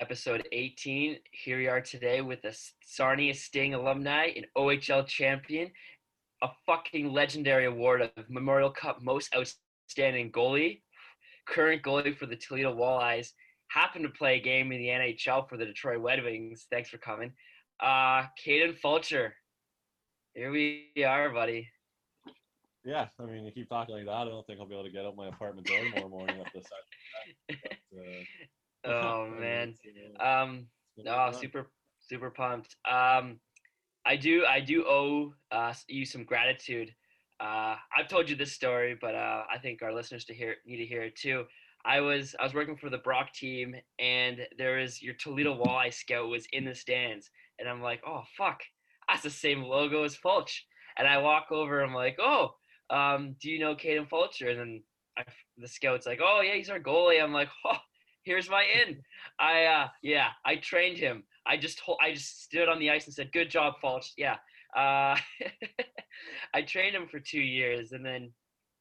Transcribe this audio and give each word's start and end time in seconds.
episode 0.00 0.48
18. 0.50 1.18
Here 1.32 1.58
we 1.58 1.68
are 1.68 1.80
today 1.80 2.22
with 2.22 2.42
a 2.44 2.54
Sarnia 2.82 3.34
Sting 3.34 3.74
alumni, 3.74 4.30
an 4.34 4.44
OHL 4.56 5.06
champion, 5.06 5.70
a 6.42 6.48
fucking 6.64 7.12
legendary 7.12 7.66
award 7.66 8.00
of 8.00 8.30
Memorial 8.30 8.70
Cup 8.70 9.02
Most 9.02 9.34
Outstanding 9.36 10.32
Goalie, 10.32 10.80
current 11.46 11.82
goalie 11.82 12.16
for 12.16 12.24
the 12.24 12.36
Toledo 12.36 12.74
Walleyes, 12.74 13.28
happened 13.68 14.04
to 14.04 14.10
play 14.10 14.36
a 14.36 14.40
game 14.40 14.72
in 14.72 14.78
the 14.78 14.88
NHL 14.88 15.46
for 15.46 15.58
the 15.58 15.66
Detroit 15.66 16.00
Red 16.00 16.24
Wings. 16.24 16.66
Thanks 16.70 16.88
for 16.88 16.98
coming. 16.98 17.32
Uh, 17.78 18.24
Kaden 18.42 18.78
Fulcher. 18.78 19.34
Here 20.34 20.50
we 20.50 20.92
are, 21.06 21.28
buddy. 21.28 21.68
Yeah, 22.84 23.08
I 23.18 23.26
mean, 23.26 23.44
you 23.44 23.52
keep 23.52 23.68
talking 23.68 23.96
like 23.96 24.06
that. 24.06 24.12
I 24.12 24.24
don't 24.24 24.46
think 24.46 24.60
I'll 24.60 24.66
be 24.66 24.74
able 24.74 24.84
to 24.84 24.90
get 24.90 25.04
out 25.04 25.14
my 25.14 25.28
apartment 25.28 25.66
door 25.66 25.78
tomorrow 25.84 26.08
morning 26.08 26.38
with 26.38 26.48
this. 26.54 26.64
But, 27.92 27.98
uh, 27.98 28.24
Oh 28.86 29.28
man. 29.38 29.74
Um, 30.18 30.66
a 31.06 31.10
oh, 31.10 31.32
super, 31.32 31.70
super 32.00 32.30
pumped. 32.30 32.76
Um, 32.90 33.38
I 34.06 34.16
do, 34.16 34.44
I 34.46 34.60
do 34.60 34.84
owe 34.86 35.34
uh, 35.52 35.74
you 35.86 36.06
some 36.06 36.24
gratitude. 36.24 36.94
Uh, 37.40 37.76
I've 37.96 38.08
told 38.08 38.28
you 38.28 38.36
this 38.36 38.52
story, 38.52 38.96
but 39.00 39.14
uh, 39.14 39.44
I 39.52 39.58
think 39.58 39.82
our 39.82 39.92
listeners 39.92 40.24
to 40.26 40.34
hear 40.34 40.56
need 40.66 40.78
to 40.78 40.86
hear 40.86 41.02
it 41.02 41.16
too. 41.16 41.44
I 41.84 42.00
was 42.00 42.34
I 42.38 42.44
was 42.44 42.54
working 42.54 42.76
for 42.76 42.90
the 42.90 42.98
Brock 42.98 43.32
team, 43.32 43.74
and 43.98 44.46
there 44.58 44.78
was 44.78 45.02
your 45.02 45.14
Toledo 45.14 45.56
Walleye 45.56 45.94
Scout 45.94 46.28
was 46.28 46.46
in 46.52 46.64
the 46.64 46.74
stands, 46.74 47.30
and 47.58 47.68
I'm 47.68 47.80
like, 47.80 48.02
oh 48.06 48.22
fuck, 48.36 48.60
that's 49.08 49.22
the 49.22 49.30
same 49.30 49.62
logo 49.62 50.04
as 50.04 50.16
Fulch. 50.16 50.64
And 50.98 51.08
I 51.08 51.18
walk 51.18 51.46
over, 51.50 51.80
I'm 51.80 51.94
like, 51.94 52.18
oh, 52.20 52.50
um, 52.90 53.36
do 53.40 53.50
you 53.50 53.58
know 53.58 53.74
Kaden 53.74 54.08
Fulcher? 54.08 54.50
And 54.50 54.60
then 54.60 54.82
I, 55.16 55.22
the 55.56 55.68
scout's 55.68 56.06
like, 56.06 56.20
oh 56.22 56.42
yeah, 56.44 56.54
he's 56.54 56.68
our 56.68 56.80
goalie. 56.80 57.22
I'm 57.22 57.32
like, 57.32 57.48
oh, 57.64 57.78
here's 58.24 58.50
my 58.50 58.64
in. 58.64 58.98
I 59.38 59.64
uh, 59.64 59.88
yeah, 60.02 60.28
I 60.44 60.56
trained 60.56 60.98
him. 60.98 61.24
I 61.46 61.56
just 61.56 61.80
I 62.00 62.12
just 62.12 62.44
stood 62.44 62.68
on 62.68 62.78
the 62.78 62.90
ice 62.90 63.06
and 63.06 63.14
said, 63.14 63.32
"Good 63.32 63.50
job, 63.50 63.74
Fulch." 63.82 64.12
Yeah. 64.16 64.36
Uh, 64.76 65.16
I 66.54 66.62
trained 66.62 66.94
him 66.94 67.08
for 67.08 67.18
two 67.18 67.40
years, 67.40 67.92
and 67.92 68.04
then, 68.04 68.32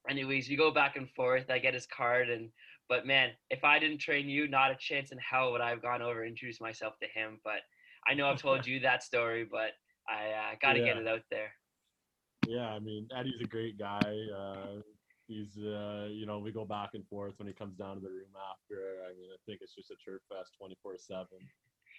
anyways, 0.09 0.49
we 0.49 0.55
go 0.55 0.71
back 0.71 0.95
and 0.97 1.09
forth. 1.11 1.49
I 1.49 1.59
get 1.59 1.73
his 1.73 1.87
card, 1.87 2.29
and 2.29 2.49
but 2.87 3.05
man, 3.05 3.29
if 3.49 3.63
I 3.63 3.79
didn't 3.79 3.99
train 3.99 4.29
you, 4.29 4.47
not 4.47 4.71
a 4.71 4.75
chance 4.79 5.11
in 5.11 5.17
hell 5.17 5.51
would 5.51 5.61
I 5.61 5.69
have 5.69 5.81
gone 5.81 6.01
over 6.01 6.23
and 6.23 6.31
introduced 6.31 6.61
myself 6.61 6.93
to 7.01 7.07
him. 7.07 7.39
But 7.43 7.61
I 8.07 8.13
know 8.13 8.29
I've 8.29 8.41
told 8.41 8.65
you 8.67 8.79
that 8.81 9.03
story, 9.03 9.47
but 9.49 9.71
I 10.07 10.31
uh, 10.31 10.55
got 10.61 10.73
to 10.73 10.79
get 10.79 10.97
it 10.97 11.07
out 11.07 11.21
there. 11.31 11.51
Yeah, 12.47 12.69
I 12.69 12.79
mean, 12.79 13.07
Eddie's 13.15 13.41
a 13.41 13.47
great 13.47 13.77
guy. 13.77 14.15
Uh, 14.35 14.81
he's, 15.29 15.55
uh, 15.61 16.09
you 16.09 16.25
know, 16.25 16.39
we 16.41 16.51
go 16.51 16.65
back 16.65 16.97
and 16.97 17.05
forth 17.07 17.37
when 17.37 17.47
he 17.47 17.53
comes 17.53 17.77
down 17.77 17.95
to 17.95 18.01
the 18.01 18.09
room 18.09 18.33
after. 18.33 19.05
I 19.05 19.13
mean, 19.13 19.29
I 19.29 19.39
think 19.45 19.61
it's 19.61 19.77
just 19.77 19.93
a 19.93 19.97
chirp 20.03 20.25
fest 20.27 20.57
24 20.57 20.97
7. 20.97 21.27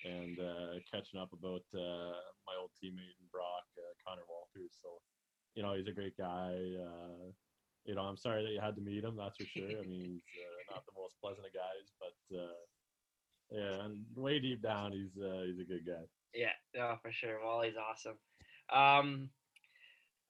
And 0.03 0.41
uh, 0.41 0.81
catching 0.91 1.20
up 1.20 1.31
about 1.33 1.62
uh, 1.73 2.19
my 2.48 2.56
old 2.58 2.73
teammate 2.77 3.20
in 3.20 3.28
Brock, 3.31 3.69
uh, 3.78 3.95
Connor 4.05 4.27
Walters. 4.28 4.75
So, 4.83 4.98
you 5.55 5.62
know, 5.62 5.75
he's 5.75 5.89
a 5.89 5.92
great 5.92 6.17
guy. 6.17 6.56
Uh, 6.56 7.31
you 7.84 7.95
know, 7.95 8.03
I'm 8.03 8.17
sorry 8.17 8.42
that 8.42 8.53
you 8.53 8.61
had 8.61 8.77
to 8.77 8.83
meet 8.83 9.05
him, 9.05 9.17
that's 9.17 9.36
for 9.36 9.45
sure. 9.45 9.78
I 9.78 9.86
mean, 9.86 10.01
he's 10.01 10.25
uh, 10.41 10.75
not 10.75 10.84
the 10.86 10.97
most 10.97 11.17
pleasant 11.20 11.47
of 11.47 11.53
guys, 11.53 11.92
but 12.01 12.36
uh, 12.36 12.64
yeah, 13.51 13.84
and 13.84 14.05
way 14.17 14.39
deep 14.39 14.62
down, 14.62 14.92
he's 14.92 15.17
uh, 15.23 15.42
he's 15.47 15.61
a 15.61 15.64
good 15.64 15.86
guy. 15.86 16.05
Yeah, 16.34 16.56
no, 16.75 16.97
for 17.03 17.12
sure. 17.12 17.39
Wally's 17.45 17.75
awesome. 17.77 18.17
Um, 18.73 19.31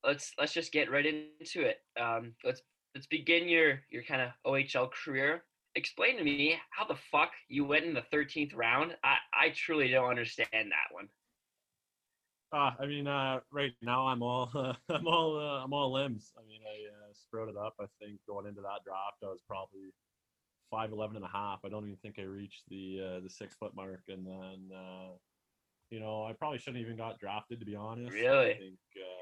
let's 0.05 0.33
let's 0.39 0.53
just 0.53 0.73
get 0.73 0.91
right 0.91 1.06
into 1.06 1.62
it. 1.62 1.78
Um, 2.01 2.34
let's 2.45 2.62
let's 2.94 3.06
begin 3.06 3.48
your 3.48 3.80
your 3.91 4.02
kind 4.02 4.22
of 4.22 4.30
OHL 4.46 4.91
career. 4.92 5.44
Explain 5.77 6.16
to 6.16 6.24
me 6.24 6.58
how 6.70 6.84
the 6.86 6.98
fuck 7.12 7.30
you 7.48 7.64
went 7.64 7.84
in 7.84 7.94
the 7.94 8.05
13th 8.12 8.56
round. 8.56 8.97
I 9.05 9.16
I 9.32 9.50
truly 9.50 9.88
don't 9.88 10.10
understand 10.10 10.48
that 10.52 10.92
one. 10.92 11.08
Uh, 12.52 12.72
I 12.80 12.86
mean, 12.86 13.06
uh, 13.06 13.41
right 13.52 13.72
now 13.80 14.08
I'm 14.08 14.22
all 14.22 14.50
uh, 14.55 14.74
I'm 14.94 15.06
all 15.06 15.38
uh, 15.38 15.64
I'm 15.64 15.72
all 15.72 15.92
limbs. 15.92 16.32
I 16.36 16.42
mean, 16.48 16.60
I 16.65 16.88
uh, 16.88 17.12
sprouted 17.12 17.56
up. 17.56 17.75
I 17.81 17.84
think 18.00 18.19
going 18.26 18.47
into 18.47 18.60
that 18.62 18.84
draft, 18.84 19.19
I 19.22 19.26
was 19.26 19.41
probably 19.47 19.92
five 20.70 20.91
eleven 20.91 21.16
and 21.16 21.25
a 21.25 21.28
half. 21.28 21.60
I 21.65 21.69
don't 21.69 21.84
even 21.84 21.98
think 22.03 22.16
I 22.19 22.22
reached 22.22 22.62
the 22.69 23.00
uh, 23.00 23.20
the 23.20 23.31
six 23.31 23.54
foot 23.54 23.75
mark, 23.75 24.00
and 24.09 24.26
then 24.26 24.76
uh, 24.76 25.10
you 25.91 26.00
know 26.00 26.25
I 26.25 26.32
probably 26.32 26.59
shouldn't 26.59 26.82
even 26.82 26.97
got 26.97 27.20
drafted 27.20 27.60
to 27.60 27.66
be 27.66 27.76
honest. 27.76 28.12
Really? 28.12 28.50
I 28.50 28.59
think 28.59 28.78
uh, 28.97 29.19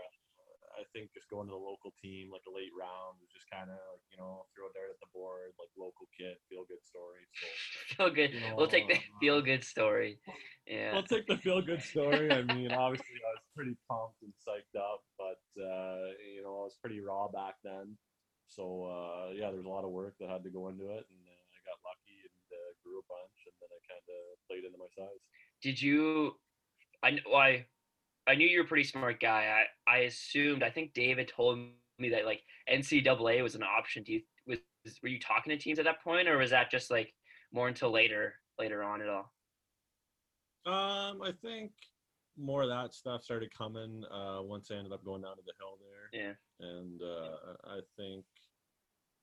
I 0.78 0.86
think 0.94 1.10
just 1.10 1.26
going 1.26 1.50
to 1.50 1.54
the 1.54 1.58
local 1.58 1.90
team 1.98 2.30
like 2.30 2.46
a 2.46 2.54
late 2.54 2.70
round 2.70 3.18
was 3.18 3.34
just 3.34 3.50
kind 3.50 3.66
of 3.66 3.78
like 3.90 4.04
you 4.14 4.18
know 4.18 4.46
throw 4.54 4.70
a 4.70 4.72
dart 4.72 4.94
at 4.94 5.00
the 5.02 5.10
board, 5.10 5.50
like 5.58 5.68
local 5.74 6.06
kid, 6.14 6.38
feel 6.46 6.62
good 6.70 6.82
story. 6.86 7.26
So 7.34 7.46
Feel 7.98 8.10
good. 8.14 8.30
You 8.30 8.54
we'll 8.54 8.70
take 8.70 8.86
the 8.86 8.94
know, 8.94 9.18
feel 9.20 9.40
good 9.42 9.64
story. 9.66 10.22
Yeah. 10.66 10.94
I'll 10.94 11.02
take 11.02 11.26
the 11.26 11.36
feel 11.36 11.58
good 11.60 11.82
story. 11.82 12.30
I 12.30 12.46
mean, 12.46 12.70
obviously, 12.70 13.18
I 13.26 13.32
was 13.34 13.44
pretty 13.58 13.74
pumped 13.90 14.22
and 14.22 14.32
psyched 14.38 14.78
up, 14.78 15.02
but 15.18 15.42
uh, 15.58 16.14
you 16.22 16.46
know, 16.46 16.62
I 16.62 16.64
was 16.70 16.78
pretty 16.78 17.02
raw 17.02 17.26
back 17.26 17.58
then. 17.66 17.98
So 18.46 18.86
uh, 18.86 19.34
yeah, 19.34 19.50
there's 19.50 19.66
a 19.66 19.72
lot 19.72 19.84
of 19.84 19.90
work 19.90 20.14
that 20.20 20.30
had 20.30 20.46
to 20.46 20.52
go 20.54 20.68
into 20.70 20.94
it, 20.94 21.04
and 21.04 21.20
uh, 21.26 21.42
I 21.42 21.58
got 21.66 21.78
lucky 21.82 22.22
and 22.22 22.46
uh, 22.54 22.70
grew 22.86 23.02
a 23.02 23.06
bunch, 23.10 23.38
and 23.50 23.56
then 23.58 23.70
I 23.74 23.80
kind 23.90 24.06
of 24.06 24.20
played 24.46 24.64
into 24.64 24.78
my 24.78 24.90
size. 24.94 25.22
Did 25.62 25.80
you? 25.82 26.38
I 27.02 27.18
well, 27.26 27.42
I 27.42 27.66
I 28.28 28.34
knew 28.34 28.46
you 28.46 28.58
were 28.58 28.64
a 28.64 28.68
pretty 28.68 28.84
smart 28.84 29.20
guy. 29.20 29.64
I 29.88 29.92
I 29.92 29.98
assumed. 30.00 30.62
I 30.62 30.70
think 30.70 30.92
David 30.92 31.32
told 31.34 31.58
me 31.98 32.10
that 32.10 32.26
like 32.26 32.42
NCAA 32.70 33.42
was 33.42 33.54
an 33.54 33.62
option. 33.62 34.02
Do 34.02 34.12
you 34.12 34.20
was 34.46 34.58
were 35.02 35.08
you 35.08 35.18
talking 35.18 35.50
to 35.50 35.56
teams 35.56 35.78
at 35.78 35.84
that 35.86 36.02
point, 36.02 36.28
or 36.28 36.38
was 36.38 36.50
that 36.50 36.70
just 36.70 36.90
like 36.90 37.12
more 37.52 37.68
until 37.68 37.90
later 37.90 38.34
later 38.58 38.82
on 38.82 39.00
at 39.00 39.08
all? 39.08 39.32
Um, 40.66 41.22
I 41.22 41.32
think 41.42 41.72
more 42.36 42.62
of 42.62 42.68
that 42.68 42.94
stuff 42.94 43.24
started 43.24 43.50
coming 43.56 44.04
uh, 44.12 44.42
once 44.42 44.70
I 44.70 44.74
ended 44.74 44.92
up 44.92 45.04
going 45.04 45.22
down 45.22 45.36
to 45.36 45.42
the 45.44 45.52
hill 45.58 45.78
there. 45.80 46.20
Yeah. 46.20 46.34
and 46.60 47.00
uh, 47.02 47.54
I 47.64 47.80
think 47.96 48.24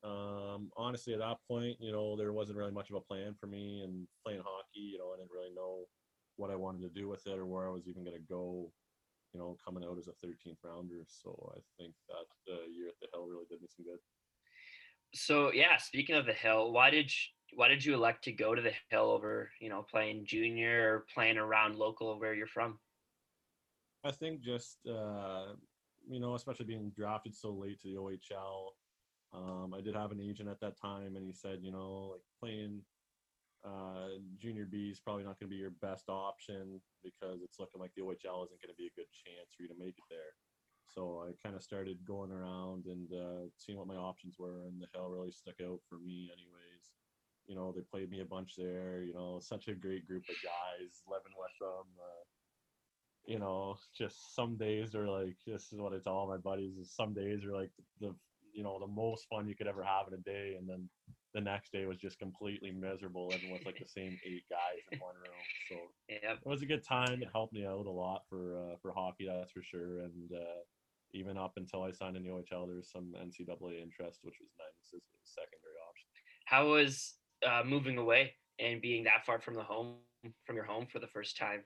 um, 0.04 0.70
honestly 0.76 1.14
at 1.14 1.20
that 1.20 1.38
point, 1.48 1.78
you 1.80 1.92
know, 1.92 2.18
there 2.18 2.34
wasn't 2.34 2.58
really 2.58 2.72
much 2.72 2.90
of 2.90 2.96
a 2.96 3.02
plan 3.02 3.36
for 3.40 3.48
me 3.48 3.82
and 3.84 4.08
playing 4.24 4.42
hockey. 4.44 4.82
You 4.82 4.98
know, 4.98 5.14
I 5.14 5.18
didn't 5.18 5.32
really 5.32 5.54
know 5.56 5.86
what 6.38 6.52
I 6.52 6.56
wanted 6.56 6.82
to 6.82 6.90
do 6.90 7.08
with 7.08 7.26
it 7.26 7.38
or 7.38 7.46
where 7.46 7.68
I 7.68 7.72
was 7.72 7.88
even 7.88 8.04
going 8.04 8.18
to 8.18 8.28
go. 8.28 8.72
You 9.36 9.42
know, 9.42 9.58
coming 9.66 9.84
out 9.84 9.98
as 9.98 10.08
a 10.08 10.26
13th 10.26 10.64
rounder, 10.64 11.04
so 11.08 11.52
I 11.54 11.60
think 11.78 11.94
that 12.08 12.54
uh, 12.54 12.68
year 12.74 12.88
at 12.88 12.94
the 13.02 13.08
hill 13.12 13.28
really 13.28 13.44
did 13.50 13.62
me 13.62 13.68
some 13.76 13.84
good. 13.84 14.00
So 15.14 15.52
yeah, 15.52 15.76
speaking 15.76 16.16
of 16.16 16.26
the 16.26 16.32
hill, 16.32 16.72
why 16.72 16.90
did 16.90 17.12
you, 17.12 17.58
why 17.58 17.68
did 17.68 17.84
you 17.84 17.96
elect 17.96 18.24
to 18.24 18.32
go 18.32 18.56
to 18.56 18.62
the 18.62 18.72
hill 18.90 19.12
over 19.12 19.52
you 19.60 19.68
know 19.68 19.86
playing 19.92 20.26
junior 20.26 20.96
or 20.96 21.06
playing 21.14 21.38
around 21.38 21.76
local 21.76 22.18
where 22.18 22.34
you're 22.34 22.48
from? 22.48 22.80
I 24.06 24.12
think 24.12 24.40
just 24.40 24.78
uh, 24.90 25.48
you 26.08 26.22
know, 26.22 26.36
especially 26.36 26.68
being 26.68 26.94
drafted 26.96 27.36
so 27.36 27.52
late 27.52 27.82
to 27.82 27.90
the 27.90 27.96
OHL. 27.96 28.70
Um, 29.34 29.74
I 29.74 29.82
did 29.82 29.96
have 29.96 30.12
an 30.12 30.22
agent 30.22 30.48
at 30.48 30.62
that 30.62 30.80
time, 30.80 31.18
and 31.18 31.26
he 31.26 31.34
said, 31.34 31.60
you 31.62 31.74
know, 31.74 32.12
like 32.14 32.22
playing 32.40 32.84
uh, 33.66 34.22
junior 34.38 34.66
B 34.66 34.90
is 34.92 35.00
probably 35.00 35.24
not 35.24 35.40
going 35.40 35.50
to 35.50 35.56
be 35.56 35.62
your 35.62 35.74
best 35.82 36.06
option 36.08 36.80
because 37.04 37.42
it's 37.44 37.60
looking 37.60 37.82
like 37.82 37.92
the 37.96 38.04
OHL 38.04 38.46
isn't 38.46 38.62
going 38.62 38.70
to 38.70 38.78
be 38.78 38.88
a 38.88 38.96
good 38.96 39.10
chance 39.12 39.54
for 39.56 39.64
you 39.64 39.70
to 39.70 39.80
make 39.80 39.98
it 39.98 40.06
there. 40.10 40.38
So 40.88 41.26
I 41.28 41.34
kind 41.44 41.56
of 41.56 41.64
started 41.64 41.98
going 42.06 42.32
around 42.32 42.86
and 42.86 43.12
uh, 43.12 43.50
seeing 43.58 43.78
what 43.78 43.88
my 43.88 43.96
options 43.96 44.36
were, 44.38 44.66
and 44.68 44.80
the 44.80 44.88
Hill 44.94 45.10
really 45.10 45.32
stuck 45.32 45.56
out 45.66 45.80
for 45.90 45.98
me, 45.98 46.30
anyways. 46.32 46.94
You 47.48 47.56
know, 47.56 47.74
they 47.76 47.82
played 47.82 48.10
me 48.10 48.22
a 48.22 48.26
bunch 48.26 48.54
there. 48.58 49.04
You 49.04 49.14
know, 49.14 49.40
such 49.42 49.68
a 49.68 49.74
great 49.74 50.08
group 50.08 50.24
of 50.30 50.36
guys 50.44 51.02
living 51.08 51.34
with 51.38 51.52
them. 51.60 51.88
Uh, 52.00 52.24
you 53.26 53.40
know, 53.40 53.78
just 53.98 54.36
some 54.36 54.58
days 54.58 54.94
are 54.96 55.10
like 55.10 55.38
this 55.46 55.74
is 55.74 55.80
what 55.80 55.94
I 55.94 55.98
tell 56.04 56.14
all 56.14 56.28
my 56.28 56.38
buddies 56.38 56.78
is 56.78 56.96
some 56.96 57.14
days 57.14 57.44
are 57.44 57.56
like 57.56 57.72
the 58.00 58.14
you 58.54 58.64
know 58.64 58.80
the 58.80 58.88
most 58.88 59.28
fun 59.28 59.48
you 59.48 59.56
could 59.56 59.68
ever 59.68 59.84
have 59.84 60.08
in 60.08 60.14
a 60.14 60.22
day, 60.22 60.56
and 60.58 60.70
then 60.70 60.88
the 61.36 61.42
next 61.42 61.74
day 61.74 61.86
was 61.86 61.98
just 61.98 62.18
completely 62.18 62.72
miserable, 62.72 63.28
living 63.28 63.52
with 63.52 63.66
like 63.66 63.78
the 63.78 63.88
same 63.88 64.18
eight 64.26 64.46
guys 64.50 64.82
in 64.92 65.00
one 65.00 65.16
room. 65.16 65.44
So 65.70 65.76
Yeah, 66.10 66.34
it 66.34 66.46
was 66.46 66.62
a 66.62 66.66
good 66.66 66.84
time. 66.84 67.22
It 67.22 67.30
helped 67.32 67.54
me 67.54 67.66
out 67.66 67.86
a 67.86 67.92
lot 67.92 68.24
for 68.30 68.58
uh, 68.58 68.76
for 68.82 68.94
hockey, 68.94 69.28
that's 69.28 69.52
for 69.52 69.62
sure. 69.62 70.02
And 70.02 70.32
uh, 70.32 70.64
even 71.14 71.38
up 71.38 71.54
until 71.58 71.84
I 71.84 71.92
signed 71.92 72.16
in 72.16 72.24
the 72.24 72.30
OHL, 72.30 72.66
there 72.66 72.78
was 72.78 72.90
some 72.90 73.14
NCAA 73.18 73.82
interest, 73.84 74.20
which 74.24 74.36
was 74.40 74.50
nice 74.58 74.94
as 74.94 75.02
a 75.02 75.28
secondary 75.28 75.78
option. 75.88 76.08
how 76.46 76.70
was 76.70 77.16
uh, 77.46 77.64
moving 77.66 77.98
away 77.98 78.34
and 78.60 78.82
being 78.82 79.04
that 79.04 79.26
far 79.26 79.40
from 79.40 79.56
the 79.56 79.64
home 79.64 79.96
from 80.46 80.56
your 80.56 80.66
home 80.66 80.88
for 80.92 81.00
the 81.00 81.08
first 81.08 81.38
time? 81.38 81.64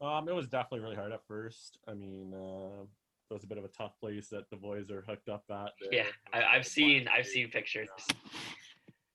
Um, 0.00 0.28
it 0.28 0.34
was 0.34 0.48
definitely 0.48 0.80
really 0.80 0.96
hard 0.96 1.12
at 1.12 1.24
first. 1.26 1.78
I 1.88 1.94
mean, 1.94 2.34
uh, 2.34 2.84
it 3.32 3.34
was 3.34 3.44
a 3.44 3.48
bit 3.48 3.58
of 3.58 3.64
a 3.64 3.68
tough 3.68 3.98
place 3.98 4.28
that 4.28 4.48
the 4.50 4.56
boys 4.56 4.90
are 4.90 5.04
hooked 5.08 5.28
up 5.28 5.44
at. 5.50 5.72
Yeah, 5.90 6.04
I, 6.32 6.42
I've 6.42 6.56
like 6.56 6.64
seen 6.66 7.08
I've 7.08 7.26
seen 7.26 7.48
pictures. 7.48 7.88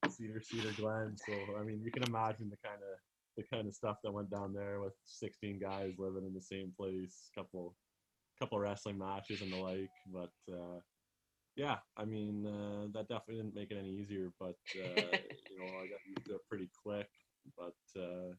Cedar 0.10 0.42
Cedar 0.42 0.72
Glen. 0.76 1.16
So 1.26 1.34
I 1.60 1.64
mean, 1.64 1.82
you 1.84 1.92
can 1.92 2.04
imagine 2.04 2.50
the 2.50 2.58
kind 2.68 2.82
of 2.82 2.98
the 3.38 3.44
kind 3.44 3.68
of 3.68 3.76
stuff 3.76 3.98
that 4.04 4.12
went 4.12 4.32
down 4.32 4.54
there 4.54 4.82
with 4.82 4.94
16 5.06 5.60
guys 5.60 5.94
living 6.00 6.26
in 6.26 6.34
the 6.34 6.42
same 6.42 6.74
place, 6.76 7.30
couple 7.36 7.76
couple 8.40 8.60
wrestling 8.60 8.98
matches 8.98 9.42
and 9.42 9.54
the 9.54 9.58
like. 9.58 9.92
But 10.12 10.34
uh, 10.52 10.80
yeah, 11.56 11.78
I 11.96 12.06
mean, 12.06 12.48
uh, 12.48 12.88
that 12.94 13.08
definitely 13.08 13.38
didn't 13.44 13.56
make 13.56 13.70
it 13.70 13.78
any 13.80 13.92
easier. 13.92 14.32
But 14.40 14.56
uh, 14.76 14.96
you 15.52 15.60
know, 15.60 15.66
I 15.66 15.88
got 15.88 16.06
used 16.08 16.26
to 16.28 16.36
it 16.36 16.42
pretty 16.50 16.70
quick. 16.84 17.10
but 17.56 18.02
uh, 18.02 18.34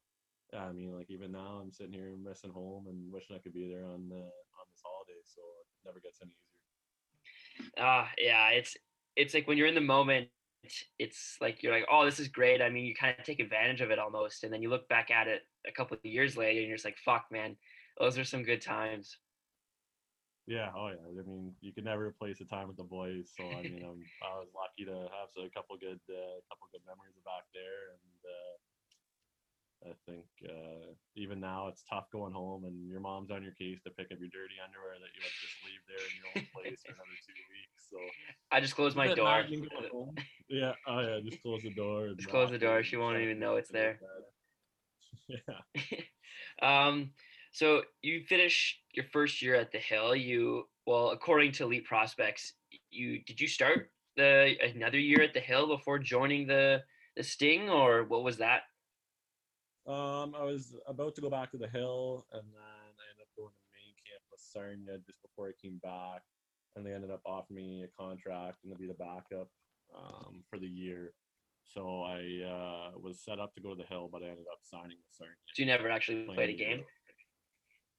I 0.56 0.72
mean, 0.72 0.96
like 0.96 1.10
even 1.10 1.32
now, 1.32 1.60
I'm 1.62 1.72
sitting 1.72 1.92
here 1.92 2.12
missing 2.22 2.50
home 2.50 2.86
and 2.88 3.12
wishing 3.12 3.36
I 3.36 3.40
could 3.40 3.52
be 3.52 3.68
there 3.68 3.84
on 3.84 4.08
the 4.08 4.16
on 4.16 4.66
this 4.70 4.82
holiday. 4.82 5.20
So 5.24 5.42
it 5.42 5.86
never 5.86 6.00
gets 6.00 6.20
any 6.22 6.32
easier. 6.32 7.72
Ah, 7.78 8.04
uh, 8.04 8.08
yeah, 8.16 8.48
it's 8.50 8.76
it's 9.16 9.34
like 9.34 9.46
when 9.46 9.58
you're 9.58 9.66
in 9.66 9.74
the 9.74 9.80
moment, 9.80 10.28
it's 10.98 11.36
like 11.40 11.62
you're 11.62 11.72
like, 11.72 11.86
oh, 11.90 12.04
this 12.04 12.18
is 12.20 12.28
great. 12.28 12.62
I 12.62 12.70
mean, 12.70 12.86
you 12.86 12.94
kind 12.94 13.14
of 13.18 13.24
take 13.24 13.40
advantage 13.40 13.80
of 13.80 13.90
it 13.90 13.98
almost, 13.98 14.44
and 14.44 14.52
then 14.52 14.62
you 14.62 14.70
look 14.70 14.88
back 14.88 15.10
at 15.10 15.28
it 15.28 15.42
a 15.66 15.72
couple 15.72 15.96
of 15.96 16.04
years 16.04 16.36
later, 16.36 16.60
and 16.60 16.68
you're 16.68 16.76
just 16.76 16.84
like, 16.86 16.98
fuck, 17.04 17.26
man, 17.30 17.56
those 17.98 18.16
are 18.16 18.24
some 18.24 18.42
good 18.42 18.62
times. 18.62 19.18
Yeah, 20.46 20.72
oh 20.72 20.88
yeah. 20.88 21.04
I 21.04 21.28
mean, 21.28 21.52
you 21.60 21.76
can 21.76 21.84
never 21.84 22.08
replace 22.08 22.38
the 22.38 22.48
time 22.48 22.68
with 22.68 22.78
the 22.78 22.88
boys. 22.88 23.36
So 23.36 23.44
I 23.44 23.60
mean, 23.60 23.84
I 24.24 24.32
was 24.40 24.48
lucky 24.56 24.88
to 24.88 24.96
have 25.12 25.28
a 25.36 25.50
couple 25.52 25.76
good, 25.76 26.00
uh, 26.08 26.40
couple 26.48 26.72
good 26.72 26.80
memories 26.88 27.20
back 27.20 27.44
there, 27.52 27.92
and 27.92 28.20
uh, 28.24 28.54
I 29.84 29.94
think 30.06 30.26
uh, 30.44 30.92
even 31.14 31.40
now 31.40 31.68
it's 31.68 31.84
tough 31.88 32.10
going 32.10 32.32
home 32.32 32.64
and 32.64 32.88
your 32.88 33.00
mom's 33.00 33.30
on 33.30 33.42
your 33.42 33.52
case 33.52 33.78
to 33.84 33.90
pick 33.90 34.10
up 34.10 34.18
your 34.18 34.28
dirty 34.28 34.58
underwear 34.64 34.94
that 34.98 35.12
you 35.14 35.22
would 35.22 35.38
just 35.38 35.54
leave 35.64 35.82
there 35.86 36.02
in 36.02 36.14
your 36.18 36.26
own 36.34 36.46
place 36.52 36.82
for 36.84 36.92
another 36.92 37.18
two 37.22 37.38
weeks. 37.48 37.86
So 37.90 37.98
I 38.50 38.60
just 38.60 38.74
close 38.74 38.96
my 38.96 39.14
door. 39.14 39.44
Yeah, 40.50 40.72
oh 40.86 41.00
yeah, 41.00 41.20
just 41.22 41.42
close 41.42 41.62
the 41.62 41.74
door. 41.74 42.08
Just 42.16 42.30
close 42.30 42.50
the 42.50 42.58
door. 42.58 42.82
She 42.82 42.96
won't 42.96 43.18
even 43.18 43.38
know 43.38 43.56
it's 43.56 43.68
there. 43.68 44.00
Yeah. 45.28 45.98
um. 46.62 47.10
So 47.52 47.82
you 48.00 48.22
finish 48.26 48.80
your 48.94 49.04
first 49.12 49.42
year 49.42 49.54
at 49.54 49.72
the 49.72 49.78
Hill. 49.78 50.16
You 50.16 50.68
well, 50.86 51.10
according 51.10 51.52
to 51.52 51.64
Elite 51.64 51.84
Prospects, 51.84 52.54
you 52.88 53.22
did 53.24 53.38
you 53.38 53.46
start 53.46 53.90
the 54.16 54.54
another 54.74 54.98
year 54.98 55.20
at 55.20 55.34
the 55.34 55.40
Hill 55.40 55.66
before 55.66 55.98
joining 55.98 56.46
the 56.46 56.82
the 57.14 57.22
Sting, 57.22 57.68
or 57.68 58.04
what 58.04 58.24
was 58.24 58.38
that? 58.38 58.62
Um, 59.88 60.34
I 60.38 60.44
was 60.44 60.74
about 60.86 61.14
to 61.14 61.22
go 61.22 61.30
back 61.30 61.50
to 61.52 61.56
the 61.56 61.68
hill, 61.68 62.26
and 62.32 62.42
then 62.42 62.60
I 62.60 63.08
ended 63.08 63.22
up 63.22 63.28
going 63.36 63.48
to 63.48 63.64
main 63.72 63.96
camp 64.04 64.22
with 64.30 64.40
Sarnia 64.40 64.98
just 65.06 65.22
before 65.22 65.48
I 65.48 65.52
came 65.60 65.80
back, 65.82 66.20
and 66.76 66.84
they 66.84 66.92
ended 66.92 67.10
up 67.10 67.22
offering 67.24 67.56
me 67.56 67.84
a 67.84 67.88
contract 67.98 68.58
and 68.64 68.72
to 68.72 68.78
be 68.78 68.86
the 68.86 68.92
backup 68.94 69.48
um, 69.96 70.44
for 70.50 70.58
the 70.58 70.66
year. 70.66 71.14
So 71.64 72.02
I 72.02 72.20
uh, 72.44 72.98
was 72.98 73.20
set 73.24 73.38
up 73.38 73.54
to 73.54 73.62
go 73.62 73.70
to 73.70 73.76
the 73.76 73.88
hill, 73.88 74.10
but 74.12 74.22
I 74.22 74.26
ended 74.26 74.44
up 74.52 74.58
signing 74.62 74.96
with 74.98 75.16
Sarnia. 75.16 75.36
So 75.54 75.62
you 75.62 75.66
never 75.66 75.90
actually 75.90 76.24
played 76.34 76.50
a 76.50 76.56
game? 76.56 76.84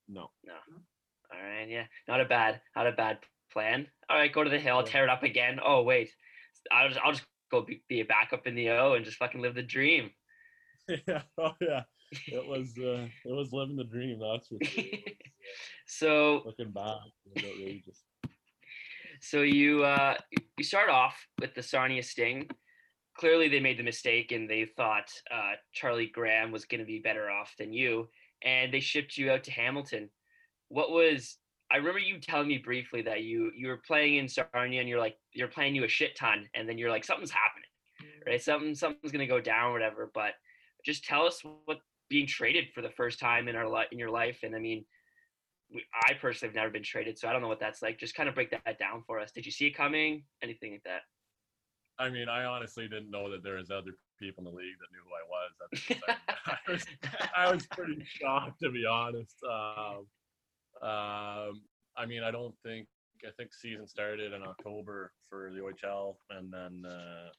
No. 0.07 0.29
No. 0.43 0.53
All 1.33 1.41
right. 1.41 1.67
Yeah. 1.67 1.85
Not 2.07 2.21
a 2.21 2.25
bad. 2.25 2.61
Not 2.75 2.87
a 2.87 2.91
bad 2.91 3.19
plan. 3.51 3.87
All 4.09 4.17
right. 4.17 4.33
Go 4.33 4.43
to 4.43 4.49
the 4.49 4.59
hill. 4.59 4.81
Tear 4.83 5.03
it 5.03 5.09
up 5.09 5.23
again. 5.23 5.59
Oh 5.63 5.83
wait. 5.83 6.09
I'll 6.71 6.89
just. 6.89 6.99
I'll 7.03 7.11
just 7.11 7.25
go 7.51 7.61
be, 7.61 7.83
be 7.87 8.01
a 8.01 8.05
backup 8.05 8.47
in 8.47 8.55
the 8.55 8.69
O 8.69 8.93
and 8.93 9.05
just 9.05 9.17
fucking 9.17 9.41
live 9.41 9.55
the 9.55 9.63
dream. 9.63 10.11
yeah, 11.07 11.21
oh 11.37 11.53
yeah, 11.61 11.83
it 12.27 12.47
was 12.47 12.73
uh, 12.79 13.07
it 13.25 13.31
was 13.31 13.53
living 13.53 13.75
the 13.75 13.83
dream. 13.83 14.19
That's 14.19 14.47
for 14.47 14.57
sure. 14.63 14.83
Was, 14.83 15.01
uh, 15.05 15.11
so 15.85 16.41
looking 16.45 16.71
back, 16.71 16.97
outrageous. 17.37 18.03
So 19.21 19.41
you 19.41 19.83
uh, 19.83 20.15
you 20.57 20.63
start 20.63 20.89
off 20.89 21.15
with 21.39 21.53
the 21.53 21.63
Sarnia 21.63 22.03
Sting. 22.03 22.49
Clearly, 23.17 23.49
they 23.49 23.59
made 23.59 23.77
the 23.77 23.83
mistake 23.83 24.31
and 24.31 24.49
they 24.49 24.65
thought 24.65 25.11
uh, 25.29 25.53
Charlie 25.73 26.07
Graham 26.07 26.51
was 26.51 26.65
going 26.65 26.79
to 26.79 26.85
be 26.85 26.99
better 26.99 27.29
off 27.29 27.53
than 27.59 27.73
you, 27.73 28.07
and 28.43 28.73
they 28.73 28.79
shipped 28.79 29.17
you 29.17 29.29
out 29.31 29.43
to 29.43 29.51
Hamilton. 29.51 30.09
What 30.69 30.91
was 30.91 31.37
I 31.71 31.77
remember 31.77 31.99
you 31.99 32.19
telling 32.19 32.47
me 32.47 32.57
briefly 32.57 33.03
that 33.03 33.21
you 33.23 33.51
you 33.55 33.67
were 33.67 33.81
playing 33.85 34.15
in 34.15 34.27
Sarnia 34.27 34.79
and 34.79 34.89
you're 34.89 34.99
like 34.99 35.17
you're 35.33 35.47
playing 35.49 35.75
you 35.75 35.83
a 35.83 35.89
shit 35.89 36.15
ton, 36.15 36.47
and 36.55 36.67
then 36.67 36.79
you're 36.79 36.89
like 36.89 37.03
something's 37.03 37.31
happening, 37.31 38.23
right? 38.25 38.41
Something 38.41 38.73
something's 38.73 39.11
gonna 39.11 39.27
go 39.27 39.41
down, 39.41 39.73
whatever. 39.73 40.09
But 40.13 40.33
just 40.85 41.03
tell 41.03 41.25
us 41.25 41.41
what 41.65 41.79
being 42.09 42.27
traded 42.27 42.65
for 42.73 42.81
the 42.81 42.89
first 42.89 43.19
time 43.19 43.47
in 43.47 43.55
our 43.55 43.67
life 43.67 43.87
in 43.91 43.99
your 43.99 44.09
life 44.09 44.39
and 44.43 44.55
i 44.55 44.59
mean 44.59 44.83
we, 45.73 45.83
i 46.07 46.13
personally 46.13 46.49
have 46.49 46.55
never 46.55 46.71
been 46.71 46.83
traded 46.83 47.17
so 47.17 47.27
i 47.27 47.31
don't 47.31 47.41
know 47.41 47.47
what 47.47 47.59
that's 47.59 47.81
like. 47.81 47.99
Just 47.99 48.15
kind 48.15 48.27
of 48.27 48.35
break 48.35 48.51
that 48.51 48.79
down 48.79 49.03
for 49.05 49.19
us. 49.19 49.31
Did 49.31 49.45
you 49.45 49.51
see 49.51 49.67
it 49.67 49.77
coming? 49.77 50.23
Anything 50.41 50.71
like 50.71 50.83
that? 50.83 51.01
I 51.99 52.09
mean 52.09 52.29
i 52.29 52.45
honestly 52.45 52.87
didn't 52.87 53.11
know 53.11 53.29
that 53.31 53.43
there 53.43 53.55
was 53.55 53.69
other 53.69 53.91
people 54.19 54.45
in 54.45 54.51
the 54.51 54.57
league 54.57 54.75
that 54.79 54.89
knew 54.91 55.03
who 55.05 55.13
i 55.15 55.25
was. 55.29 56.35
I, 56.67 56.71
was 56.71 56.85
I 57.37 57.51
was 57.51 57.67
pretty 57.67 58.03
shocked 58.05 58.59
to 58.63 58.71
be 58.71 58.85
honest. 58.85 59.35
Um, 59.43 60.05
um, 60.81 61.61
i 61.97 62.05
mean 62.07 62.23
i 62.23 62.31
don't 62.31 62.55
think 62.63 62.87
i 63.27 63.31
think 63.37 63.53
season 63.53 63.85
started 63.85 64.31
in 64.31 64.41
october 64.43 65.11
for 65.29 65.51
the 65.53 65.59
ohl 65.61 66.17
and 66.29 66.51
then 66.53 66.83
uh, 66.89 67.29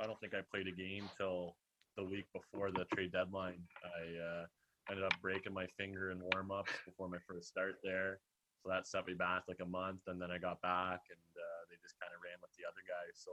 i 0.00 0.06
don't 0.06 0.18
think 0.20 0.32
i 0.34 0.40
played 0.50 0.66
a 0.66 0.72
game 0.72 1.04
till 1.18 1.56
the 1.96 2.04
week 2.04 2.26
before 2.32 2.70
the 2.70 2.84
trade 2.94 3.12
deadline. 3.12 3.62
I 3.82 4.04
uh, 4.20 4.44
ended 4.90 5.04
up 5.04 5.14
breaking 5.20 5.54
my 5.54 5.66
finger 5.78 6.10
in 6.10 6.20
warm 6.32 6.50
ups 6.50 6.72
before 6.84 7.08
my 7.08 7.18
first 7.26 7.48
start 7.48 7.76
there. 7.82 8.20
So 8.62 8.68
that 8.70 8.86
set 8.86 9.06
me 9.06 9.14
back 9.14 9.44
like 9.48 9.60
a 9.60 9.66
month. 9.66 10.00
And 10.06 10.20
then 10.20 10.30
I 10.30 10.38
got 10.38 10.60
back 10.60 11.00
and 11.10 11.30
uh, 11.36 11.62
they 11.68 11.76
just 11.82 11.98
kind 12.00 12.12
of 12.12 12.20
ran 12.22 12.38
with 12.40 12.52
the 12.56 12.64
other 12.68 12.84
guys. 12.84 13.16
So 13.16 13.32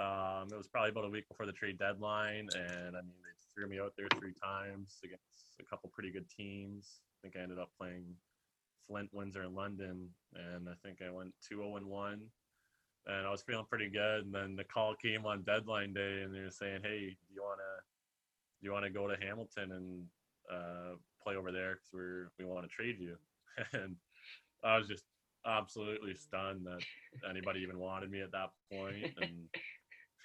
um, 0.00 0.48
it 0.52 0.56
was 0.56 0.68
probably 0.68 0.90
about 0.90 1.04
a 1.04 1.12
week 1.12 1.28
before 1.28 1.46
the 1.46 1.52
trade 1.52 1.78
deadline. 1.78 2.48
And 2.54 2.96
I 2.96 3.02
mean, 3.02 3.18
they 3.20 3.34
threw 3.54 3.68
me 3.68 3.80
out 3.80 3.92
there 3.96 4.08
three 4.18 4.34
times 4.38 4.98
against 5.04 5.58
a 5.60 5.64
couple 5.64 5.90
pretty 5.90 6.10
good 6.10 6.28
teams. 6.30 7.00
I 7.18 7.22
think 7.22 7.36
I 7.36 7.42
ended 7.42 7.58
up 7.58 7.70
playing 7.78 8.04
Flint, 8.88 9.10
Windsor, 9.12 9.42
and 9.42 9.54
London. 9.54 10.08
And 10.34 10.68
I 10.68 10.74
think 10.82 10.98
I 11.02 11.10
went 11.10 11.34
2 11.48 11.56
0 11.56 11.80
1 11.84 12.20
and 13.06 13.26
I 13.26 13.30
was 13.30 13.42
feeling 13.42 13.66
pretty 13.68 13.90
good. 13.90 14.24
And 14.24 14.34
then 14.34 14.56
the 14.56 14.64
call 14.64 14.94
came 14.94 15.26
on 15.26 15.42
deadline 15.42 15.92
day, 15.92 16.22
and 16.22 16.34
they 16.34 16.40
were 16.40 16.50
saying, 16.50 16.82
"Hey, 16.82 17.10
do 17.10 17.34
you 17.34 17.42
wanna 17.42 17.62
do 18.60 18.66
you 18.66 18.72
wanna 18.72 18.90
go 18.90 19.08
to 19.08 19.16
Hamilton 19.16 19.72
and 19.72 20.08
uh, 20.50 20.96
play 21.22 21.36
over 21.36 21.52
there 21.52 21.74
because 21.74 21.92
we're 21.92 22.30
we 22.38 22.44
want 22.44 22.68
to 22.68 22.74
trade 22.74 22.98
you?" 22.98 23.16
and 23.72 23.96
I 24.62 24.76
was 24.78 24.88
just 24.88 25.04
absolutely 25.44 26.14
stunned 26.14 26.66
that 26.66 26.84
anybody 27.28 27.60
even 27.60 27.78
wanted 27.78 28.10
me 28.10 28.22
at 28.22 28.32
that 28.32 28.50
point, 28.70 29.14
and 29.20 29.48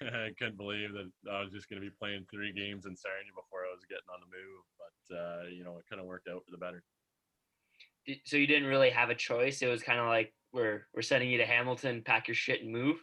I 0.00 0.30
couldn't 0.38 0.56
believe 0.56 0.92
that 0.92 1.10
I 1.30 1.42
was 1.42 1.52
just 1.52 1.68
going 1.68 1.82
to 1.82 1.88
be 1.88 1.94
playing 1.98 2.26
three 2.30 2.52
games 2.52 2.86
in 2.86 2.96
Sarnia 2.96 3.32
before 3.34 3.66
I 3.66 3.74
was 3.74 3.84
getting 3.88 4.06
on 4.12 4.20
the 4.20 4.30
move. 4.30 4.62
But 4.78 5.16
uh, 5.16 5.42
you 5.48 5.64
know, 5.64 5.78
it 5.78 5.86
kind 5.90 6.00
of 6.00 6.06
worked 6.06 6.28
out 6.28 6.44
for 6.44 6.52
the 6.52 6.58
better. 6.58 6.84
So 8.24 8.36
you 8.36 8.46
didn't 8.46 8.68
really 8.68 8.90
have 8.90 9.10
a 9.10 9.14
choice. 9.14 9.62
It 9.62 9.66
was 9.66 9.82
kind 9.82 10.00
of 10.00 10.06
like 10.06 10.32
we're 10.52 10.86
we're 10.94 11.02
sending 11.02 11.30
you 11.30 11.38
to 11.38 11.46
Hamilton, 11.46 12.02
pack 12.04 12.28
your 12.28 12.34
shit 12.34 12.62
and 12.62 12.72
move? 12.72 12.96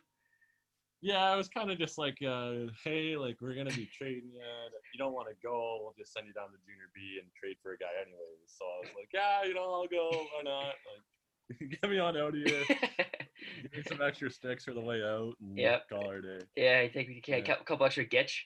Yeah, 1.01 1.33
it 1.33 1.37
was 1.37 1.49
kind 1.49 1.69
of 1.69 1.77
just 1.77 1.97
like, 1.97 2.17
uh, 2.27 2.71
hey, 2.83 3.15
like 3.15 3.37
we're 3.39 3.53
gonna 3.53 3.69
be 3.69 3.87
trading 3.97 4.31
you. 4.33 4.41
If 4.41 4.93
you 4.93 4.97
don't 4.97 5.13
want 5.13 5.27
to 5.27 5.35
go, 5.43 5.79
we'll 5.81 5.93
just 5.97 6.13
send 6.13 6.25
you 6.25 6.33
down 6.33 6.47
to 6.47 6.57
junior 6.65 6.89
B 6.95 7.19
and 7.21 7.29
trade 7.39 7.57
for 7.61 7.73
a 7.73 7.77
guy 7.77 7.93
anyways. 8.01 8.47
So 8.47 8.65
I 8.65 8.79
was 8.81 8.89
like, 8.97 9.09
yeah, 9.13 9.43
you 9.43 9.53
know, 9.53 9.71
I'll 9.71 9.87
go. 9.87 10.09
Why 10.09 10.41
not? 10.43 10.73
Like, 10.89 11.69
get 11.81 11.89
me 11.89 11.99
on 11.99 12.17
out 12.17 12.33
here. 12.45 12.63
Give 12.67 13.71
me 13.71 13.83
some 13.87 14.01
extra 14.01 14.31
sticks 14.31 14.63
for 14.65 14.73
the 14.73 14.81
way 14.81 15.03
out. 15.03 15.33
And 15.41 15.57
yep. 15.57 15.87
Call 15.89 16.07
our 16.07 16.21
day. 16.21 16.39
Yeah, 16.55 16.79
I 16.79 16.89
think 16.89 17.09
we 17.09 17.21
can 17.21 17.43
yeah. 17.45 17.53
a 17.59 17.63
couple 17.63 17.85
extra 17.85 18.05
gitch 18.05 18.45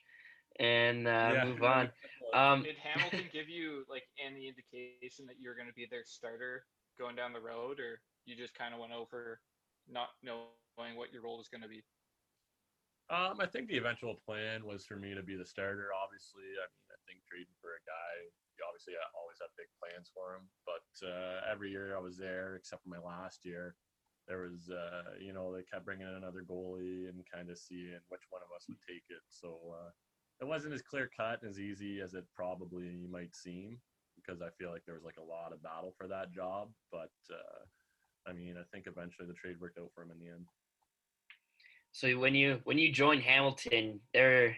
and 0.60 1.08
uh, 1.08 1.32
yeah. 1.34 1.46
move 1.46 1.64
on. 1.64 1.90
Um, 2.34 2.64
Did 2.64 2.76
Hamilton 2.78 3.26
give 3.34 3.50
you 3.50 3.86
like 3.90 4.04
any 4.20 4.48
indication 4.48 5.26
that 5.26 5.40
you're 5.40 5.56
going 5.56 5.68
to 5.68 5.74
be 5.74 5.88
their 5.90 6.04
starter 6.06 6.66
going 7.00 7.16
down 7.16 7.34
the 7.34 7.42
road, 7.42 7.80
or 7.80 8.02
you 8.26 8.36
just 8.36 8.54
kind 8.54 8.74
of 8.74 8.80
went 8.80 8.94
over 8.94 9.40
not 9.88 10.10
knowing 10.22 10.96
what 10.96 11.12
your 11.12 11.24
role 11.24 11.38
was 11.38 11.48
going 11.48 11.64
to 11.64 11.72
be? 11.72 11.82
Um, 13.10 13.42
I 13.42 13.50
think 13.50 13.66
the 13.66 13.82
eventual 13.82 14.22
plan 14.22 14.62
was 14.62 14.86
for 14.86 14.94
me 14.94 15.18
to 15.18 15.26
be 15.26 15.34
the 15.34 15.48
starter. 15.48 15.90
Obviously, 15.98 16.46
I 16.46 16.70
mean, 16.70 16.88
I 16.94 17.00
think 17.10 17.26
trading 17.26 17.58
for 17.58 17.74
a 17.74 17.82
guy, 17.82 18.14
you 18.54 18.62
obviously 18.62 18.94
always 19.18 19.42
have 19.42 19.50
big 19.58 19.66
plans 19.82 20.14
for 20.14 20.38
him. 20.38 20.46
But 20.62 20.86
uh, 21.02 21.42
every 21.50 21.74
year 21.74 21.98
I 21.98 22.04
was 22.04 22.22
there, 22.22 22.54
except 22.54 22.86
for 22.86 22.94
my 22.94 23.02
last 23.02 23.42
year, 23.50 23.74
there 24.30 24.46
was, 24.46 24.70
uh, 24.70 25.18
you 25.18 25.34
know, 25.34 25.50
they 25.50 25.66
kept 25.66 25.90
bringing 25.90 26.06
in 26.06 26.22
another 26.22 26.46
goalie 26.46 27.10
and 27.10 27.26
kind 27.26 27.50
of 27.50 27.58
seeing 27.58 27.98
which 28.14 28.30
one 28.30 28.46
of 28.46 28.54
us 28.54 28.70
would 28.70 28.78
take 28.86 29.10
it. 29.10 29.26
So 29.34 29.58
uh, 29.74 29.90
it 30.42 30.48
wasn't 30.48 30.74
as 30.74 30.82
clear 30.82 31.10
cut 31.16 31.42
as 31.48 31.60
easy 31.60 32.02
as 32.02 32.14
it 32.14 32.26
probably 32.36 33.06
might 33.12 33.36
seem 33.36 33.78
because 34.16 34.42
I 34.42 34.50
feel 34.58 34.72
like 34.72 34.84
there 34.86 34.96
was 34.96 35.04
like 35.04 35.18
a 35.18 35.22
lot 35.22 35.54
of 35.54 35.64
battle 35.64 35.94
for 35.98 36.08
that 36.08 36.32
job. 36.32 36.70
But 36.92 37.12
uh, 37.32 38.30
I 38.30 38.34
mean, 38.34 38.56
I 38.58 38.64
think 38.72 38.86
eventually 38.88 39.28
the 39.28 39.34
trade 39.34 39.60
worked 39.60 39.80
out 39.80 39.92
for 39.94 40.04
him 40.04 40.12
in 40.12 40.20
the 40.20 40.32
end. 40.32 40.46
So 41.92 42.18
when 42.20 42.36
you 42.36 42.62
when 42.64 42.78
you 42.78 42.92
joined 42.92 43.24
Hamilton, 43.24 44.00
there 44.14 44.56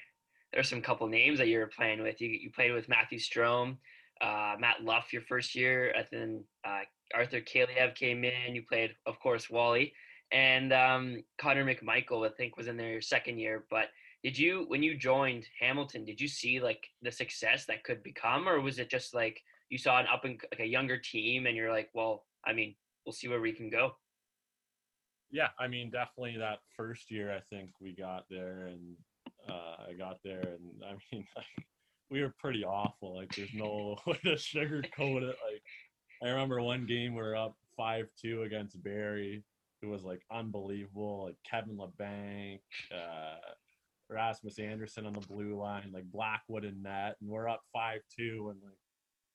there's 0.54 0.70
some 0.70 0.82
couple 0.82 1.08
names 1.08 1.40
that 1.40 1.48
you 1.48 1.60
were 1.60 1.68
playing 1.76 2.02
with. 2.02 2.20
You 2.20 2.30
you 2.30 2.52
played 2.52 2.74
with 2.74 2.90
Matthew 2.90 3.20
Strome, 3.20 3.78
uh, 4.22 4.56
Matt 4.60 4.84
Luff 4.84 5.14
your 5.14 5.22
first 5.24 5.56
year, 5.56 5.94
and 5.96 6.06
then 6.12 6.44
uh, 6.66 6.82
Arthur 7.16 7.42
Kaliyev 7.42 7.96
came 7.96 8.24
in. 8.24 8.56
You 8.56 8.64
played, 8.68 8.92
of 9.06 9.20
course, 9.20 9.50
Wally, 9.50 9.94
and 10.32 10.74
um, 10.74 11.24
Connor 11.40 11.66
McMichael. 11.66 12.28
I 12.28 12.34
think 12.36 12.58
was 12.58 12.68
in 12.68 12.78
their 12.78 13.02
second 13.02 13.40
year. 13.40 13.66
But 13.70 13.88
did 14.24 14.38
you 14.38 14.66
when 14.68 14.84
you 14.84 14.96
joined 14.96 15.48
Hamilton? 15.60 16.06
Did 16.06 16.22
you 16.22 16.28
see 16.28 16.60
like 16.60 16.88
the 17.02 17.12
success 17.12 17.66
that 17.66 17.84
could 17.84 18.04
become, 18.04 18.48
or 18.48 18.62
was 18.62 18.80
it 18.80 18.90
just 18.90 19.14
like 19.14 19.42
you 19.70 19.78
saw 19.78 20.00
an 20.00 20.06
up 20.12 20.26
and 20.26 20.40
like 20.52 20.60
a 20.60 20.66
younger 20.66 20.98
team, 20.98 21.48
and 21.48 21.56
you're 21.56 21.72
like, 21.72 21.90
well, 21.94 22.26
I 22.46 22.54
mean, 22.54 22.76
we'll 23.06 23.14
see 23.14 23.28
where 23.28 23.42
we 23.42 23.54
can 23.54 23.70
go. 23.70 23.96
Yeah, 25.32 25.48
I 25.58 25.68
mean, 25.68 25.90
definitely 25.90 26.38
that 26.40 26.60
first 26.76 27.10
year, 27.10 27.34
I 27.34 27.40
think 27.40 27.72
we 27.80 27.94
got 27.94 28.26
there, 28.30 28.68
and 28.68 28.98
uh, 29.50 29.90
I 29.90 29.94
got 29.94 30.18
there, 30.24 30.42
and 30.42 30.84
I 30.84 30.96
mean, 31.12 31.26
like, 31.36 31.66
we 32.12 32.22
were 32.22 32.36
pretty 32.38 32.64
awful. 32.64 33.16
Like 33.16 33.34
there's 33.36 33.54
no 33.54 33.98
way 34.06 34.20
to 34.26 34.36
sugarcoat 34.36 35.24
it. 35.24 35.38
Like 35.52 35.64
I 36.22 36.30
remember 36.30 36.62
one 36.62 36.86
game 36.86 37.16
we 37.16 37.22
are 37.22 37.36
up 37.36 37.56
five 37.76 38.08
two 38.22 38.44
against 38.44 38.84
Barrie, 38.84 39.44
It 39.82 39.86
was 39.88 40.04
like 40.04 40.22
unbelievable. 40.32 41.26
Like 41.26 41.38
Kevin 41.50 41.78
Labanc, 41.78 42.60
uh, 42.94 43.54
Rasmus 44.12 44.60
Andersson 44.60 45.06
on 45.06 45.14
the 45.14 45.22
blue 45.22 45.56
line, 45.56 45.92
like 45.94 46.06
Blackwood 46.12 46.66
and 46.66 46.84
net, 46.84 47.16
and 47.22 47.30
we're 47.30 47.50
up 47.50 47.62
five 47.74 48.02
two, 48.18 48.50
and 48.52 48.60
like 48.64 48.78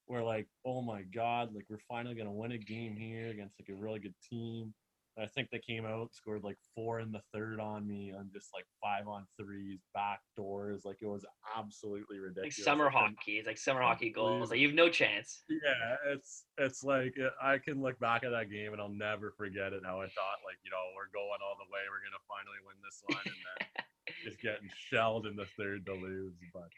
we're 0.09 0.25
like, 0.25 0.47
oh 0.65 0.83
my 0.83 1.03
god, 1.03 1.55
like 1.55 1.65
we're 1.69 1.79
finally 1.89 2.15
gonna 2.15 2.33
win 2.33 2.53
a 2.53 2.59
game 2.59 2.97
here 2.97 3.29
against 3.29 3.57
like 3.61 3.75
a 3.75 3.81
really 3.81 3.99
good 4.01 4.15
team. 4.31 4.73
And 5.17 5.25
I 5.25 5.29
think 5.29 5.49
they 5.51 5.59
came 5.59 5.87
out, 5.87 6.13
scored 6.13 6.45
like 6.45 6.59
four 6.75 7.01
in 7.01 7.11
the 7.11 7.23
third 7.33 7.59
on 7.59 7.89
me 7.89 8.13
on 8.13 8.29
just 8.35 8.51
like 8.53 8.67
five 8.83 9.09
on 9.09 9.25
threes, 9.41 9.81
back 9.95 10.21
doors. 10.37 10.83
Like 10.85 10.99
it 11.01 11.07
was 11.07 11.25
absolutely 11.57 12.19
ridiculous. 12.19 12.59
Like 12.59 12.65
summer 12.65 12.91
hockey. 12.91 13.41
It's 13.41 13.47
like 13.47 13.57
summer 13.57 13.81
hockey 13.81 14.11
goals. 14.11 14.51
Like 14.51 14.61
you 14.61 14.69
have 14.69 14.77
no 14.77 14.91
chance. 14.91 15.43
Yeah, 15.49 16.13
it's 16.13 16.45
it's 16.59 16.85
like 16.85 17.15
uh, 17.19 17.31
I 17.43 17.57
can 17.57 17.81
look 17.81 17.99
back 17.99 18.25
at 18.25 18.31
that 18.31 18.51
game 18.51 18.75
and 18.75 18.81
I'll 18.81 18.93
never 18.93 19.33
forget 19.39 19.73
it. 19.73 19.81
How 19.87 20.03
I 20.03 20.09
thought 20.13 20.45
like 20.45 20.61
you 20.65 20.71
know 20.71 20.85
we're 20.95 21.09
going 21.09 21.41
all 21.41 21.57
the 21.57 21.71
way, 21.73 21.81
we're 21.89 22.05
gonna 22.05 22.21
finally 22.29 22.61
win 22.69 22.77
this 22.85 23.01
one, 23.09 23.25
and 23.25 23.41
then 23.41 23.85
just 24.27 24.43
getting 24.43 24.69
shelled 24.91 25.27
in 25.27 25.37
the 25.39 25.47
third 25.57 25.87
to 25.87 25.95
lose. 25.95 26.35
But 26.53 26.69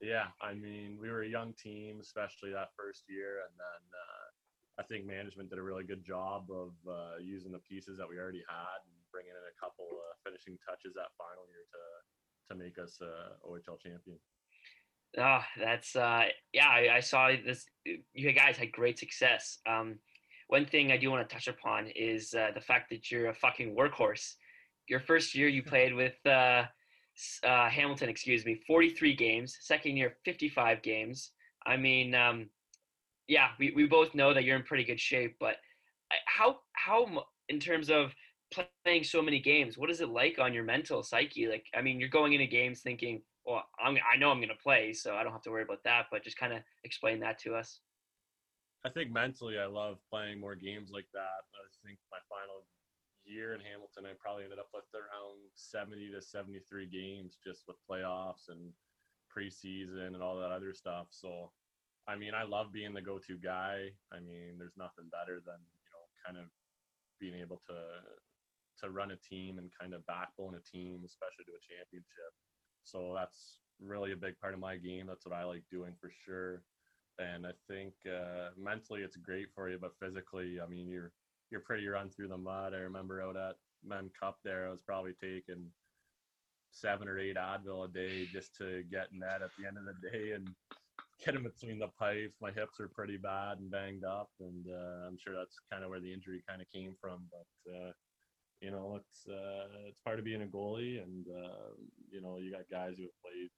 yeah, 0.00 0.32
I 0.40 0.54
mean 0.54 0.96
we 1.00 1.12
were 1.12 1.22
a 1.22 1.28
young 1.28 1.52
team, 1.52 2.00
especially 2.00 2.50
that 2.52 2.72
first 2.72 3.04
year, 3.08 3.44
and 3.44 3.52
then 3.60 3.82
uh, 3.92 4.26
I 4.80 4.82
think 4.88 5.04
management 5.04 5.50
did 5.50 5.60
a 5.60 5.62
really 5.62 5.84
good 5.84 6.04
job 6.04 6.48
of 6.48 6.72
uh, 6.88 7.20
using 7.20 7.52
the 7.52 7.60
pieces 7.60 7.98
that 7.98 8.08
we 8.08 8.16
already 8.16 8.42
had 8.48 8.80
and 8.88 8.96
bringing 9.12 9.36
in 9.36 9.44
a 9.44 9.56
couple 9.60 9.84
uh, 9.84 10.16
finishing 10.24 10.56
touches 10.64 10.96
that 10.96 11.12
final 11.20 11.44
year 11.52 11.68
to 11.76 11.82
to 12.48 12.52
make 12.56 12.80
us 12.80 12.98
uh, 13.04 13.36
OHL 13.46 13.76
champion. 13.80 14.18
Oh, 15.18 15.40
that's 15.60 15.94
uh, 15.94 16.24
yeah. 16.52 16.68
I, 16.68 16.96
I 16.96 17.00
saw 17.00 17.30
this. 17.44 17.66
You 17.84 18.32
guys 18.32 18.56
had 18.56 18.72
great 18.72 18.98
success. 18.98 19.58
Um, 19.68 19.98
one 20.48 20.64
thing 20.66 20.90
I 20.90 20.96
do 20.96 21.10
want 21.10 21.28
to 21.28 21.34
touch 21.34 21.48
upon 21.48 21.88
is 21.94 22.34
uh, 22.34 22.50
the 22.54 22.60
fact 22.60 22.90
that 22.90 23.10
you're 23.10 23.28
a 23.28 23.34
fucking 23.34 23.76
workhorse. 23.76 24.34
Your 24.92 25.00
first 25.00 25.34
year, 25.34 25.48
you 25.48 25.62
played 25.62 25.94
with 25.94 26.16
uh, 26.26 26.64
uh, 27.44 27.70
Hamilton. 27.70 28.10
Excuse 28.10 28.44
me, 28.44 28.60
43 28.66 29.16
games. 29.16 29.56
Second 29.62 29.96
year, 29.96 30.18
55 30.26 30.82
games. 30.82 31.30
I 31.64 31.78
mean, 31.78 32.14
um, 32.14 32.50
yeah, 33.26 33.48
we, 33.58 33.72
we 33.74 33.86
both 33.86 34.14
know 34.14 34.34
that 34.34 34.44
you're 34.44 34.54
in 34.54 34.64
pretty 34.64 34.84
good 34.84 35.00
shape. 35.00 35.36
But 35.40 35.56
how 36.26 36.58
how 36.74 37.24
in 37.48 37.58
terms 37.58 37.88
of 37.88 38.14
playing 38.84 39.04
so 39.04 39.22
many 39.22 39.40
games, 39.40 39.78
what 39.78 39.88
is 39.90 40.02
it 40.02 40.10
like 40.10 40.38
on 40.38 40.52
your 40.52 40.62
mental 40.62 41.02
psyche? 41.02 41.48
Like, 41.48 41.64
I 41.74 41.80
mean, 41.80 41.98
you're 41.98 42.10
going 42.10 42.34
into 42.34 42.46
games 42.46 42.82
thinking, 42.82 43.22
well, 43.46 43.62
I'm, 43.82 43.96
I 43.96 44.18
know 44.18 44.30
I'm 44.30 44.40
going 44.40 44.50
to 44.50 44.62
play, 44.62 44.92
so 44.92 45.14
I 45.14 45.22
don't 45.22 45.32
have 45.32 45.40
to 45.44 45.50
worry 45.50 45.62
about 45.62 45.82
that. 45.84 46.08
But 46.10 46.22
just 46.22 46.36
kind 46.36 46.52
of 46.52 46.58
explain 46.84 47.18
that 47.20 47.38
to 47.44 47.54
us. 47.54 47.80
I 48.84 48.90
think 48.90 49.10
mentally, 49.10 49.58
I 49.58 49.64
love 49.64 49.96
playing 50.10 50.38
more 50.38 50.54
games 50.54 50.90
like 50.92 51.06
that. 51.14 51.40
I 51.56 51.64
think 51.82 51.98
my 52.10 52.18
final 52.28 52.66
year 53.24 53.54
in 53.54 53.60
Hamilton, 53.60 54.06
I 54.06 54.14
probably 54.18 54.44
ended 54.44 54.58
up 54.58 54.70
with 54.74 54.88
around 54.94 55.38
70 55.54 56.10
to 56.12 56.22
73 56.22 56.86
games 56.86 57.38
just 57.42 57.64
with 57.66 57.76
playoffs 57.88 58.48
and 58.48 58.72
preseason 59.30 60.14
and 60.14 60.22
all 60.22 60.38
that 60.38 60.52
other 60.52 60.74
stuff. 60.74 61.06
So, 61.10 61.50
I 62.08 62.16
mean, 62.16 62.34
I 62.34 62.44
love 62.44 62.72
being 62.72 62.94
the 62.94 63.02
go 63.02 63.18
to 63.18 63.38
guy. 63.38 63.90
I 64.12 64.20
mean, 64.20 64.58
there's 64.58 64.76
nothing 64.76 65.10
better 65.10 65.40
than, 65.44 65.60
you 65.60 65.88
know, 65.92 66.04
kind 66.26 66.38
of 66.38 66.50
being 67.20 67.34
able 67.40 67.60
to 67.68 67.76
to 68.80 68.90
run 68.90 69.12
a 69.12 69.16
team 69.16 69.58
and 69.58 69.70
kind 69.78 69.94
of 69.94 70.04
backbone 70.06 70.56
a 70.56 70.62
team, 70.64 71.02
especially 71.04 71.44
to 71.44 71.52
a 71.52 71.66
championship. 71.68 72.32
So 72.82 73.12
that's 73.14 73.60
really 73.78 74.12
a 74.12 74.16
big 74.16 74.38
part 74.40 74.54
of 74.54 74.60
my 74.60 74.76
game. 74.76 75.06
That's 75.06 75.26
what 75.26 75.36
I 75.36 75.44
like 75.44 75.62
doing 75.70 75.94
for 76.00 76.10
sure 76.24 76.64
and 77.18 77.46
I 77.46 77.52
think 77.68 77.92
uh, 78.06 78.50
mentally 78.56 79.00
it's 79.00 79.16
great 79.16 79.48
for 79.54 79.68
you, 79.68 79.78
but 79.78 79.92
physically, 80.00 80.58
I 80.62 80.66
mean, 80.66 80.88
you're 80.88 81.12
you're 81.52 81.60
pretty 81.60 81.86
run 81.86 82.08
through 82.10 82.28
the 82.28 82.38
mud. 82.38 82.72
I 82.74 82.78
remember 82.78 83.22
out 83.22 83.36
at 83.36 83.56
Mem 83.84 84.10
Cup 84.18 84.38
there, 84.42 84.66
I 84.66 84.70
was 84.70 84.80
probably 84.84 85.12
taking 85.20 85.66
seven 86.70 87.06
or 87.06 87.18
eight 87.18 87.36
Advil 87.36 87.84
a 87.84 87.88
day 87.92 88.26
just 88.32 88.56
to 88.56 88.82
get 88.90 89.12
net 89.12 89.42
at 89.42 89.50
the 89.58 89.68
end 89.68 89.76
of 89.76 89.84
the 89.84 90.10
day 90.10 90.32
and 90.32 90.48
get 91.24 91.34
in 91.34 91.42
between 91.42 91.78
the 91.78 91.88
pipes. 91.98 92.38
My 92.40 92.50
hips 92.50 92.80
are 92.80 92.88
pretty 92.88 93.18
bad 93.18 93.58
and 93.58 93.70
banged 93.70 94.04
up, 94.04 94.30
and 94.40 94.66
uh, 94.66 95.06
I'm 95.06 95.18
sure 95.18 95.34
that's 95.36 95.60
kind 95.70 95.84
of 95.84 95.90
where 95.90 96.00
the 96.00 96.12
injury 96.12 96.42
kind 96.48 96.62
of 96.62 96.68
came 96.72 96.96
from. 96.98 97.28
But 97.30 97.72
uh, 97.72 97.92
you 98.62 98.70
know, 98.70 98.98
it's 98.98 99.28
uh, 99.28 99.68
it's 99.86 100.00
part 100.04 100.18
of 100.18 100.24
being 100.24 100.42
a 100.42 100.46
goalie, 100.46 101.02
and 101.02 101.26
uh, 101.28 101.76
you 102.10 102.22
know, 102.22 102.38
you 102.38 102.50
got 102.50 102.70
guys 102.70 102.94
who 102.96 103.04
have 103.04 103.22
played 103.22 103.50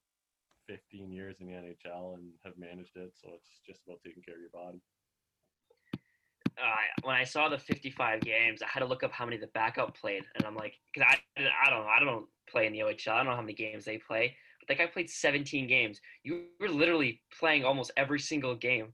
15 0.67 1.13
years 1.13 1.37
in 1.41 1.47
the 1.47 1.53
NHL 1.53 2.15
and 2.15 2.25
have 2.45 2.59
managed 2.59 2.97
it. 2.97 3.13
So 3.15 3.31
it's 3.37 3.61
just 3.67 3.83
about 3.87 4.01
taking 4.05 4.23
care 4.23 4.35
of 4.35 4.41
your 4.41 4.51
body. 4.51 4.81
Uh, 6.59 6.77
when 7.03 7.15
I 7.15 7.25
saw 7.25 7.49
the 7.49 7.59
55 7.59 8.21
games, 8.21 8.63
I 8.63 8.67
had 8.67 8.81
to 8.81 8.87
look 8.87 9.03
up 9.03 9.13
how 9.13 9.25
many 9.25 9.37
the 9.37 9.49
backup 9.49 9.97
played, 9.97 10.25
and 10.37 10.47
I'm 10.47 10.55
like, 10.55 10.75
because 10.93 11.09
I, 11.37 11.43
I 11.67 11.71
don't 11.71 11.81
know, 11.81 11.89
I 11.89 12.01
don't 12.01 12.27
play 12.49 12.67
in 12.67 12.73
the 12.73 12.81
OHL, 12.81 13.09
I 13.13 13.17
don't 13.19 13.27
know 13.27 13.35
how 13.37 13.41
many 13.41 13.55
games 13.55 13.85
they 13.85 13.99
play, 13.99 14.37
but 14.61 14.69
that 14.69 14.83
guy 14.83 14.87
played 14.91 15.11
17 15.11 15.67
games. 15.67 16.01
You 16.23 16.45
were 16.61 16.69
literally 16.69 17.21
playing 17.39 17.65
almost 17.65 17.93
every 17.97 18.21
single 18.21 18.55
game. 18.55 18.93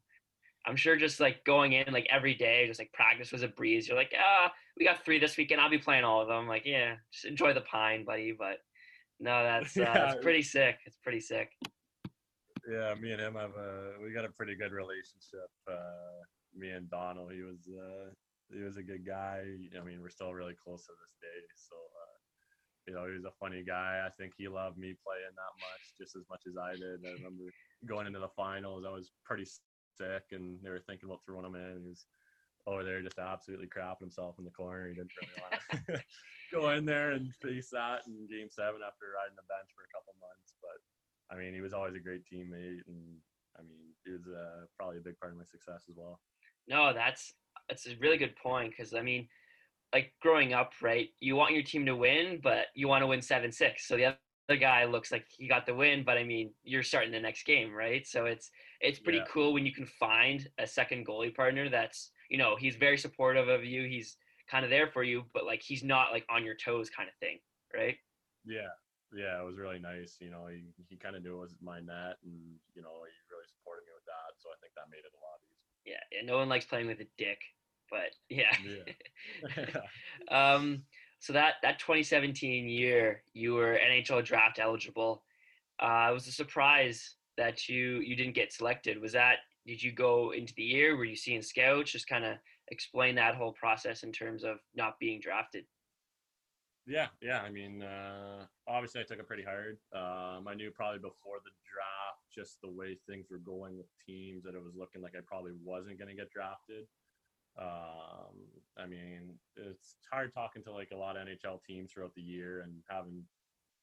I'm 0.66 0.76
sure 0.76 0.96
just 0.96 1.20
like 1.20 1.42
going 1.44 1.72
in 1.72 1.92
like 1.92 2.06
every 2.10 2.34
day, 2.34 2.66
just 2.66 2.80
like 2.80 2.92
practice 2.92 3.32
was 3.32 3.42
a 3.42 3.48
breeze. 3.48 3.88
You're 3.88 3.96
like, 3.96 4.14
ah, 4.18 4.52
we 4.78 4.84
got 4.84 5.04
three 5.04 5.18
this 5.18 5.36
weekend. 5.36 5.60
I'll 5.60 5.70
be 5.70 5.78
playing 5.78 6.04
all 6.04 6.20
of 6.20 6.28
them. 6.28 6.46
Like, 6.46 6.66
yeah, 6.66 6.96
just 7.10 7.24
enjoy 7.24 7.54
the 7.54 7.62
pine, 7.62 8.04
buddy. 8.04 8.32
But 8.32 8.58
no, 9.18 9.42
that's 9.42 9.76
uh, 9.76 9.80
Yeah. 9.80 9.92
that's 9.94 10.22
pretty 10.22 10.42
sick. 10.42 10.78
It's 10.84 10.98
pretty 10.98 11.20
sick. 11.20 11.50
Yeah, 12.70 12.94
me 13.00 13.12
and 13.12 13.20
him 13.20 13.34
have 13.34 13.56
a 13.56 13.92
we 14.02 14.12
got 14.12 14.26
a 14.26 14.30
pretty 14.30 14.54
good 14.54 14.72
relationship. 14.72 15.48
Uh, 15.66 16.20
me 16.54 16.70
and 16.70 16.90
Donald, 16.90 17.32
he 17.32 17.42
was 17.42 17.68
uh, 17.68 18.10
he 18.50 18.62
was 18.62 18.76
a 18.76 18.82
good 18.82 19.06
guy. 19.06 19.42
I 19.76 19.82
mean, 19.84 20.00
we're 20.02 20.10
still 20.10 20.34
really 20.34 20.56
close 20.58 20.86
to 20.86 20.92
this 20.92 21.14
day. 21.22 21.40
So 21.54 21.76
uh, 21.76 22.16
you 22.88 22.94
know, 22.94 23.06
he 23.06 23.14
was 23.14 23.28
a 23.28 23.38
funny 23.38 23.62
guy. 23.62 24.02
I 24.04 24.10
think 24.18 24.34
he 24.36 24.48
loved 24.48 24.78
me 24.78 24.94
playing 25.04 25.34
that 25.36 25.54
much, 25.62 25.84
just 25.98 26.16
as 26.16 26.24
much 26.28 26.42
as 26.48 26.56
I 26.58 26.74
did. 26.74 27.06
I 27.06 27.14
remember 27.22 27.52
going 27.86 28.06
into 28.06 28.18
the 28.18 28.34
finals, 28.34 28.84
I 28.86 28.90
was 28.90 29.12
pretty 29.24 29.46
sick, 29.46 30.32
and 30.32 30.58
they 30.62 30.70
were 30.70 30.82
thinking 30.82 31.08
about 31.08 31.22
throwing 31.24 31.46
him 31.46 31.54
in. 31.54 31.86
He 31.86 31.88
was 31.88 32.06
over 32.66 32.84
there 32.84 33.00
just 33.02 33.18
absolutely 33.18 33.68
crapping 33.68 34.10
himself 34.10 34.36
in 34.38 34.44
the 34.44 34.52
corner. 34.52 34.88
He 34.88 34.94
didn't 34.94 35.14
really 35.16 35.38
want 35.38 35.54
to 35.86 36.02
go 36.52 36.70
in 36.70 36.84
there 36.84 37.12
and 37.12 37.30
face 37.40 37.70
that 37.70 38.04
in 38.06 38.26
Game 38.26 38.50
Seven 38.50 38.82
after 38.82 39.14
riding 39.14 39.38
the 39.38 39.46
bench 39.46 39.70
for 39.72 39.86
a 39.86 39.92
couple 39.94 40.14
months, 40.20 40.54
but. 40.60 40.80
I 41.30 41.38
mean, 41.38 41.54
he 41.54 41.60
was 41.62 41.70
always 41.72 41.94
a 41.94 42.02
great 42.02 42.26
teammate, 42.26 42.82
and 42.90 43.06
I 43.54 43.62
mean, 43.62 43.94
he 44.02 44.10
was 44.10 44.26
uh, 44.26 44.66
probably 44.74 44.98
a 44.98 45.06
big 45.06 45.14
part 45.22 45.30
of 45.30 45.38
my 45.38 45.46
success 45.46 45.86
as 45.86 45.94
well. 45.94 46.18
No, 46.66 46.92
that's 46.92 47.34
that's 47.68 47.86
a 47.86 47.96
really 47.96 48.16
good 48.18 48.36
point 48.36 48.70
because 48.72 48.94
I 48.94 49.02
mean, 49.02 49.28
like 49.92 50.14
growing 50.20 50.52
up, 50.52 50.72
right? 50.82 51.10
You 51.20 51.36
want 51.36 51.54
your 51.54 51.62
team 51.64 51.86
to 51.86 51.96
win, 51.96 52.40
but 52.42 52.68
you 52.74 52.88
want 52.88 53.02
to 53.02 53.06
win 53.06 53.22
seven 53.22 53.52
six. 53.52 53.86
So 53.88 53.96
the 53.96 54.06
other 54.06 54.58
guy 54.58 54.84
looks 54.84 55.12
like 55.12 55.26
he 55.30 55.48
got 55.48 55.66
the 55.66 55.74
win, 55.74 56.04
but 56.04 56.18
I 56.18 56.24
mean, 56.24 56.54
you're 56.62 56.82
starting 56.82 57.12
the 57.12 57.20
next 57.20 57.44
game, 57.44 57.72
right? 57.74 58.06
So 58.06 58.26
it's 58.26 58.50
it's 58.80 59.00
pretty 59.00 59.22
Yeah. 59.22 59.24
cool 59.24 59.52
when 59.52 59.66
you 59.66 59.72
can 59.74 59.86
find 59.86 60.48
a 60.58 60.66
second 60.66 61.06
goalie 61.06 61.34
partner 61.34 61.68
that's 61.70 62.12
you 62.30 62.38
know 62.38 62.56
he's 62.56 62.76
very 62.76 62.98
supportive 62.98 63.48
of 63.48 63.64
you. 63.64 63.84
He's 63.88 64.18
kind 64.48 64.64
of 64.64 64.70
there 64.70 64.88
for 64.88 65.02
you, 65.04 65.30
but 65.34 65.44
like 65.46 65.62
he's 65.62 65.84
not 65.84 66.12
like 66.12 66.26
on 66.30 66.44
your 66.44 66.56
toes 66.56 66.90
kind 66.90 67.08
of 67.08 67.16
thing, 67.16 67.40
right? 67.74 67.98
Yeah, 68.44 68.72
yeah, 69.12 69.40
it 69.40 69.44
was 69.44 69.58
really 69.58 69.78
nice. 69.78 70.16
You 70.20 70.30
know, 70.30 70.46
he, 70.48 70.72
he 70.88 70.96
kind 70.96 71.16
of 71.16 71.22
knew 71.22 71.36
it 71.36 71.40
was 71.44 71.56
my 71.60 71.80
net, 71.80 72.16
and 72.24 72.58
you 72.74 72.80
know, 72.82 73.04
he 73.04 73.12
really 73.28 73.46
supported 73.46 73.84
me 73.84 73.92
with 73.94 74.04
that. 74.08 74.40
So 74.40 74.48
I 74.48 74.56
think 74.60 74.72
that 74.74 74.88
made 74.88 75.04
it 75.04 75.12
a 75.12 75.20
lot 75.20 75.40
Yeah, 75.84 76.18
and 76.18 76.26
no 76.26 76.36
one 76.38 76.48
likes 76.48 76.64
playing 76.64 76.86
with 76.86 77.00
a 77.00 77.06
dick, 77.18 77.40
but 77.90 78.14
yeah. 78.28 78.54
Yeah. 79.56 79.64
um, 80.54 80.82
so 81.18 81.32
that 81.32 81.54
that 81.62 81.78
2017 81.78 82.68
year, 82.68 83.22
you 83.34 83.54
were 83.54 83.78
NHL 83.78 84.24
draft 84.24 84.58
eligible. 84.58 85.22
Uh, 85.78 86.08
it 86.10 86.14
was 86.14 86.26
a 86.26 86.32
surprise 86.32 87.16
that 87.36 87.68
you 87.68 88.00
you 88.00 88.16
didn't 88.16 88.34
get 88.34 88.52
selected. 88.52 89.00
Was 89.00 89.12
that 89.12 89.38
did 89.66 89.82
you 89.82 89.92
go 89.92 90.32
into 90.32 90.54
the 90.54 90.62
year? 90.62 90.96
Were 90.96 91.04
you 91.04 91.16
seeing 91.16 91.42
scouts? 91.42 91.92
Just 91.92 92.08
kind 92.08 92.24
of 92.24 92.36
explain 92.68 93.14
that 93.16 93.34
whole 93.34 93.52
process 93.52 94.02
in 94.02 94.12
terms 94.12 94.44
of 94.44 94.58
not 94.74 94.98
being 94.98 95.20
drafted. 95.20 95.64
Yeah, 96.90 97.06
yeah. 97.22 97.40
I 97.40 97.50
mean, 97.50 97.82
uh, 97.82 98.46
obviously, 98.66 99.00
I 99.00 99.04
took 99.04 99.20
it 99.20 99.28
pretty 99.28 99.44
hard. 99.44 99.78
Um, 99.94 100.48
I 100.48 100.54
knew 100.54 100.72
probably 100.72 100.98
before 100.98 101.38
the 101.44 101.52
draft, 101.62 102.26
just 102.34 102.60
the 102.62 102.68
way 102.68 102.98
things 103.06 103.28
were 103.30 103.38
going 103.38 103.78
with 103.78 103.86
teams, 104.04 104.42
that 104.42 104.56
it 104.56 104.62
was 104.62 104.74
looking 104.74 105.00
like 105.00 105.14
I 105.14 105.20
probably 105.24 105.52
wasn't 105.62 105.98
going 106.00 106.08
to 106.08 106.16
get 106.20 106.32
drafted. 106.32 106.88
Um, 107.56 108.42
I 108.76 108.86
mean, 108.86 109.38
it's 109.54 109.94
hard 110.10 110.34
talking 110.34 110.64
to 110.64 110.72
like 110.72 110.90
a 110.92 110.96
lot 110.96 111.16
of 111.16 111.28
NHL 111.28 111.62
teams 111.62 111.92
throughout 111.92 112.14
the 112.16 112.22
year 112.22 112.62
and 112.62 112.82
having 112.90 113.22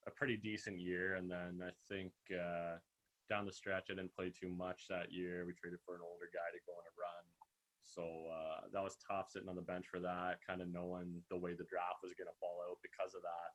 a 0.06 0.12
pretty 0.12 0.36
decent 0.36 0.82
year, 0.82 1.16
and 1.16 1.32
then 1.32 1.62
I 1.64 1.72
think 1.88 2.12
uh, 2.32 2.76
down 3.30 3.46
the 3.46 3.54
stretch, 3.54 3.88
I 3.90 3.96
didn't 3.96 4.16
play 4.16 4.34
too 4.38 4.50
much 4.50 4.84
that 4.90 5.14
year. 5.14 5.46
We 5.46 5.54
traded 5.54 5.80
for 5.86 5.96
an 5.96 6.02
older 6.04 6.28
guy 6.34 6.52
to 6.52 6.60
go 6.68 6.74
on 6.74 6.84
a 6.84 6.96
run. 7.00 7.24
So 7.88 8.04
uh, 8.04 8.68
that 8.74 8.84
was 8.84 8.98
tough 9.00 9.32
sitting 9.32 9.50
on 9.50 9.56
the 9.56 9.66
bench 9.66 9.88
for 9.90 10.00
that, 10.00 10.40
kind 10.46 10.62
of 10.62 10.68
knowing 10.68 11.24
the 11.30 11.38
way 11.38 11.52
the 11.52 11.70
draft 11.72 12.04
was 12.04 12.14
going 12.14 12.28
to 12.28 12.40
fall 12.40 12.60
out 12.70 12.78
because 12.84 13.16
of 13.16 13.24
that. 13.24 13.52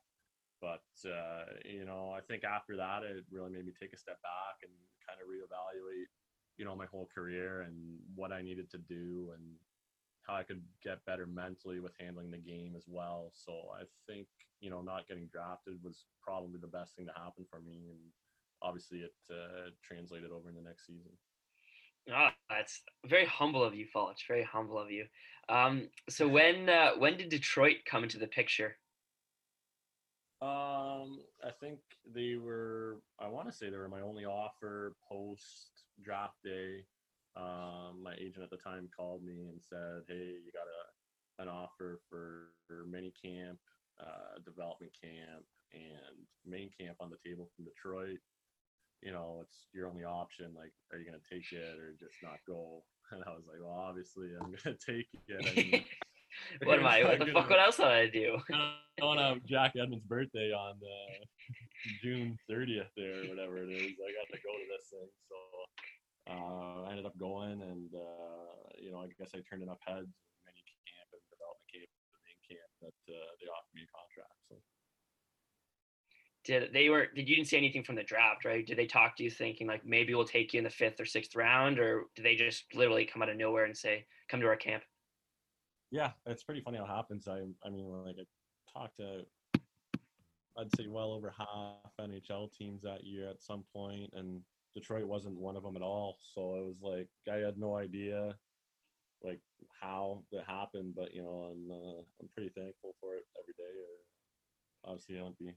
But 0.59 1.09
uh, 1.09 1.59
you 1.65 1.85
know, 1.85 2.11
I 2.15 2.21
think 2.21 2.43
after 2.43 2.75
that, 2.77 3.03
it 3.03 3.25
really 3.31 3.51
made 3.51 3.65
me 3.65 3.73
take 3.77 3.93
a 3.93 3.97
step 3.97 4.21
back 4.23 4.63
and 4.63 4.71
kind 5.05 5.19
of 5.21 5.27
reevaluate, 5.27 6.09
you 6.57 6.65
know, 6.65 6.75
my 6.75 6.85
whole 6.87 7.09
career 7.13 7.61
and 7.61 7.99
what 8.15 8.31
I 8.31 8.41
needed 8.41 8.69
to 8.71 8.77
do 8.77 9.31
and 9.35 9.43
how 10.23 10.35
I 10.35 10.43
could 10.43 10.63
get 10.83 11.05
better 11.05 11.27
mentally 11.27 11.79
with 11.79 11.91
handling 11.99 12.31
the 12.31 12.37
game 12.37 12.75
as 12.75 12.85
well. 12.87 13.31
So 13.33 13.51
I 13.77 13.83
think 14.07 14.27
you 14.61 14.69
know 14.69 14.81
not 14.81 15.07
getting 15.07 15.27
drafted 15.27 15.83
was 15.83 16.05
probably 16.21 16.59
the 16.59 16.67
best 16.67 16.95
thing 16.95 17.05
to 17.05 17.21
happen 17.21 17.45
for 17.49 17.59
me, 17.59 17.91
and 17.91 17.99
obviously 18.61 18.99
it 18.99 19.13
uh, 19.29 19.69
translated 19.83 20.31
over 20.31 20.49
in 20.49 20.55
the 20.55 20.61
next 20.61 20.87
season. 20.87 21.11
Ah, 22.11 22.33
that's 22.49 22.81
very 23.05 23.25
humble 23.25 23.63
of 23.63 23.75
you, 23.75 23.85
Fulch. 23.93 24.27
Very 24.27 24.43
humble 24.43 24.77
of 24.79 24.91
you. 24.91 25.05
Um, 25.49 25.89
so 26.09 26.27
when 26.29 26.69
uh, 26.69 26.91
when 26.97 27.17
did 27.17 27.29
Detroit 27.29 27.77
come 27.85 28.03
into 28.03 28.17
the 28.17 28.27
picture? 28.27 28.77
Um, 30.41 31.19
I 31.43 31.51
think 31.61 31.79
they 32.13 32.35
were. 32.35 33.01
I 33.19 33.27
want 33.29 33.47
to 33.47 33.53
say 33.53 33.69
they 33.69 33.77
were 33.77 33.87
my 33.87 34.01
only 34.01 34.25
offer 34.25 34.95
post 35.07 35.71
draft 36.03 36.35
day. 36.43 36.83
Um, 37.35 38.03
my 38.03 38.13
agent 38.19 38.43
at 38.43 38.49
the 38.51 38.57
time 38.57 38.89
called 38.95 39.23
me 39.23 39.47
and 39.49 39.61
said, 39.61 40.03
"Hey, 40.07 40.35
you 40.43 40.51
got 40.53 40.67
a 40.67 40.83
an 41.39 41.47
offer 41.47 41.99
for, 42.09 42.49
for 42.67 42.85
mini 42.89 43.13
camp, 43.23 43.59
uh, 43.99 44.39
development 44.45 44.91
camp, 45.01 45.43
and 45.73 46.25
main 46.45 46.69
camp 46.79 46.97
on 46.99 47.09
the 47.09 47.17
table 47.27 47.49
from 47.55 47.65
Detroit. 47.65 48.19
You 49.03 49.11
know, 49.11 49.43
it's 49.43 49.67
your 49.73 49.87
only 49.87 50.03
option. 50.03 50.55
Like, 50.55 50.71
are 50.91 50.97
you 50.97 51.05
gonna 51.05 51.23
take 51.27 51.51
it 51.51 51.75
or 51.79 51.91
just 51.99 52.17
not 52.23 52.39
go?" 52.47 52.83
And 53.11 53.21
I 53.27 53.35
was 53.35 53.43
like, 53.45 53.59
"Well, 53.61 53.77
obviously, 53.77 54.31
I'm 54.39 54.55
gonna 54.55 54.79
take 54.89 55.05
it." 55.27 55.43
I 55.43 55.51
mean, 55.53 55.83
what 56.63 56.79
am 56.79 56.87
I? 56.87 57.03
What 57.03 57.19
the 57.19 57.31
fuck? 57.35 57.49
What 57.49 57.59
else 57.59 57.77
did 57.77 57.87
I 57.87 58.07
do? 58.07 58.39
on 59.01 59.19
um, 59.19 59.41
Jack 59.45 59.73
Edmonds' 59.75 60.05
birthday 60.05 60.53
on 60.53 60.79
uh, 60.79 61.13
June 62.01 62.37
30th 62.49 62.89
there, 62.95 63.25
or 63.25 63.29
whatever 63.29 63.57
it 63.57 63.69
is. 63.69 63.97
I 63.99 64.09
got 64.15 64.29
to 64.31 64.39
go 64.39 64.53
to 64.55 64.67
this 64.71 64.87
thing, 64.89 65.11
so 65.27 65.37
uh, 66.31 66.87
I 66.87 66.95
ended 66.95 67.05
up 67.05 67.17
going, 67.19 67.59
and 67.61 67.91
uh, 67.91 68.55
you 68.79 68.91
know, 68.91 69.03
I 69.03 69.11
guess 69.19 69.35
I 69.35 69.43
turned 69.45 69.61
enough 69.61 69.83
heads, 69.83 70.13
mini 70.47 70.63
camp 70.87 71.09
and 71.11 71.23
development 71.27 71.69
camp, 71.69 71.91
the 71.91 72.21
main 72.23 72.39
camp 72.47 72.71
that 72.87 72.99
uh, 73.11 73.31
they 73.43 73.47
offered 73.51 73.75
me 73.75 73.83
a 73.83 73.91
contract. 73.91 74.37
So. 74.47 74.55
Did 76.43 76.73
they 76.73 76.89
were? 76.89 77.07
Did 77.15 77.29
you 77.29 77.35
didn't 77.35 77.47
see 77.47 77.57
anything 77.57 77.83
from 77.83 77.95
the 77.95 78.03
draft, 78.03 78.43
right? 78.43 78.65
Did 78.65 78.77
they 78.77 78.85
talk 78.85 79.15
to 79.17 79.23
you 79.23 79.29
thinking 79.29 79.65
like 79.65 79.85
maybe 79.85 80.13
we'll 80.13 80.25
take 80.25 80.53
you 80.53 80.57
in 80.57 80.63
the 80.65 80.69
fifth 80.69 80.99
or 80.99 81.05
sixth 81.05 81.35
round, 81.35 81.79
or 81.79 82.03
did 82.15 82.25
they 82.25 82.35
just 82.35 82.65
literally 82.73 83.05
come 83.05 83.21
out 83.21 83.29
of 83.29 83.37
nowhere 83.37 83.65
and 83.65 83.75
say, 83.75 84.05
"Come 84.29 84.41
to 84.41 84.47
our 84.47 84.57
camp"? 84.57 84.83
Yeah, 85.91 86.11
it's 86.25 86.43
pretty 86.43 86.61
funny 86.61 86.79
how 86.79 86.85
it 86.85 86.87
happens. 86.87 87.27
I, 87.27 87.43
I 87.65 87.69
mean, 87.69 87.85
like 87.87 88.15
I 88.19 88.77
talked 88.77 88.97
to, 88.97 89.25
I'd 90.57 90.75
say 90.75 90.87
well 90.87 91.13
over 91.13 91.33
half 91.37 91.93
NHL 92.01 92.51
teams 92.51 92.81
that 92.81 93.05
year 93.05 93.29
at 93.29 93.41
some 93.41 93.63
point, 93.73 94.09
and 94.13 94.41
Detroit 94.75 95.05
wasn't 95.05 95.39
one 95.39 95.55
of 95.55 95.63
them 95.63 95.77
at 95.77 95.81
all. 95.81 96.17
So 96.33 96.55
it 96.55 96.65
was 96.65 96.81
like 96.81 97.07
I 97.31 97.37
had 97.37 97.57
no 97.57 97.77
idea, 97.77 98.35
like 99.23 99.39
how 99.79 100.23
that 100.33 100.43
happened. 100.45 100.93
But 100.95 101.13
you 101.13 101.21
know, 101.21 101.53
I'm 101.53 101.71
uh, 101.71 102.01
I'm 102.21 102.29
pretty 102.35 102.49
thankful 102.49 102.95
for 102.99 103.15
it 103.15 103.23
every 103.39 103.53
day. 103.57 103.79
Or 103.79 104.91
obviously, 104.91 105.19
I 105.19 105.21
won't 105.21 105.39
be 105.39 105.53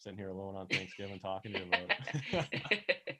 sitting 0.00 0.18
here 0.18 0.30
alone 0.30 0.56
on 0.56 0.66
Thanksgiving 0.66 1.20
talking 1.20 1.52
to 1.52 1.58
you 1.58 1.64
about 1.66 2.46
it. 2.48 3.18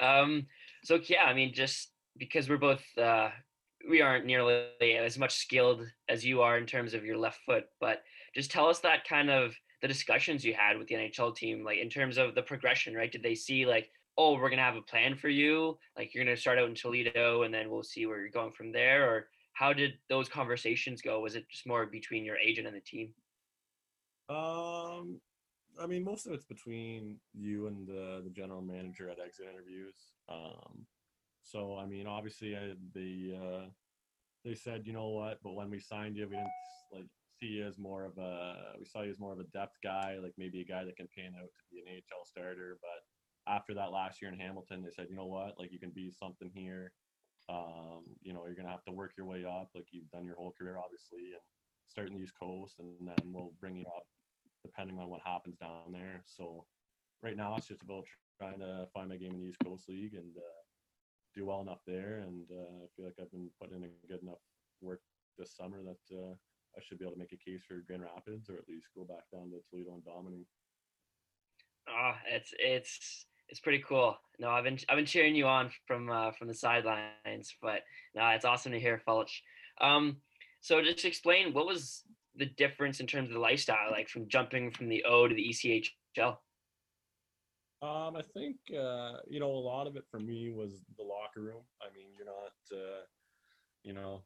um. 0.00 0.46
So 0.84 0.98
yeah, 1.06 1.24
I 1.24 1.34
mean, 1.34 1.52
just 1.52 1.90
because 2.16 2.48
we're 2.48 2.56
both 2.56 2.82
uh, 2.96 3.30
we 3.88 4.00
aren't 4.00 4.26
nearly 4.26 4.66
as 4.98 5.18
much 5.18 5.34
skilled 5.34 5.86
as 6.08 6.24
you 6.24 6.40
are 6.42 6.58
in 6.58 6.66
terms 6.66 6.94
of 6.94 7.04
your 7.04 7.16
left 7.16 7.40
foot, 7.44 7.64
but 7.80 8.02
just 8.34 8.50
tell 8.50 8.68
us 8.68 8.78
that 8.80 9.06
kind 9.06 9.30
of 9.30 9.54
the 9.82 9.88
discussions 9.88 10.44
you 10.44 10.54
had 10.54 10.78
with 10.78 10.86
the 10.88 10.94
NHL 10.94 11.34
team, 11.34 11.64
like 11.64 11.78
in 11.78 11.88
terms 11.88 12.18
of 12.18 12.34
the 12.34 12.42
progression, 12.42 12.94
right? 12.94 13.10
Did 13.10 13.22
they 13.22 13.34
see 13.34 13.66
like, 13.66 13.90
oh, 14.18 14.34
we're 14.34 14.50
gonna 14.50 14.62
have 14.62 14.76
a 14.76 14.82
plan 14.82 15.16
for 15.16 15.28
you, 15.28 15.78
like 15.96 16.14
you're 16.14 16.24
gonna 16.24 16.36
start 16.36 16.58
out 16.58 16.68
in 16.68 16.74
Toledo 16.74 17.42
and 17.42 17.52
then 17.52 17.70
we'll 17.70 17.82
see 17.82 18.06
where 18.06 18.20
you're 18.20 18.30
going 18.30 18.52
from 18.52 18.72
there, 18.72 19.08
or 19.08 19.26
how 19.54 19.72
did 19.72 19.94
those 20.08 20.28
conversations 20.28 21.02
go? 21.02 21.20
Was 21.20 21.34
it 21.34 21.48
just 21.50 21.66
more 21.66 21.86
between 21.86 22.24
your 22.24 22.36
agent 22.36 22.66
and 22.66 22.76
the 22.76 22.80
team? 22.80 23.12
Um, 24.28 24.36
I 25.80 25.86
mean, 25.86 26.04
most 26.04 26.26
of 26.26 26.32
it's 26.32 26.44
between 26.44 27.16
you 27.32 27.66
and 27.66 27.86
the 27.86 28.20
the 28.22 28.30
general 28.30 28.60
manager 28.60 29.08
at 29.08 29.18
exit 29.18 29.46
interviews. 29.50 29.96
Um, 30.28 30.86
so 31.42 31.76
I 31.78 31.86
mean, 31.86 32.06
obviously, 32.06 32.54
I, 32.56 32.74
they 32.94 33.34
uh, 33.34 33.66
they 34.44 34.54
said, 34.54 34.82
you 34.86 34.92
know 34.92 35.08
what, 35.08 35.38
but 35.42 35.54
when 35.54 35.70
we 35.70 35.80
signed 35.80 36.16
you, 36.16 36.28
we 36.28 36.36
didn't 36.36 36.50
like 36.92 37.08
see 37.40 37.46
you 37.46 37.66
as 37.66 37.78
more 37.78 38.04
of 38.04 38.18
a 38.18 38.76
we 38.78 38.84
saw 38.84 39.02
you 39.02 39.10
as 39.10 39.18
more 39.18 39.32
of 39.32 39.40
a 39.40 39.50
depth 39.58 39.76
guy, 39.82 40.18
like 40.22 40.34
maybe 40.36 40.60
a 40.60 40.64
guy 40.64 40.84
that 40.84 40.96
can 40.96 41.08
pan 41.16 41.32
out 41.36 41.48
to 41.48 41.62
be 41.72 41.80
an 41.80 41.96
AHL 41.96 42.26
starter. 42.26 42.78
But 42.80 43.52
after 43.52 43.72
that 43.74 43.92
last 43.92 44.20
year 44.20 44.30
in 44.30 44.38
Hamilton, 44.38 44.82
they 44.82 44.90
said, 44.94 45.06
you 45.08 45.16
know 45.16 45.26
what, 45.26 45.58
like 45.58 45.72
you 45.72 45.78
can 45.80 45.90
be 45.90 46.10
something 46.10 46.50
here. 46.54 46.92
Um, 47.48 48.04
you 48.22 48.34
know, 48.34 48.44
you're 48.46 48.54
gonna 48.54 48.70
have 48.70 48.84
to 48.84 48.92
work 48.92 49.12
your 49.16 49.26
way 49.26 49.44
up, 49.46 49.70
like 49.74 49.86
you've 49.92 50.10
done 50.10 50.26
your 50.26 50.36
whole 50.36 50.52
career, 50.58 50.76
obviously, 50.78 51.32
and 51.32 51.42
start 51.88 52.08
in 52.08 52.14
the 52.14 52.22
East 52.22 52.34
Coast, 52.38 52.74
and 52.78 53.08
then 53.08 53.32
we'll 53.32 53.52
bring 53.58 53.76
you 53.76 53.86
up 53.96 54.04
depending 54.64 54.98
on 54.98 55.08
what 55.08 55.20
happens 55.24 55.56
down 55.58 55.92
there. 55.92 56.22
So 56.26 56.64
right 57.22 57.36
now, 57.36 57.54
it's 57.56 57.68
just 57.68 57.82
about 57.82 58.04
trying 58.38 58.60
to 58.60 58.86
find 58.94 59.08
my 59.08 59.16
game 59.16 59.32
in 59.34 59.40
the 59.40 59.48
East 59.48 59.64
Coast 59.64 59.88
League 59.88 60.14
and 60.14 60.36
uh, 60.36 60.62
do 61.34 61.46
well 61.46 61.60
enough 61.60 61.80
there. 61.86 62.22
And 62.26 62.46
uh, 62.50 62.84
I 62.84 62.86
feel 62.96 63.04
like 63.06 63.14
I've 63.20 63.30
been 63.30 63.50
putting 63.60 63.76
in 63.76 63.84
a 63.84 64.06
good 64.08 64.22
enough 64.22 64.42
work 64.80 65.00
this 65.38 65.56
summer 65.56 65.78
that 65.82 66.16
uh, 66.16 66.34
I 66.76 66.80
should 66.82 66.98
be 66.98 67.04
able 67.04 67.14
to 67.14 67.18
make 67.18 67.32
a 67.32 67.50
case 67.50 67.62
for 67.66 67.82
Grand 67.86 68.02
Rapids 68.02 68.48
or 68.48 68.54
at 68.54 68.68
least 68.68 68.86
go 68.96 69.04
back 69.04 69.24
down 69.32 69.50
to 69.50 69.60
Toledo 69.70 69.94
and 69.94 70.04
dominate. 70.04 70.46
Oh, 71.88 72.12
it's 72.28 72.52
it's 72.58 73.26
it's 73.48 73.60
pretty 73.60 73.82
cool. 73.86 74.16
No, 74.38 74.50
I've 74.50 74.64
been 74.64 74.78
I've 74.88 74.96
been 74.96 75.06
cheering 75.06 75.34
you 75.34 75.46
on 75.46 75.70
from 75.86 76.10
uh, 76.10 76.30
from 76.32 76.48
the 76.48 76.54
sidelines, 76.54 77.54
but 77.60 77.82
no, 78.14 78.26
it's 78.28 78.44
awesome 78.44 78.72
to 78.72 78.80
hear, 78.80 79.00
Fulch. 79.06 79.42
Um, 79.80 80.18
so 80.60 80.82
just 80.82 81.04
explain 81.04 81.52
what 81.52 81.66
was 81.66 82.04
the 82.36 82.46
difference 82.46 83.00
in 83.00 83.06
terms 83.06 83.28
of 83.28 83.34
the 83.34 83.40
lifestyle, 83.40 83.90
like 83.90 84.08
from 84.08 84.28
jumping 84.28 84.70
from 84.70 84.88
the 84.88 85.04
O 85.04 85.28
to 85.28 85.34
the 85.34 85.48
ECHL. 85.48 86.36
Um, 87.82 88.14
I 88.14 88.22
think 88.34 88.56
uh, 88.70 89.18
you 89.28 89.40
know 89.40 89.50
a 89.50 89.64
lot 89.64 89.86
of 89.86 89.96
it 89.96 90.04
for 90.10 90.20
me 90.20 90.50
was 90.50 90.84
the 90.96 91.02
locker 91.02 91.40
room. 91.40 91.62
I 91.80 91.86
mean, 91.94 92.08
you're 92.16 92.26
not, 92.26 92.52
uh, 92.72 93.02
you 93.82 93.94
know, 93.94 94.22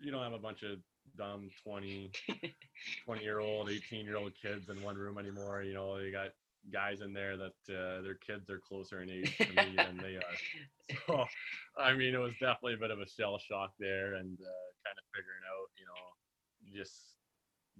you 0.00 0.10
don't 0.10 0.22
have 0.22 0.32
a 0.32 0.38
bunch 0.38 0.62
of 0.64 0.78
dumb 1.16 1.48
20, 1.64 2.10
20 3.04 3.22
year 3.22 3.38
old, 3.38 3.70
18 3.70 4.04
year 4.04 4.16
old 4.16 4.32
kids 4.40 4.68
in 4.68 4.82
one 4.82 4.96
room 4.96 5.18
anymore. 5.18 5.62
You 5.62 5.74
know, 5.74 5.96
you 5.98 6.10
got 6.10 6.30
guys 6.72 7.00
in 7.00 7.12
there 7.12 7.36
that 7.36 7.58
uh, 7.70 8.02
their 8.02 8.18
kids 8.26 8.50
are 8.50 8.58
closer 8.58 9.02
in 9.02 9.10
age 9.10 9.36
to 9.38 9.46
me 9.46 9.76
than 9.76 9.98
they 9.98 10.16
are. 10.16 10.36
So, 11.08 11.24
I 11.76 11.94
mean, 11.94 12.14
it 12.14 12.18
was 12.18 12.32
definitely 12.38 12.74
a 12.74 12.78
bit 12.78 12.92
of 12.92 13.00
a 13.00 13.08
shell 13.08 13.38
shock 13.38 13.72
there, 13.78 14.14
and 14.14 14.38
uh, 14.38 14.66
kind 14.86 14.94
of 14.94 15.04
figuring 15.10 15.42
out, 15.42 15.66
you 15.74 15.82
know, 15.82 16.78
just 16.78 17.15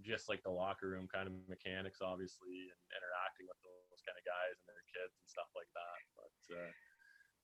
just 0.05 0.29
like 0.29 0.43
the 0.45 0.53
locker 0.53 0.93
room 0.93 1.09
kind 1.09 1.29
of 1.29 1.35
mechanics, 1.49 2.05
obviously, 2.05 2.69
and 2.69 2.81
interacting 2.93 3.49
with 3.49 3.61
those 3.65 4.03
kind 4.05 4.17
of 4.17 4.25
guys 4.25 4.57
and 4.61 4.69
their 4.69 4.89
kids 4.93 5.15
and 5.17 5.29
stuff 5.29 5.51
like 5.57 5.71
that. 5.73 5.99
But 6.17 6.37
uh, 6.57 6.73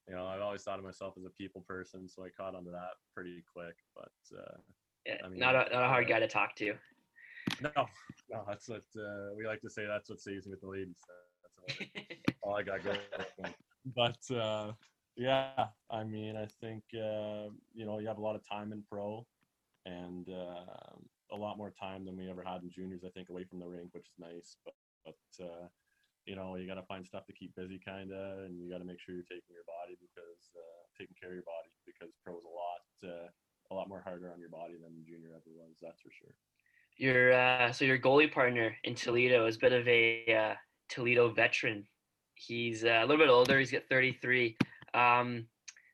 you 0.09 0.15
know, 0.15 0.27
I've 0.27 0.43
always 0.43 0.63
thought 0.63 0.79
of 0.79 0.85
myself 0.85 1.15
as 1.17 1.25
a 1.25 1.35
people 1.39 1.65
person, 1.65 2.09
so 2.09 2.25
I 2.25 2.31
caught 2.35 2.55
onto 2.55 2.71
that 2.73 3.01
pretty 3.15 3.43
quick. 3.49 3.77
But 3.95 4.17
uh, 4.35 4.59
yeah, 5.07 5.23
I 5.25 5.29
mean, 5.29 5.39
not 5.39 5.55
a 5.55 5.73
not 5.73 5.85
a 5.85 5.89
hard 5.89 6.07
uh, 6.07 6.09
guy 6.09 6.21
to 6.21 6.29
talk 6.29 6.57
to. 6.57 6.75
No, 7.61 7.71
no, 8.31 8.45
that's 8.47 8.69
what 8.69 8.85
uh, 8.99 9.35
we 9.37 9.47
like 9.47 9.61
to 9.63 9.71
say. 9.71 9.87
That's 9.87 10.11
what 10.11 10.21
saves 10.21 10.47
me 10.47 10.53
with 10.53 10.61
the 10.61 10.69
ladies. 10.69 11.01
That's 11.69 12.39
all 12.43 12.57
I 12.59 12.63
got 12.63 12.85
going. 12.85 12.99
But 13.95 14.19
uh, 14.35 14.73
yeah, 15.17 15.67
I 15.91 16.05
mean, 16.05 16.37
I 16.37 16.47
think 16.61 16.83
uh, 16.95 17.51
you 17.75 17.87
know 17.87 17.99
you 17.99 18.09
have 18.09 18.19
a 18.19 18.23
lot 18.23 18.37
of 18.37 18.47
time 18.49 18.73
in 18.73 18.83
pro, 18.91 19.27
and 19.87 20.29
uh, 20.29 20.97
a 21.33 21.37
lot 21.37 21.57
more 21.57 21.73
time 21.73 22.05
than 22.05 22.17
we 22.17 22.31
ever 22.31 22.45
had 22.45 22.63
in 22.63 22.71
juniors. 22.71 23.03
I 23.05 23.11
think 23.11 23.31
away 23.31 23.45
from 23.45 23.59
the 23.59 23.67
rink, 23.67 23.91
which 23.93 24.07
is 24.07 24.19
nice. 24.21 24.57
But, 24.65 24.75
but 25.05 25.45
uh, 25.45 25.67
you 26.27 26.37
know, 26.37 26.55
you 26.57 26.69
got 26.69 26.79
to 26.79 26.87
find 26.87 27.05
stuff 27.05 27.27
to 27.27 27.33
keep 27.33 27.57
busy, 27.57 27.81
kind 27.85 28.13
of, 28.13 28.45
and 28.47 28.61
you 28.61 28.71
got 28.71 28.79
to 28.79 28.85
make 28.85 29.01
sure 29.01 29.15
you're 29.15 29.27
taking 29.27 29.51
your 29.51 29.67
body 29.67 29.99
because 29.99 30.53
uh, 30.55 30.83
taking 30.99 31.17
care 31.19 31.31
of 31.31 31.41
your 31.41 31.49
body 31.49 31.73
because 31.87 32.15
pro 32.23 32.39
is 32.39 32.45
a 32.45 32.55
lot 32.55 32.83
uh, 33.03 33.29
a 33.71 33.75
lot 33.75 33.89
more 33.89 34.03
harder 34.05 34.31
on 34.31 34.39
your 34.39 34.51
body 34.51 34.75
than 34.81 34.93
junior 35.07 35.31
ever 35.35 35.51
was. 35.57 35.75
That's 35.81 36.01
for 36.01 36.11
sure. 36.13 36.35
Your 36.97 37.33
uh, 37.33 37.73
so 37.73 37.85
your 37.85 37.99
goalie 37.99 38.31
partner 38.31 38.77
in 38.85 38.95
Toledo 38.95 39.47
is 39.47 39.57
a 39.57 39.59
bit 39.59 39.73
of 39.73 39.89
a 39.89 40.25
uh, 40.35 40.55
Toledo 40.89 41.31
veteran. 41.31 41.85
He's 42.35 42.85
uh, 42.85 43.01
a 43.01 43.07
little 43.07 43.19
bit 43.19 43.31
older. 43.31 43.59
He's 43.59 43.73
got 43.73 43.83
33. 43.89 44.57
Um, 44.95 45.47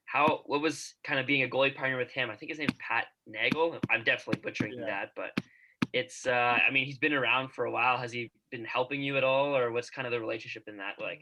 how 0.09 0.41
what 0.47 0.63
was 0.63 0.95
kind 1.05 1.21
of 1.21 1.27
being 1.27 1.43
a 1.43 1.49
goalie 1.49 1.75
partner 1.75 1.99
with 1.99 2.11
him? 2.11 2.31
I 2.31 2.37
think 2.37 2.51
his 2.51 2.59
name's 2.59 2.73
Pat 2.79 3.07
Nagle. 3.27 3.79
I'm 3.91 4.05
definitely 4.05 4.41
butchering 4.41 4.79
yeah. 4.79 4.87
that, 4.87 5.11
but 5.15 5.45
it's 5.93 6.27
uh 6.27 6.59
I 6.67 6.71
mean 6.73 6.87
he's 6.87 6.99
been 6.99 7.13
around 7.13 7.53
for 7.53 7.67
a 7.67 7.71
while. 7.71 7.99
Has 7.99 8.11
he 8.11 8.31
been 8.51 8.65
helping 8.65 9.03
you 9.03 9.19
at 9.19 9.25
all, 9.25 9.55
or 9.55 9.71
what's 9.71 9.91
kind 9.91 10.07
of 10.07 10.13
the 10.13 10.21
relationship 10.21 10.65
in 10.67 10.79
that 10.79 10.95
like? 10.99 11.21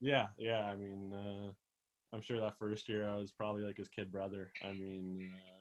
Yeah, 0.00 0.26
yeah. 0.38 0.60
I 0.60 0.76
mean, 0.76 1.12
uh, 1.12 1.50
I'm 2.14 2.22
sure 2.22 2.40
that 2.40 2.58
first 2.60 2.88
year 2.88 3.08
I 3.08 3.16
was 3.16 3.32
probably 3.32 3.62
like 3.62 3.76
his 3.76 3.88
kid 3.88 4.12
brother. 4.12 4.52
I 4.62 4.72
mean, 4.72 5.32
uh, 5.34 5.58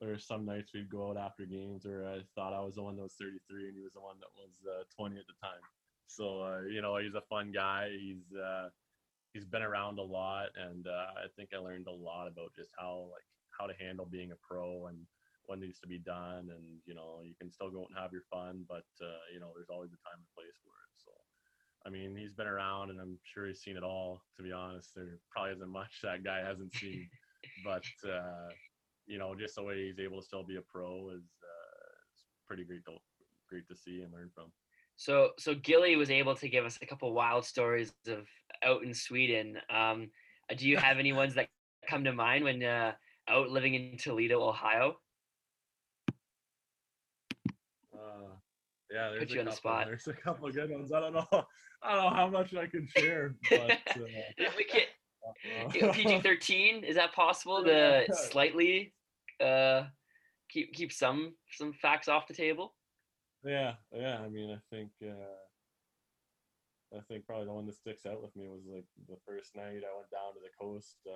there 0.00 0.08
were 0.08 0.18
some 0.18 0.44
nights 0.44 0.72
we'd 0.74 0.90
go 0.90 1.10
out 1.10 1.16
after 1.16 1.46
games 1.46 1.84
where 1.84 2.08
I 2.08 2.20
thought 2.34 2.52
I 2.52 2.60
was 2.60 2.74
the 2.74 2.82
one 2.82 2.96
that 2.96 3.02
was 3.02 3.14
33 3.20 3.68
and 3.68 3.76
he 3.76 3.82
was 3.82 3.92
the 3.92 4.00
one 4.00 4.16
that 4.18 4.32
was 4.34 4.50
uh, 4.68 4.82
20 4.96 5.16
at 5.16 5.26
the 5.26 5.34
time. 5.40 5.60
so 6.08 6.42
uh, 6.42 6.62
you 6.68 6.82
know, 6.82 6.96
he's 6.96 7.14
a 7.14 7.22
fun 7.30 7.52
guy. 7.52 7.90
He's 7.90 8.36
uh, 8.36 8.70
he's 9.34 9.44
been 9.44 9.62
around 9.62 9.98
a 9.98 10.02
lot, 10.02 10.48
and 10.56 10.86
uh, 10.86 11.12
I 11.18 11.26
think 11.36 11.50
I 11.52 11.58
learned 11.58 11.88
a 11.88 11.92
lot 11.92 12.26
about 12.26 12.54
just 12.56 12.70
how 12.78 13.10
like 13.12 13.26
how 13.50 13.66
to 13.66 13.74
handle 13.78 14.06
being 14.06 14.32
a 14.32 14.40
pro 14.40 14.86
and 14.86 14.98
what 15.46 15.58
needs 15.58 15.78
to 15.80 15.86
be 15.86 15.98
done. 15.98 16.48
And 16.48 16.80
you 16.86 16.94
know, 16.94 17.20
you 17.22 17.34
can 17.38 17.50
still 17.50 17.70
go 17.70 17.82
out 17.82 17.90
and 17.90 17.98
have 17.98 18.12
your 18.12 18.24
fun, 18.30 18.64
but 18.66 18.86
uh, 19.02 19.20
you 19.34 19.40
know, 19.40 19.52
there's 19.54 19.70
always 19.70 19.92
a 19.92 20.00
time 20.00 20.16
and 20.16 20.34
place 20.34 20.56
for 20.64 20.72
it. 20.72 20.94
So. 21.04 21.10
I 21.86 21.90
mean, 21.90 22.16
he's 22.16 22.32
been 22.32 22.46
around, 22.46 22.88
and 22.88 22.98
I'm 22.98 23.18
sure 23.24 23.46
he's 23.46 23.60
seen 23.60 23.76
it 23.76 23.82
all. 23.82 24.22
To 24.38 24.42
be 24.42 24.52
honest, 24.52 24.94
there 24.96 25.18
probably 25.30 25.52
isn't 25.52 25.68
much 25.68 26.00
that 26.02 26.24
guy 26.24 26.38
hasn't 26.38 26.72
seen. 26.74 27.06
but 27.62 27.84
uh, 28.08 28.48
you 29.06 29.18
know, 29.18 29.34
just 29.34 29.56
the 29.56 29.62
way 29.62 29.86
he's 29.86 29.98
able 29.98 30.20
to 30.20 30.26
still 30.26 30.44
be 30.44 30.56
a 30.56 30.62
pro 30.62 31.10
is 31.10 31.28
uh, 31.42 31.92
it's 32.14 32.24
pretty 32.46 32.64
great 32.64 32.84
to 32.86 32.96
great 33.48 33.68
to 33.68 33.76
see 33.76 34.00
and 34.00 34.12
learn 34.12 34.30
from. 34.34 34.50
So, 34.96 35.30
so 35.38 35.54
Gilly 35.54 35.96
was 35.96 36.10
able 36.10 36.34
to 36.36 36.48
give 36.48 36.64
us 36.64 36.78
a 36.80 36.86
couple 36.86 37.12
wild 37.12 37.44
stories 37.44 37.92
of 38.06 38.26
out 38.62 38.82
in 38.82 38.94
Sweden. 38.94 39.58
Um, 39.68 40.10
do 40.56 40.68
you 40.68 40.76
have 40.76 40.98
any 40.98 41.12
ones 41.12 41.34
that 41.34 41.48
come 41.88 42.04
to 42.04 42.12
mind 42.12 42.44
when 42.44 42.62
uh, 42.62 42.92
out 43.28 43.50
living 43.50 43.74
in 43.74 43.96
Toledo, 43.98 44.42
Ohio? 44.42 44.96
Uh, 47.92 48.34
yeah, 48.92 49.10
there's 49.10 49.20
Put 49.20 49.30
a 49.30 49.34
you 49.34 49.40
on 49.40 49.46
the 49.46 49.50
couple. 49.50 49.56
spot. 49.56 49.86
There's 49.86 50.06
a 50.06 50.12
couple 50.12 50.48
of 50.48 50.54
good 50.54 50.70
ones. 50.70 50.92
I 50.92 51.00
don't 51.00 51.14
know. 51.14 51.26
I 51.82 51.94
don't 51.94 52.04
know 52.04 52.10
how 52.10 52.28
much 52.28 52.54
I 52.54 52.66
can 52.66 52.88
share, 52.96 53.34
but 53.50 53.70
uh, 53.70 54.50
we 54.56 54.64
can 54.64 54.82
uh, 55.82 55.92
PG 55.92 56.20
thirteen. 56.20 56.84
Is 56.84 56.96
that 56.96 57.12
possible 57.12 57.62
to 57.64 58.06
slightly 58.30 58.94
uh, 59.40 59.84
keep 60.48 60.72
keep 60.72 60.92
some 60.92 61.34
some 61.50 61.72
facts 61.72 62.08
off 62.08 62.26
the 62.26 62.34
table? 62.34 62.74
Yeah, 63.44 63.74
yeah. 63.92 64.20
I 64.24 64.28
mean, 64.28 64.50
I 64.50 64.58
think 64.74 64.90
uh, 65.02 66.96
I 66.96 67.00
think 67.08 67.26
probably 67.26 67.46
the 67.46 67.52
one 67.52 67.66
that 67.66 67.74
sticks 67.76 68.06
out 68.06 68.22
with 68.22 68.34
me 68.36 68.48
was 68.48 68.62
like 68.66 68.86
the 69.08 69.16
first 69.26 69.54
night 69.56 69.82
I 69.84 69.92
went 69.96 70.10
down 70.10 70.32
to 70.34 70.40
the 70.40 70.52
coast. 70.60 70.96
Uh, 71.06 71.12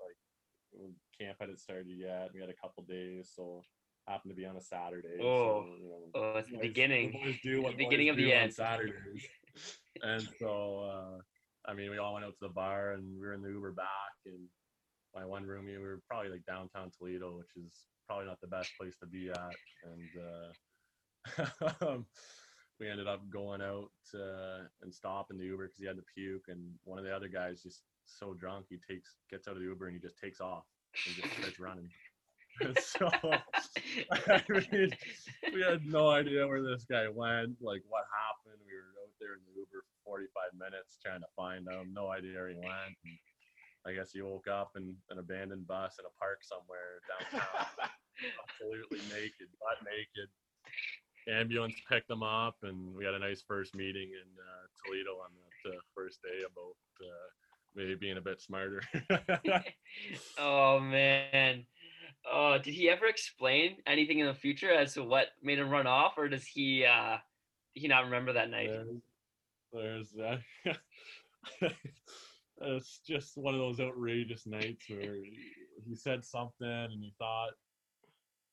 like 0.00 0.90
camp 1.18 1.38
hadn't 1.40 1.58
started 1.60 1.86
yet. 1.88 2.30
We 2.34 2.40
had 2.40 2.50
a 2.50 2.54
couple 2.60 2.84
days, 2.84 3.32
so 3.34 3.62
happened 4.08 4.30
to 4.32 4.36
be 4.36 4.46
on 4.46 4.56
a 4.56 4.60
Saturday. 4.60 5.18
Oh, 5.20 5.64
so, 5.64 5.74
you 5.82 5.88
know, 5.88 5.98
Oh, 6.14 6.38
it's 6.38 6.48
the 6.48 6.56
boys- 6.56 6.62
beginning. 6.62 7.12
boys 7.12 7.36
do 7.42 7.62
what 7.62 7.72
The 7.72 7.84
beginning 7.84 8.08
of 8.08 8.16
the 8.16 8.32
end. 8.32 8.52
Saturdays. 8.54 9.26
and 10.02 10.26
so, 10.38 10.80
uh, 10.80 11.18
I 11.70 11.74
mean, 11.74 11.90
we 11.90 11.98
all 11.98 12.14
went 12.14 12.24
out 12.24 12.32
to 12.32 12.38
the 12.48 12.48
bar 12.52 12.92
and 12.92 13.04
we 13.14 13.26
were 13.26 13.34
in 13.34 13.42
the 13.42 13.50
Uber 13.50 13.72
back. 13.72 13.86
And 14.26 14.48
my 15.14 15.24
one 15.24 15.44
roomie, 15.44 15.66
we 15.76 15.78
were 15.78 16.00
probably 16.08 16.30
like 16.30 16.44
downtown 16.46 16.90
Toledo, 16.96 17.36
which 17.36 17.50
is 17.56 17.72
probably 18.06 18.26
not 18.26 18.40
the 18.40 18.46
best 18.48 18.70
place 18.80 18.96
to 19.00 19.06
be 19.06 19.28
at. 19.30 19.36
And 19.84 20.08
uh, 20.18 20.52
we 22.80 22.88
ended 22.88 23.06
up 23.06 23.20
going 23.30 23.60
out 23.60 23.90
uh, 24.14 24.64
and 24.82 24.92
stopping 24.92 25.38
the 25.38 25.44
Uber 25.44 25.66
because 25.66 25.78
he 25.78 25.86
had 25.86 25.96
to 25.96 26.02
puke. 26.14 26.44
And 26.48 26.72
one 26.84 26.98
of 26.98 27.04
the 27.04 27.14
other 27.14 27.28
guys 27.28 27.62
just 27.62 27.82
so 28.06 28.34
drunk, 28.34 28.66
he 28.68 28.78
takes 28.88 29.16
gets 29.30 29.46
out 29.46 29.54
of 29.54 29.60
the 29.60 29.68
Uber 29.68 29.86
and 29.86 29.94
he 29.94 30.00
just 30.00 30.18
takes 30.18 30.40
off 30.40 30.64
and 31.06 31.14
just 31.16 31.34
starts 31.36 31.60
running. 31.60 31.88
So 32.82 33.08
I 34.28 34.42
mean, 34.50 34.90
we 35.54 35.62
had 35.62 35.80
no 35.86 36.10
idea 36.10 36.46
where 36.46 36.60
this 36.60 36.84
guy 36.84 37.08
went, 37.08 37.56
like 37.62 37.80
what 37.88 38.04
happened. 38.12 38.60
We 38.66 38.76
were 38.76 38.92
out 39.00 39.16
there 39.16 39.32
in 39.32 39.42
the 39.48 39.56
Uber 39.56 39.80
for 40.04 40.18
45 40.20 40.60
minutes 40.60 40.98
trying 41.00 41.24
to 41.24 41.32
find 41.32 41.64
him. 41.64 41.94
No 41.94 42.12
idea 42.12 42.36
where 42.36 42.52
he 42.52 42.60
went. 42.60 43.00
And 43.00 43.16
I 43.86 43.96
guess 43.96 44.12
he 44.12 44.20
woke 44.20 44.44
up 44.44 44.76
in 44.76 44.92
an 45.08 45.18
abandoned 45.18 45.64
bus 45.64 45.96
in 45.96 46.04
a 46.04 46.12
park 46.20 46.44
somewhere 46.44 47.00
downtown, 47.08 47.88
absolutely 48.44 49.00
naked, 49.08 49.48
butt 49.56 49.80
naked. 49.88 50.28
Ambulance 51.30 51.74
picked 51.88 52.08
them 52.08 52.22
up, 52.22 52.56
and 52.62 52.94
we 52.94 53.04
had 53.04 53.14
a 53.14 53.18
nice 53.18 53.42
first 53.46 53.74
meeting 53.74 54.10
in 54.10 54.28
uh, 54.38 54.66
Toledo 54.84 55.12
on 55.22 55.30
that 55.64 55.70
uh, 55.70 55.80
first 55.94 56.22
day 56.22 56.40
about 56.40 56.76
uh, 57.00 57.28
maybe 57.74 57.94
being 57.94 58.16
a 58.16 58.20
bit 58.20 58.40
smarter. 58.40 58.82
oh 60.38 60.80
man. 60.80 61.64
Oh, 62.30 62.58
did 62.58 62.74
he 62.74 62.90
ever 62.90 63.06
explain 63.06 63.76
anything 63.86 64.18
in 64.18 64.26
the 64.26 64.34
future 64.34 64.70
as 64.70 64.94
to 64.94 65.04
what 65.04 65.28
made 65.42 65.58
him 65.58 65.70
run 65.70 65.86
off, 65.86 66.14
or 66.18 66.28
does 66.28 66.44
he 66.44 66.84
uh 66.84 67.16
he 67.74 67.88
not 67.88 68.04
remember 68.04 68.32
that 68.34 68.50
night? 68.50 68.70
There's, 69.72 70.08
there's 70.14 70.40
uh, 71.64 71.68
it's 72.60 73.00
just 73.06 73.36
one 73.36 73.54
of 73.54 73.60
those 73.60 73.80
outrageous 73.80 74.46
nights 74.46 74.84
where 74.88 75.14
he, 75.14 75.38
he 75.86 75.94
said 75.94 76.24
something 76.24 76.66
and 76.68 77.02
he 77.02 77.14
thought 77.18 77.52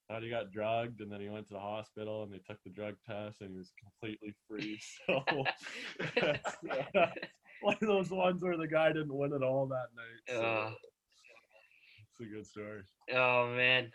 thought 0.07 0.23
he 0.23 0.29
got 0.29 0.51
drugged 0.51 1.01
and 1.01 1.11
then 1.11 1.19
he 1.21 1.29
went 1.29 1.47
to 1.47 1.53
the 1.53 1.59
hospital 1.59 2.23
and 2.23 2.33
they 2.33 2.39
took 2.39 2.57
the 2.63 2.69
drug 2.69 2.95
test 3.05 3.41
and 3.41 3.51
he 3.51 3.57
was 3.57 3.71
completely 3.79 4.33
free. 4.47 4.79
So 5.07 5.23
uh, 6.21 7.07
one 7.61 7.75
of 7.81 7.87
those 7.87 8.09
ones 8.09 8.41
where 8.41 8.57
the 8.57 8.67
guy 8.67 8.89
didn't 8.89 9.13
win 9.13 9.33
at 9.33 9.43
all 9.43 9.67
that 9.67 9.87
night. 9.95 10.21
So 10.27 10.41
Ugh. 10.41 10.73
it's 12.11 12.21
a 12.21 12.33
good 12.33 12.45
story. 12.45 12.81
Oh 13.13 13.53
man. 13.55 13.91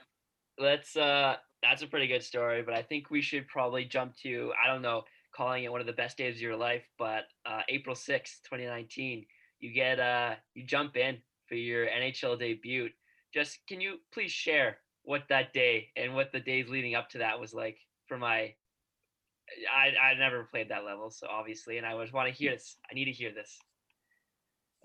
Let's 0.58 0.96
uh 0.96 1.36
that's 1.62 1.82
a 1.82 1.86
pretty 1.86 2.08
good 2.08 2.22
story, 2.22 2.62
but 2.62 2.74
I 2.74 2.82
think 2.82 3.10
we 3.10 3.22
should 3.22 3.48
probably 3.48 3.84
jump 3.84 4.16
to 4.22 4.52
I 4.62 4.66
don't 4.66 4.82
know, 4.82 5.02
calling 5.34 5.64
it 5.64 5.72
one 5.72 5.80
of 5.80 5.86
the 5.86 5.92
best 5.92 6.18
days 6.18 6.36
of 6.36 6.42
your 6.42 6.56
life, 6.56 6.84
but 6.98 7.24
uh 7.46 7.62
April 7.68 7.96
6th, 7.96 8.42
2019, 8.44 9.24
you 9.60 9.72
get 9.72 9.98
uh 9.98 10.34
you 10.54 10.64
jump 10.64 10.96
in 10.96 11.18
for 11.48 11.54
your 11.54 11.86
NHL 11.86 12.38
debut. 12.38 12.90
Just 13.32 13.60
can 13.66 13.80
you 13.80 13.96
please 14.12 14.30
share 14.30 14.78
what 15.04 15.22
that 15.28 15.52
day 15.52 15.88
and 15.96 16.14
what 16.14 16.32
the 16.32 16.40
days 16.40 16.68
leading 16.68 16.94
up 16.94 17.10
to 17.10 17.18
that 17.18 17.40
was 17.40 17.52
like 17.52 17.78
for 18.06 18.18
my 18.18 18.54
I 19.72 19.92
I 19.98 20.14
never 20.14 20.44
played 20.44 20.70
that 20.70 20.84
level, 20.84 21.10
so 21.10 21.26
obviously, 21.28 21.76
and 21.78 21.86
I 21.86 21.98
just 22.00 22.12
want 22.12 22.28
to 22.28 22.34
hear 22.34 22.52
this. 22.52 22.76
I 22.90 22.94
need 22.94 23.06
to 23.06 23.12
hear 23.12 23.32
this. 23.32 23.58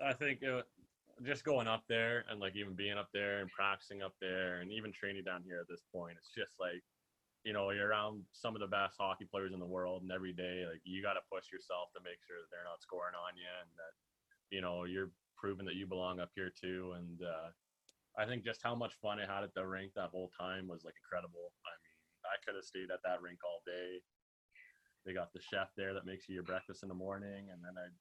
I 0.04 0.12
think 0.12 0.40
uh, 0.44 0.62
just 1.24 1.44
going 1.44 1.66
up 1.66 1.84
there 1.88 2.24
and 2.30 2.38
like 2.40 2.54
even 2.56 2.74
being 2.74 2.98
up 2.98 3.08
there 3.12 3.40
and 3.40 3.50
practicing 3.50 4.02
up 4.02 4.14
there 4.20 4.60
and 4.60 4.70
even 4.70 4.92
training 4.92 5.24
down 5.24 5.42
here 5.42 5.60
at 5.60 5.68
this 5.68 5.82
point, 5.92 6.16
it's 6.18 6.30
just 6.30 6.54
like, 6.60 6.82
you 7.44 7.52
know, 7.52 7.70
you're 7.70 7.88
around 7.88 8.22
some 8.32 8.54
of 8.54 8.60
the 8.60 8.66
best 8.66 8.96
hockey 8.98 9.26
players 9.30 9.52
in 9.52 9.60
the 9.60 9.66
world, 9.66 10.02
and 10.02 10.12
every 10.12 10.32
day, 10.32 10.66
like 10.68 10.80
you 10.84 11.02
got 11.02 11.14
to 11.14 11.30
push 11.32 11.50
yourself 11.50 11.90
to 11.94 12.02
make 12.04 12.18
sure 12.26 12.36
that 12.38 12.50
they're 12.50 12.68
not 12.68 12.82
scoring 12.82 13.14
on 13.14 13.34
you 13.36 13.48
and 13.62 13.70
that, 13.78 13.94
you 14.50 14.60
know, 14.60 14.84
you're 14.84 15.10
proving 15.36 15.66
that 15.66 15.76
you 15.76 15.86
belong 15.86 16.20
up 16.20 16.30
here 16.34 16.50
too. 16.50 16.94
And 16.96 17.22
uh, 17.22 17.50
I 18.18 18.26
think 18.26 18.42
just 18.42 18.58
how 18.66 18.74
much 18.74 18.98
fun 18.98 19.22
I 19.22 19.30
had 19.30 19.46
at 19.46 19.54
the 19.54 19.62
rink 19.62 19.94
that 19.94 20.10
whole 20.10 20.30
time 20.34 20.66
was 20.66 20.82
like 20.82 20.98
incredible. 20.98 21.54
I 21.62 21.72
mean, 21.78 21.98
I 22.26 22.36
could 22.42 22.58
have 22.58 22.66
stayed 22.66 22.90
at 22.90 22.98
that 23.06 23.22
rink 23.22 23.38
all 23.46 23.62
day. 23.62 24.02
They 25.06 25.14
got 25.14 25.30
the 25.30 25.38
chef 25.38 25.70
there 25.78 25.94
that 25.94 26.04
makes 26.04 26.26
you 26.26 26.34
your 26.34 26.42
breakfast 26.42 26.82
in 26.82 26.90
the 26.90 26.98
morning, 26.98 27.54
and 27.54 27.62
then 27.62 27.78
I'd 27.78 27.94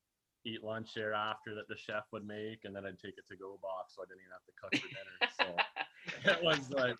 eat 0.43 0.65
lunch 0.65 0.97
there 0.97 1.13
after 1.13 1.53
that 1.53 1.69
the 1.69 1.77
chef 1.77 2.09
would 2.11 2.25
make, 2.25 2.65
and 2.65 2.73
then 2.73 2.81
I'd 2.81 2.97
take 2.97 3.21
it 3.21 3.29
to 3.29 3.37
go 3.37 3.61
box 3.61 3.93
so 3.93 4.01
I 4.01 4.09
didn't 4.09 4.25
even 4.25 4.33
have 4.33 4.47
to 4.49 4.57
cook 4.57 4.73
for 4.73 4.89
dinner. 4.89 5.17
So 5.37 5.47
it 6.33 6.39
was 6.41 6.65
like 6.73 6.97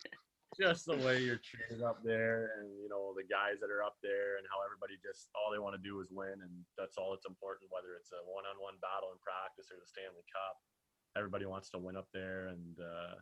just 0.55 0.85
the 0.85 1.01
way 1.01 1.25
you're 1.25 1.41
treated 1.41 1.81
up 1.81 2.05
there, 2.05 2.61
and 2.61 2.69
you 2.77 2.87
know 2.87 3.17
the 3.17 3.25
guys 3.25 3.57
that 3.65 3.73
are 3.73 3.81
up 3.81 3.97
there, 4.05 4.37
and 4.37 4.45
how 4.45 4.61
everybody 4.61 4.93
just 5.01 5.33
all 5.33 5.49
they 5.49 5.59
want 5.59 5.73
to 5.73 5.81
do 5.81 5.97
is 5.99 6.13
win, 6.13 6.37
and 6.37 6.53
that's 6.77 7.01
all 7.01 7.17
that's 7.17 7.27
important. 7.27 7.73
Whether 7.73 7.97
it's 7.97 8.13
a 8.13 8.21
one-on-one 8.29 8.77
battle 8.77 9.09
in 9.09 9.19
practice 9.25 9.73
or 9.73 9.81
the 9.81 9.89
Stanley 9.89 10.23
Cup, 10.29 10.55
everybody 11.15 11.45
wants 11.45 11.69
to 11.71 11.79
win 11.79 11.95
up 11.95 12.07
there, 12.13 12.47
and 12.47 12.75
uh, 12.79 13.15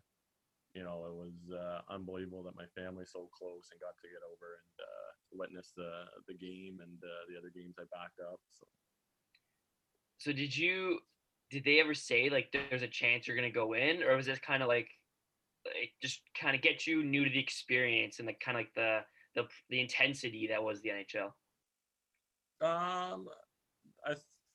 you 0.73 0.83
know 0.83 1.05
it 1.05 1.13
was 1.13 1.35
uh, 1.51 1.81
unbelievable 1.93 2.43
that 2.43 2.55
my 2.55 2.65
family's 2.75 3.11
so 3.11 3.29
close 3.37 3.69
and 3.71 3.79
got 3.79 3.95
to 4.01 4.09
get 4.09 4.23
over 4.25 4.63
and 4.63 4.75
uh, 4.79 5.09
witness 5.33 5.73
the 5.75 6.05
the 6.27 6.33
game 6.33 6.79
and 6.81 6.97
uh, 7.03 7.23
the 7.29 7.37
other 7.37 7.51
games 7.53 7.75
I 7.79 7.83
backed 7.91 8.19
up. 8.19 8.39
So. 8.51 8.65
So 10.17 10.31
did 10.31 10.55
you 10.55 10.99
did 11.51 11.63
they 11.63 11.79
ever 11.79 11.93
say 11.93 12.29
like 12.29 12.51
there's 12.51 12.81
a 12.81 12.87
chance 12.87 13.27
you're 13.27 13.35
gonna 13.35 13.51
go 13.51 13.73
in, 13.73 14.01
or 14.03 14.15
was 14.15 14.25
this 14.25 14.39
kind 14.39 14.63
of 14.63 14.67
like 14.67 14.89
like 15.65 15.91
just 16.01 16.21
kind 16.39 16.55
of 16.55 16.61
get 16.61 16.87
you 16.87 17.03
new 17.03 17.23
to 17.25 17.29
the 17.29 17.39
experience 17.39 18.19
and 18.19 18.27
the 18.27 18.33
kind 18.33 18.57
of 18.57 18.61
like 18.61 18.73
the 18.75 18.99
the 19.35 19.47
the 19.69 19.81
intensity 19.81 20.47
that 20.47 20.63
was 20.63 20.81
the 20.81 20.89
NHL? 20.89 21.31
Um, 22.61 23.27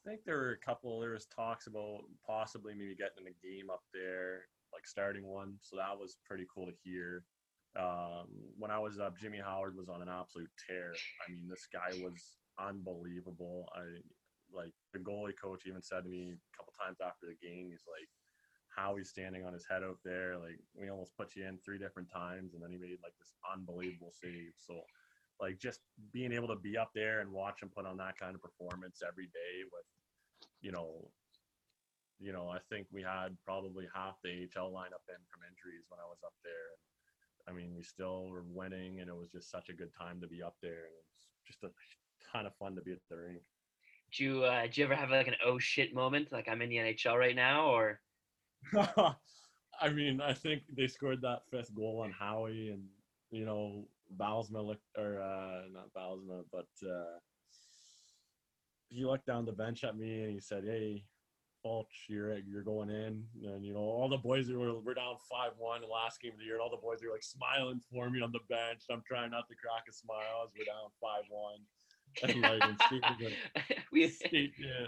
I 0.01 0.09
think 0.09 0.25
there 0.25 0.37
were 0.37 0.53
a 0.53 0.65
couple. 0.65 0.99
There 1.01 1.13
was 1.13 1.27
talks 1.27 1.67
about 1.67 2.01
possibly 2.27 2.75
maybe 2.75 2.97
getting 2.97 3.27
in 3.27 3.33
a 3.33 3.47
game 3.47 3.69
up 3.71 3.83
there, 3.93 4.49
like 4.73 4.87
starting 4.87 5.27
one. 5.27 5.59
So 5.61 5.77
that 5.77 5.99
was 5.99 6.17
pretty 6.27 6.47
cool 6.53 6.67
to 6.67 6.73
hear. 6.83 7.25
Um, 7.79 8.29
when 8.59 8.71
I 8.71 8.79
was 8.79 8.99
up, 8.99 9.19
Jimmy 9.19 9.39
Howard 9.39 9.77
was 9.77 9.89
on 9.89 10.03
an 10.03 10.09
absolute 10.09 10.51
tear. 10.67 10.93
I 10.95 11.31
mean, 11.31 11.49
this 11.49 11.69
guy 11.71 11.93
was 12.03 12.39
unbelievable. 12.59 13.69
I 13.77 14.01
like 14.53 14.73
the 14.93 14.99
goalie 14.99 15.39
coach 15.41 15.63
even 15.67 15.83
said 15.83 16.05
to 16.05 16.11
me 16.11 16.33
a 16.33 16.57
couple 16.57 16.73
times 16.81 16.99
after 17.05 17.27
the 17.27 17.37
game, 17.47 17.69
he's 17.71 17.85
like, 17.87 18.09
"How 18.75 18.97
he's 18.97 19.11
standing 19.11 19.45
on 19.45 19.53
his 19.53 19.67
head 19.71 19.85
out 19.85 19.99
there. 20.03 20.39
Like 20.39 20.59
we 20.75 20.89
almost 20.89 21.17
put 21.17 21.37
you 21.37 21.47
in 21.47 21.59
three 21.59 21.79
different 21.79 22.11
times, 22.11 22.55
and 22.55 22.63
then 22.63 22.73
he 22.73 22.79
made 22.79 22.99
like 23.03 23.15
this 23.19 23.35
unbelievable 23.53 24.13
save." 24.17 24.57
So 24.57 24.81
like 25.41 25.59
just 25.59 25.81
being 26.13 26.33
able 26.33 26.49
to 26.49 26.57
be 26.57 26.77
up 26.77 26.91
there 26.95 27.21
and 27.21 27.33
watch 27.33 27.63
him 27.63 27.71
put 27.75 27.87
on 27.87 27.97
that 27.97 28.19
kind 28.19 28.35
of 28.35 28.43
performance 28.43 29.03
every 29.07 29.27
day 29.27 29.65
with 29.73 29.85
you 30.61 30.73
know 30.73 31.09
you 32.19 32.33
know 32.33 32.49
i 32.49 32.59
think 32.69 32.87
we 32.93 33.03
had 33.03 33.37
probably 33.45 33.87
half 33.95 34.17
the 34.23 34.49
ahl 34.57 34.71
lineup 34.71 35.05
in 35.09 35.21
from 35.29 35.47
injuries 35.49 35.87
when 35.89 36.01
i 36.01 36.09
was 36.09 36.19
up 36.25 36.35
there. 36.45 36.69
And 36.77 36.83
i 37.49 37.57
mean 37.57 37.75
we 37.75 37.83
still 37.83 38.29
were 38.29 38.45
winning 38.47 39.01
and 39.01 39.09
it 39.09 39.17
was 39.17 39.31
just 39.31 39.51
such 39.51 39.69
a 39.69 39.75
good 39.75 39.91
time 39.97 40.21
to 40.21 40.29
be 40.29 40.43
up 40.43 40.57
there. 40.63 40.85
And 40.89 40.97
it's 41.15 41.27
just 41.47 41.65
a 41.65 41.71
ton 42.33 42.47
of 42.47 42.55
fun 42.57 42.75
to 42.75 42.83
be 42.83 42.93
at 42.93 42.99
the 43.09 43.17
rink. 43.17 43.43
Do 44.13 44.25
you 44.25 44.45
uh, 44.45 44.67
do 44.67 44.81
you 44.81 44.85
ever 44.85 44.97
have 44.97 45.11
like 45.11 45.29
an 45.29 45.37
oh 45.45 45.59
shit 45.59 45.95
moment, 45.95 46.33
like 46.33 46.49
I'm 46.49 46.63
in 46.63 46.69
the 46.69 46.77
NHL 46.77 47.17
right 47.17 47.37
now, 47.37 47.67
or? 47.67 48.01
I 49.81 49.89
mean, 49.89 50.21
I 50.21 50.35
think 50.35 50.63
they 50.77 50.87
scored 50.87 51.23
that 51.23 51.43
fifth 51.51 51.75
goal 51.75 52.03
on 52.05 52.13
Howie, 52.13 52.71
and 52.71 52.83
you 53.31 53.47
know, 53.47 53.85
Bylsma 54.17 54.65
looked, 54.65 54.87
or 54.97 55.21
uh, 55.21 55.63
not 55.73 55.93
Bylsma, 55.97 56.43
but 56.53 56.69
uh, 56.87 57.19
he 58.89 59.05
looked 59.05 59.27
down 59.27 59.47
the 59.47 59.53
bench 59.53 59.85
at 59.85 59.97
me 59.97 60.23
and 60.23 60.33
he 60.33 60.41
said, 60.41 60.65
"Hey, 60.65 61.05
Fulch, 61.65 62.09
you're 62.09 62.39
you're 62.39 62.63
going 62.63 62.91
in." 62.91 63.25
And 63.45 63.65
you 63.65 63.73
know, 63.73 63.81
all 63.81 64.09
the 64.09 64.17
boys 64.17 64.51
were 64.51 64.81
we're 64.81 64.95
down 64.95 65.17
five 65.31 65.53
one 65.59 65.83
the 65.83 65.87
last 65.87 66.21
game 66.21 66.33
of 66.33 66.39
the 66.39 66.45
year, 66.45 66.55
and 66.55 66.63
all 66.63 66.71
the 66.71 66.77
boys 66.77 67.03
are 67.03 67.13
like 67.13 67.23
smiling 67.23 67.81
for 67.91 68.11
me 68.11 68.21
on 68.21 68.33
the 68.33 68.41
bench. 68.49 68.83
I'm 68.91 69.03
trying 69.07 69.31
not 69.31 69.49
to 69.49 69.55
crack 69.55 69.85
a 69.89 69.93
smile 69.93 70.45
as 70.45 70.51
we're 70.57 70.65
down 70.65 70.91
five 71.01 71.25
one. 71.29 71.61
And 72.23 72.43
like, 72.43 72.63
and 72.65 72.81
skating, 72.87 73.37
we 73.93 74.09
skate, 74.09 74.53
yeah. 74.59 74.87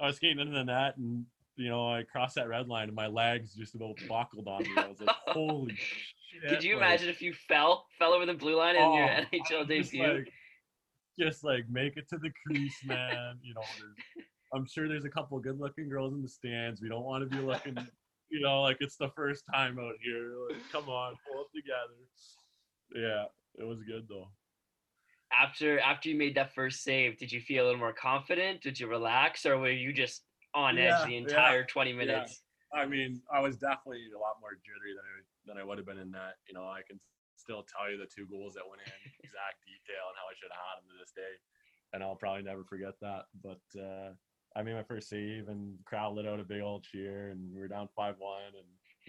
I 0.00 0.06
was 0.06 0.16
skating 0.16 0.40
into 0.40 0.54
the 0.54 0.64
net, 0.64 0.96
and 0.96 1.26
you 1.56 1.68
know, 1.68 1.88
I 1.92 2.02
crossed 2.02 2.34
that 2.36 2.48
red 2.48 2.68
line, 2.68 2.88
and 2.88 2.96
my 2.96 3.06
legs 3.06 3.54
just 3.54 3.74
about 3.74 3.96
buckled 4.08 4.48
on 4.48 4.62
me. 4.62 4.70
I 4.76 4.88
was 4.88 5.00
like, 5.00 5.14
"Holy 5.28 5.74
shit!" 5.76 6.48
Could 6.48 6.64
you 6.64 6.76
like, 6.76 6.82
imagine 6.82 7.08
if 7.08 7.22
you 7.22 7.32
fell 7.32 7.86
fell 7.98 8.12
over 8.12 8.26
the 8.26 8.34
blue 8.34 8.56
line 8.56 8.76
in 8.76 8.92
your 8.92 9.08
Oh, 9.08 9.24
NHL 9.32 9.68
was 9.68 9.68
just 9.76 9.92
debut? 9.92 10.02
like, 10.02 10.32
just 11.18 11.44
like 11.44 11.68
make 11.70 11.96
it 11.96 12.08
to 12.10 12.18
the 12.18 12.30
crease, 12.44 12.84
man. 12.84 13.38
You 13.42 13.54
know, 13.54 13.62
I'm 14.52 14.66
sure 14.66 14.88
there's 14.88 15.04
a 15.04 15.10
couple 15.10 15.38
good 15.40 15.60
looking 15.60 15.88
girls 15.88 16.14
in 16.14 16.22
the 16.22 16.28
stands. 16.28 16.80
We 16.82 16.88
don't 16.88 17.04
want 17.04 17.28
to 17.28 17.36
be 17.36 17.42
looking, 17.42 17.76
you 18.30 18.40
know, 18.40 18.62
like 18.62 18.78
it's 18.80 18.96
the 18.96 19.10
first 19.10 19.44
time 19.52 19.78
out 19.78 19.94
here. 20.02 20.32
Like, 20.50 20.60
come 20.72 20.88
on, 20.88 21.14
pull 21.26 21.42
it 21.44 21.56
together. 21.56 22.00
Yeah, 22.94 23.24
it 23.62 23.66
was 23.66 23.80
good 23.82 24.06
though. 24.08 24.28
after 25.32 25.78
after 25.80 26.08
you 26.08 26.16
made 26.16 26.34
that 26.36 26.54
first 26.54 26.82
save, 26.82 27.18
did 27.18 27.32
you 27.32 27.40
feel 27.40 27.64
a 27.64 27.66
little 27.66 27.80
more 27.80 27.92
confident? 27.92 28.60
Did 28.62 28.78
you 28.78 28.86
relax, 28.88 29.46
or 29.46 29.58
were 29.58 29.70
you 29.70 29.92
just 29.92 30.24
on 30.54 30.78
Yeah, 30.78 30.88
edge 30.88 31.02
the 31.04 31.16
yeah, 31.16 31.16
entire 31.16 31.64
20 31.64 31.92
minutes? 31.92 32.42
I 32.72 32.86
mean, 32.86 33.22
I 33.30 33.40
was 33.40 33.56
definitely 33.56 34.10
a 34.14 34.18
lot 34.18 34.40
more 34.40 34.54
jittery 34.54 34.94
than 34.94 35.04
I 35.04 35.16
than 35.46 35.58
I 35.58 35.64
would 35.64 35.78
have 35.78 35.86
been 35.86 35.98
in 35.98 36.10
that. 36.12 36.36
You 36.48 36.54
know, 36.54 36.68
I 36.68 36.82
can 36.82 37.00
still 37.36 37.62
tell 37.64 37.90
you 37.90 37.98
the 37.98 38.06
two 38.06 38.26
goals 38.26 38.54
that 38.54 38.68
went 38.68 38.82
in, 38.82 38.88
exact 39.22 39.64
detail, 39.64 40.08
and 40.08 40.16
how 40.16 40.26
I 40.30 40.34
should 40.34 40.50
have 40.50 40.60
had 40.60 40.82
them 40.82 40.88
to 40.90 40.98
this 40.98 41.12
day. 41.12 41.34
And 41.92 42.02
I'll 42.02 42.16
probably 42.16 42.42
never 42.42 42.64
forget 42.64 42.94
that. 43.00 43.26
But 43.42 43.62
uh, 43.78 44.14
I 44.56 44.62
made 44.62 44.74
my 44.74 44.82
first 44.82 45.08
save, 45.08 45.48
and 45.48 45.84
crowd 45.84 46.14
let 46.16 46.26
out 46.26 46.40
a 46.40 46.44
big 46.44 46.62
old 46.62 46.84
cheer, 46.84 47.30
and 47.30 47.52
we 47.54 47.60
were 47.60 47.68
down 47.68 47.88
five 47.94 48.18
one, 48.18 48.54
and 48.56 48.66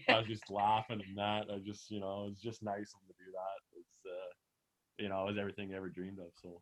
I 0.09 0.17
was 0.17 0.27
just 0.27 0.49
laughing 0.49 1.01
and 1.01 1.17
that. 1.17 1.49
I 1.51 1.59
just, 1.59 1.89
you 1.89 1.99
know, 1.99 2.25
it 2.25 2.29
was 2.29 2.41
just 2.41 2.63
nice 2.63 2.93
of 2.93 3.01
to 3.07 3.13
do 3.17 3.31
that. 3.31 3.79
It's, 3.79 4.05
uh, 4.05 4.33
you 4.99 5.09
know, 5.09 5.23
it 5.23 5.27
was 5.27 5.37
everything 5.37 5.73
I 5.73 5.77
ever 5.77 5.89
dreamed 5.89 6.19
of. 6.19 6.31
So 6.35 6.61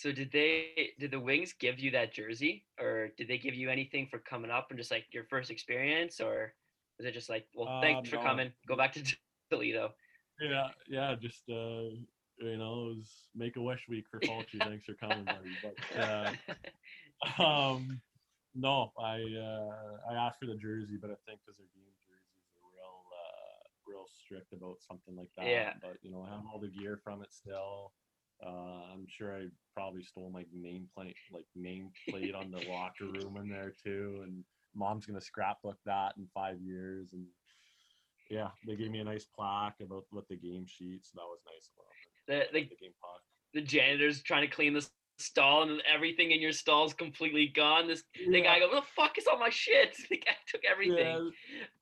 So 0.00 0.12
did 0.12 0.32
they 0.32 0.94
did 0.98 1.10
the 1.10 1.20
Wings 1.20 1.52
give 1.52 1.78
you 1.78 1.90
that 1.90 2.14
jersey, 2.14 2.64
or 2.80 3.12
did 3.18 3.28
they 3.28 3.36
give 3.36 3.52
you 3.54 3.68
anything 3.68 4.06
for 4.06 4.18
coming 4.18 4.50
up 4.50 4.70
and 4.70 4.78
just 4.78 4.90
like 4.90 5.04
your 5.12 5.24
first 5.24 5.50
experience, 5.50 6.22
or 6.22 6.54
was 6.96 7.06
it 7.06 7.12
just 7.12 7.28
like, 7.28 7.46
well, 7.54 7.82
thanks 7.82 8.08
Um, 8.08 8.18
for 8.18 8.24
coming, 8.24 8.50
go 8.66 8.76
back 8.76 8.94
to 8.94 9.02
Toledo? 9.50 9.92
yeah, 10.40 10.68
yeah, 10.88 11.14
just 11.20 11.42
uh, 11.50 11.92
you 12.38 12.56
know, 12.56 12.88
it 12.88 12.96
was 12.96 13.28
make 13.34 13.56
a 13.56 13.60
wish 13.60 13.84
week 13.90 14.06
for 14.10 14.20
Fulch. 14.20 14.48
Thanks 14.64 14.86
for 14.86 14.94
coming, 14.94 15.26
buddy. 15.26 15.52
But 15.62 15.76
uh, 17.38 17.42
um, 17.42 18.00
no, 18.54 18.92
I 18.98 19.20
uh, 19.20 20.10
I 20.10 20.14
asked 20.14 20.38
for 20.40 20.46
the 20.46 20.56
jersey, 20.56 20.96
but 20.96 21.10
I 21.10 21.20
think 21.28 21.40
because 21.44 21.58
their 21.58 21.68
game 21.76 21.92
jerseys 22.08 22.48
are 22.56 22.72
real 22.72 23.04
uh, 23.12 23.60
real 23.86 24.06
strict 24.24 24.54
about 24.54 24.78
something 24.80 25.14
like 25.14 25.28
that. 25.36 25.46
Yeah. 25.46 25.72
But 25.82 25.98
you 26.00 26.10
know, 26.10 26.24
I 26.26 26.30
have 26.30 26.40
all 26.50 26.58
the 26.58 26.68
gear 26.68 26.98
from 27.04 27.20
it 27.20 27.34
still. 27.34 27.92
Uh, 28.44 28.92
I'm 28.92 29.06
sure 29.08 29.34
I 29.36 29.46
probably 29.74 30.02
stole 30.02 30.30
my 30.30 30.44
nameplate, 30.56 31.14
like 31.32 31.46
nameplate 31.58 32.34
on 32.34 32.50
the 32.50 32.66
locker 32.68 33.04
room 33.06 33.36
in 33.36 33.48
there 33.48 33.72
too. 33.84 34.20
And 34.24 34.44
mom's 34.74 35.06
gonna 35.06 35.20
scrapbook 35.20 35.76
that 35.86 36.14
in 36.16 36.26
five 36.34 36.60
years. 36.60 37.12
And 37.12 37.26
yeah, 38.30 38.48
they 38.66 38.76
gave 38.76 38.90
me 38.90 39.00
a 39.00 39.04
nice 39.04 39.26
plaque 39.26 39.80
about 39.82 40.04
with 40.12 40.26
the 40.28 40.36
game 40.36 40.64
sheet, 40.66 41.00
so 41.04 41.12
that 41.16 41.26
was 41.26 41.40
nice 41.46 41.68
them. 41.76 42.48
the, 42.52 42.58
the 42.58 42.68
The 42.68 42.76
game 42.76 42.92
puck. 43.00 43.20
the 43.54 43.60
janitor's 43.62 44.22
trying 44.22 44.42
to 44.48 44.54
clean 44.54 44.72
the 44.72 44.88
stall, 45.18 45.62
and 45.68 45.82
everything 45.92 46.30
in 46.30 46.40
your 46.40 46.52
stall 46.52 46.86
is 46.86 46.94
completely 46.94 47.48
gone. 47.48 47.88
This 47.88 48.04
the 48.14 48.40
guy 48.40 48.58
goes, 48.60 48.70
"What 48.72 48.84
the 48.84 48.90
fuck 48.96 49.18
is 49.18 49.26
all 49.26 49.38
my 49.38 49.50
shit?" 49.50 49.94
The 50.08 50.16
guy 50.18 50.36
took 50.48 50.62
everything. 50.70 51.30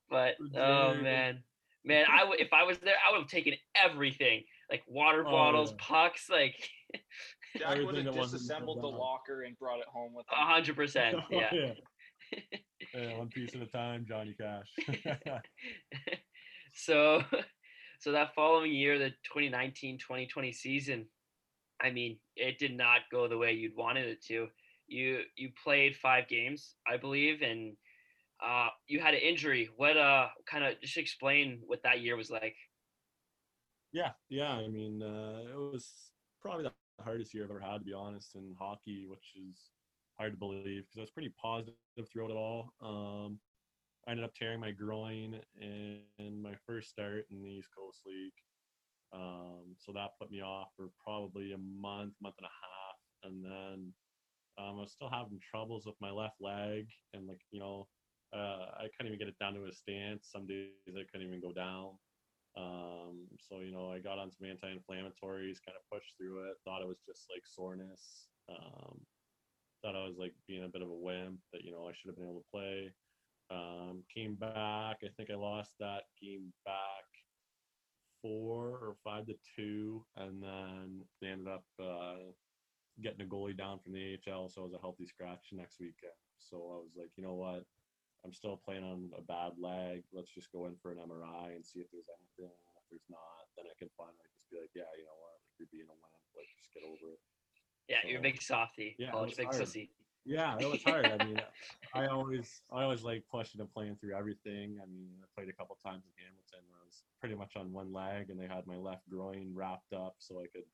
But 0.09 0.35
oh 0.55 0.95
man, 0.95 1.43
man, 1.85 2.05
I 2.11 2.25
would 2.25 2.39
if 2.41 2.51
I 2.51 2.63
was 2.63 2.79
there, 2.79 2.95
I 3.07 3.11
would 3.11 3.21
have 3.21 3.29
taken 3.29 3.53
everything, 3.75 4.43
like 4.69 4.83
water 4.87 5.23
Oh, 5.27 5.31
bottles, 5.31 5.71
yeah. 5.71 5.77
pucks, 5.79 6.29
like 6.29 6.55
Jack 7.57 7.77
would 7.77 7.95
have 8.05 8.13
disassembled 8.13 8.81
the 8.81 8.87
locker 8.87 9.43
and 9.43 9.57
brought 9.57 9.79
it 9.79 9.87
home 9.87 10.13
with 10.13 10.25
a 10.31 10.35
him. 10.39 10.47
hundred 10.47 10.75
percent. 10.75 11.17
Yeah. 11.29 11.49
yeah. 11.53 11.73
Yeah, 12.95 13.17
one 13.17 13.27
piece 13.27 13.53
at 13.53 13.61
a 13.61 13.67
time, 13.67 14.05
Johnny 14.07 14.33
Cash. 14.39 14.65
so 16.73 17.23
so 17.99 18.11
that 18.13 18.33
following 18.33 18.71
year 18.71 18.97
the 18.97 19.11
2019-2020 19.35 20.53
season 20.55 21.05
i 21.81 21.89
mean 21.91 22.17
it 22.35 22.57
did 22.57 22.75
not 22.75 23.01
go 23.11 23.27
the 23.27 23.37
way 23.37 23.51
you'd 23.53 23.75
wanted 23.75 24.07
it 24.07 24.23
to 24.25 24.47
you 24.87 25.19
you 25.35 25.49
played 25.63 25.95
five 25.95 26.27
games 26.27 26.75
i 26.87 26.97
believe 26.97 27.41
and 27.41 27.75
uh 28.45 28.67
you 28.87 28.99
had 28.99 29.13
an 29.13 29.19
injury 29.21 29.69
what 29.75 29.97
uh 29.97 30.27
kind 30.49 30.63
of 30.63 30.79
just 30.81 30.97
explain 30.97 31.59
what 31.65 31.83
that 31.83 32.01
year 32.01 32.15
was 32.15 32.29
like 32.31 32.55
yeah, 33.91 34.11
yeah. 34.29 34.51
I 34.51 34.67
mean, 34.67 35.01
uh, 35.01 35.43
it 35.51 35.57
was 35.57 36.13
probably 36.41 36.63
the 36.63 36.73
hardest 37.03 37.33
year 37.33 37.45
I've 37.45 37.51
ever 37.51 37.59
had, 37.59 37.79
to 37.79 37.83
be 37.85 37.93
honest, 37.93 38.35
in 38.35 38.55
hockey, 38.57 39.05
which 39.07 39.33
is 39.35 39.71
hard 40.17 40.33
to 40.33 40.37
believe 40.37 40.83
because 40.83 40.97
I 40.97 41.01
was 41.01 41.11
pretty 41.11 41.33
positive 41.41 41.75
throughout 42.11 42.31
it 42.31 42.37
all. 42.37 42.73
Um, 42.81 43.39
I 44.07 44.11
ended 44.11 44.25
up 44.25 44.33
tearing 44.33 44.59
my 44.59 44.71
groin 44.71 45.41
in, 45.59 46.41
my 46.41 46.55
first 46.65 46.89
start 46.89 47.25
in 47.31 47.41
the 47.41 47.49
East 47.49 47.69
Coast 47.77 48.01
League. 48.05 48.33
Um, 49.13 49.75
so 49.77 49.91
that 49.93 50.11
put 50.19 50.31
me 50.31 50.41
off 50.41 50.69
for 50.75 50.89
probably 51.03 51.53
a 51.53 51.57
month, 51.57 52.13
month 52.21 52.35
and 52.37 52.45
a 52.45 52.49
half, 52.49 53.31
and 53.31 53.43
then 53.43 53.93
um, 54.57 54.77
I 54.77 54.81
was 54.81 54.91
still 54.91 55.09
having 55.09 55.39
troubles 55.39 55.85
with 55.85 55.95
my 55.99 56.11
left 56.11 56.35
leg, 56.39 56.87
and 57.13 57.27
like 57.27 57.41
you 57.51 57.59
know, 57.59 57.87
uh, 58.33 58.71
I 58.77 58.87
couldn't 58.95 59.07
even 59.07 59.19
get 59.19 59.27
it 59.27 59.39
down 59.39 59.53
to 59.55 59.65
a 59.65 59.73
stance. 59.73 60.29
Some 60.31 60.45
days 60.45 60.73
I 60.89 61.03
couldn't 61.11 61.27
even 61.27 61.41
go 61.41 61.53
down. 61.53 61.97
Um, 62.57 63.27
so 63.39 63.59
you 63.59 63.71
know, 63.71 63.91
I 63.91 63.99
got 63.99 64.19
on 64.19 64.31
some 64.31 64.47
anti-inflammatories, 64.47 65.63
kind 65.65 65.77
of 65.77 65.89
pushed 65.91 66.13
through 66.17 66.49
it. 66.49 66.57
Thought 66.65 66.81
it 66.81 66.87
was 66.87 67.01
just 67.05 67.27
like 67.33 67.43
soreness. 67.45 68.27
Um, 68.49 68.99
thought 69.81 69.95
I 69.95 70.05
was 70.07 70.17
like 70.17 70.33
being 70.47 70.63
a 70.63 70.69
bit 70.69 70.81
of 70.81 70.89
a 70.89 70.95
wimp. 70.95 71.39
That 71.53 71.63
you 71.63 71.71
know 71.71 71.87
I 71.87 71.93
should 71.93 72.09
have 72.09 72.17
been 72.17 72.29
able 72.29 72.41
to 72.41 72.51
play. 72.51 72.93
Um, 73.51 74.03
came 74.13 74.35
back. 74.35 74.97
I 75.03 75.09
think 75.17 75.29
I 75.31 75.35
lost 75.35 75.73
that 75.79 76.03
game 76.21 76.53
back 76.65 77.05
four 78.21 78.67
or 78.81 78.95
five 79.03 79.25
to 79.27 79.35
two, 79.55 80.05
and 80.17 80.43
then 80.43 81.01
they 81.21 81.27
ended 81.27 81.47
up 81.47 81.63
uh, 81.81 82.31
getting 83.01 83.21
a 83.21 83.29
goalie 83.29 83.57
down 83.57 83.79
from 83.79 83.93
the 83.93 84.17
AHL, 84.27 84.49
so 84.49 84.61
it 84.61 84.65
was 84.65 84.73
a 84.73 84.81
healthy 84.81 85.07
scratch 85.07 85.47
next 85.51 85.79
weekend. 85.79 86.11
So 86.37 86.57
I 86.57 86.77
was 86.77 86.91
like, 86.97 87.09
you 87.15 87.23
know 87.23 87.35
what? 87.35 87.63
I'm 88.25 88.33
still 88.33 88.59
playing 88.59 88.83
on 88.83 89.09
a 89.15 89.23
bad 89.23 89.55
leg. 89.55 90.03
Let's 90.11 90.31
just 90.31 90.51
go 90.51 90.67
in 90.67 90.75
for 90.81 90.91
an 90.91 90.99
MRI 90.99 91.55
and 91.55 91.63
see 91.63 91.79
if 91.79 91.87
there's 91.91 92.11
anything. 92.11 92.51
If 92.51 92.85
there's 92.91 93.07
not, 93.07 93.47
then 93.55 93.65
I 93.67 93.75
can 93.79 93.87
finally 93.95 94.27
just 94.35 94.49
be 94.51 94.59
like, 94.59 94.75
yeah, 94.75 94.91
you 94.99 95.07
know 95.07 95.17
what? 95.23 95.39
Like 95.47 95.55
you're 95.55 95.71
being 95.71 95.87
a 95.87 95.95
wimp. 95.95 96.27
Like 96.35 96.51
just 96.59 96.71
get 96.75 96.83
over 96.83 97.15
it. 97.15 97.21
yeah 97.87 98.03
you're 98.05 98.19
a 98.19 98.23
big 98.23 98.41
softy 98.41 98.95
yeah, 98.99 99.09
it 99.09 99.11
college 99.11 99.35
big 99.35 99.47
hard. 99.47 99.59
pussy 99.59 99.89
Yeah, 100.25 100.55
it 100.59 100.69
was 100.69 100.83
hard. 100.83 101.07
I 101.07 101.17
mean, 101.25 101.41
I 101.95 102.07
always, 102.07 102.61
I 102.71 102.83
always 102.83 103.03
like 103.03 103.23
pushing 103.31 103.61
and 103.61 103.71
playing 103.73 103.97
through 103.97 104.15
everything. 104.15 104.77
I 104.77 104.85
mean, 104.85 105.09
I 105.23 105.25
played 105.35 105.49
a 105.49 105.57
couple 105.57 105.77
times 105.81 106.03
in 106.05 106.13
Hamilton 106.19 106.67
where 106.69 106.79
I 106.79 106.85
was 106.85 107.01
pretty 107.19 107.35
much 107.35 107.55
on 107.55 107.73
one 107.73 107.91
leg, 107.93 108.29
and 108.29 108.39
they 108.39 108.47
had 108.47 108.67
my 108.67 108.75
left 108.75 109.09
groin 109.09 109.51
wrapped 109.55 109.93
up, 109.93 110.15
so 110.19 110.39
I 110.39 110.47
could 110.53 110.67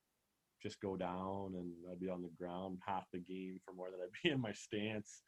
just 0.62 0.80
go 0.80 0.96
down 0.96 1.54
and 1.54 1.72
I'd 1.90 2.00
be 2.00 2.08
on 2.08 2.22
the 2.22 2.30
ground 2.38 2.78
half 2.84 3.04
the 3.12 3.18
game 3.18 3.60
for 3.64 3.72
more 3.72 3.90
than 3.90 4.00
I'd 4.00 4.22
be 4.22 4.30
in 4.30 4.40
my 4.40 4.52
stance. 4.52 5.22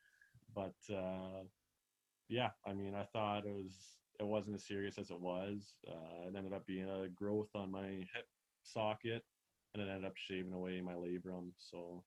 But 0.54 0.76
uh, 0.92 1.44
yeah, 2.28 2.50
I 2.66 2.74
mean, 2.74 2.94
I 2.94 3.04
thought 3.04 3.46
it 3.46 3.54
was, 3.54 3.74
it 4.20 4.26
wasn't 4.26 4.56
as 4.56 4.66
serious 4.66 4.98
as 4.98 5.10
it 5.10 5.20
was. 5.20 5.74
Uh, 5.88 6.28
it 6.28 6.36
ended 6.36 6.52
up 6.52 6.66
being 6.66 6.88
a 6.88 7.08
growth 7.08 7.50
on 7.54 7.70
my 7.72 7.86
hip 7.86 8.26
socket, 8.62 9.22
and 9.74 9.82
it 9.82 9.88
ended 9.88 10.04
up 10.06 10.16
shaving 10.16 10.52
away 10.52 10.80
my 10.80 10.94
labrum. 10.94 11.52
So 11.58 12.04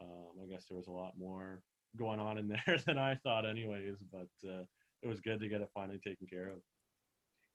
um, 0.00 0.42
I 0.42 0.46
guess 0.46 0.66
there 0.68 0.76
was 0.78 0.88
a 0.88 0.92
lot 0.92 1.18
more 1.18 1.62
going 1.96 2.20
on 2.20 2.38
in 2.38 2.48
there 2.66 2.78
than 2.86 2.98
I 2.98 3.16
thought, 3.22 3.46
anyways. 3.46 3.98
But 4.10 4.48
uh, 4.48 4.64
it 5.02 5.08
was 5.08 5.20
good 5.20 5.40
to 5.40 5.48
get 5.48 5.60
it 5.60 5.70
finally 5.74 5.98
taken 5.98 6.26
care 6.26 6.48
of. 6.50 6.58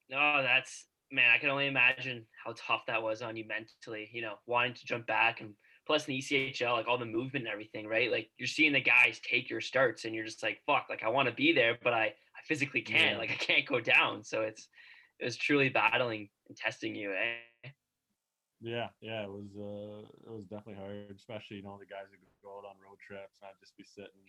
no 0.09 0.41
that's 0.43 0.87
man 1.11 1.31
i 1.33 1.37
can 1.37 1.49
only 1.49 1.67
imagine 1.67 2.25
how 2.43 2.53
tough 2.57 2.85
that 2.87 3.01
was 3.01 3.21
on 3.21 3.35
you 3.35 3.45
mentally 3.47 4.09
you 4.11 4.21
know 4.21 4.35
wanting 4.45 4.73
to 4.73 4.85
jump 4.85 5.05
back 5.07 5.41
and 5.41 5.53
plus 5.87 6.07
in 6.07 6.13
the 6.13 6.21
echl 6.21 6.73
like 6.73 6.87
all 6.87 6.97
the 6.97 7.05
movement 7.05 7.45
and 7.45 7.47
everything 7.47 7.87
right 7.87 8.11
like 8.11 8.29
you're 8.37 8.47
seeing 8.47 8.73
the 8.73 8.81
guys 8.81 9.19
take 9.23 9.49
your 9.49 9.61
starts 9.61 10.05
and 10.05 10.13
you're 10.13 10.25
just 10.25 10.43
like 10.43 10.59
fuck 10.67 10.85
like 10.89 11.03
i 11.03 11.09
want 11.09 11.27
to 11.27 11.33
be 11.33 11.53
there 11.53 11.77
but 11.83 11.93
i 11.93 12.05
i 12.05 12.41
physically 12.45 12.81
can't 12.81 13.13
Yeah. 13.13 13.17
like 13.17 13.31
i 13.31 13.35
can't 13.35 13.65
go 13.65 13.79
down 13.79 14.23
so 14.23 14.41
it's 14.41 14.67
it 15.19 15.25
was 15.25 15.37
truly 15.37 15.69
battling 15.69 16.29
and 16.49 16.57
testing 16.57 16.93
you 16.93 17.13
eh? 17.13 17.69
Yeah, 18.59 18.89
yeah, 19.05 19.21
it 19.21 19.29
was 19.29 19.53
uh, 19.53 20.01
it 20.25 20.33
was 20.33 20.49
definitely 20.49 20.81
hard, 20.81 21.13
especially 21.13 21.61
you 21.61 21.65
know 21.65 21.77
the 21.77 21.85
guys 21.85 22.09
that 22.09 22.17
go 22.41 22.57
out 22.57 22.65
on 22.65 22.73
road 22.81 22.97
trips, 22.97 23.37
and 23.37 23.53
I'd 23.53 23.61
just 23.61 23.77
be 23.77 23.85
sitting 23.85 24.25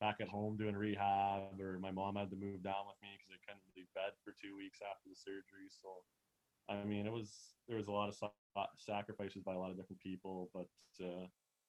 back 0.00 0.24
at 0.24 0.32
home 0.32 0.56
doing 0.56 0.72
rehab, 0.72 1.60
or 1.60 1.76
my 1.76 1.92
mom 1.92 2.16
had 2.16 2.32
to 2.32 2.38
move 2.40 2.64
down 2.64 2.88
with 2.88 2.96
me 3.04 3.12
because 3.20 3.36
I 3.36 3.40
couldn't 3.44 3.68
leave 3.76 3.92
bed 3.92 4.16
for 4.24 4.32
two 4.40 4.56
weeks 4.56 4.80
after 4.80 5.12
the 5.12 5.18
surgery. 5.20 5.68
So, 5.68 6.00
I 6.68 6.84
mean, 6.84 7.06
it 7.06 7.12
was 7.12 7.54
there 7.68 7.76
was 7.78 7.88
a 7.88 7.92
lot 7.92 8.08
of 8.08 8.14
sa- 8.14 8.66
sacrifices 8.76 9.42
by 9.42 9.54
a 9.54 9.58
lot 9.58 9.70
of 9.70 9.76
different 9.76 10.00
people, 10.00 10.50
but 10.54 10.68
uh, 11.04 11.26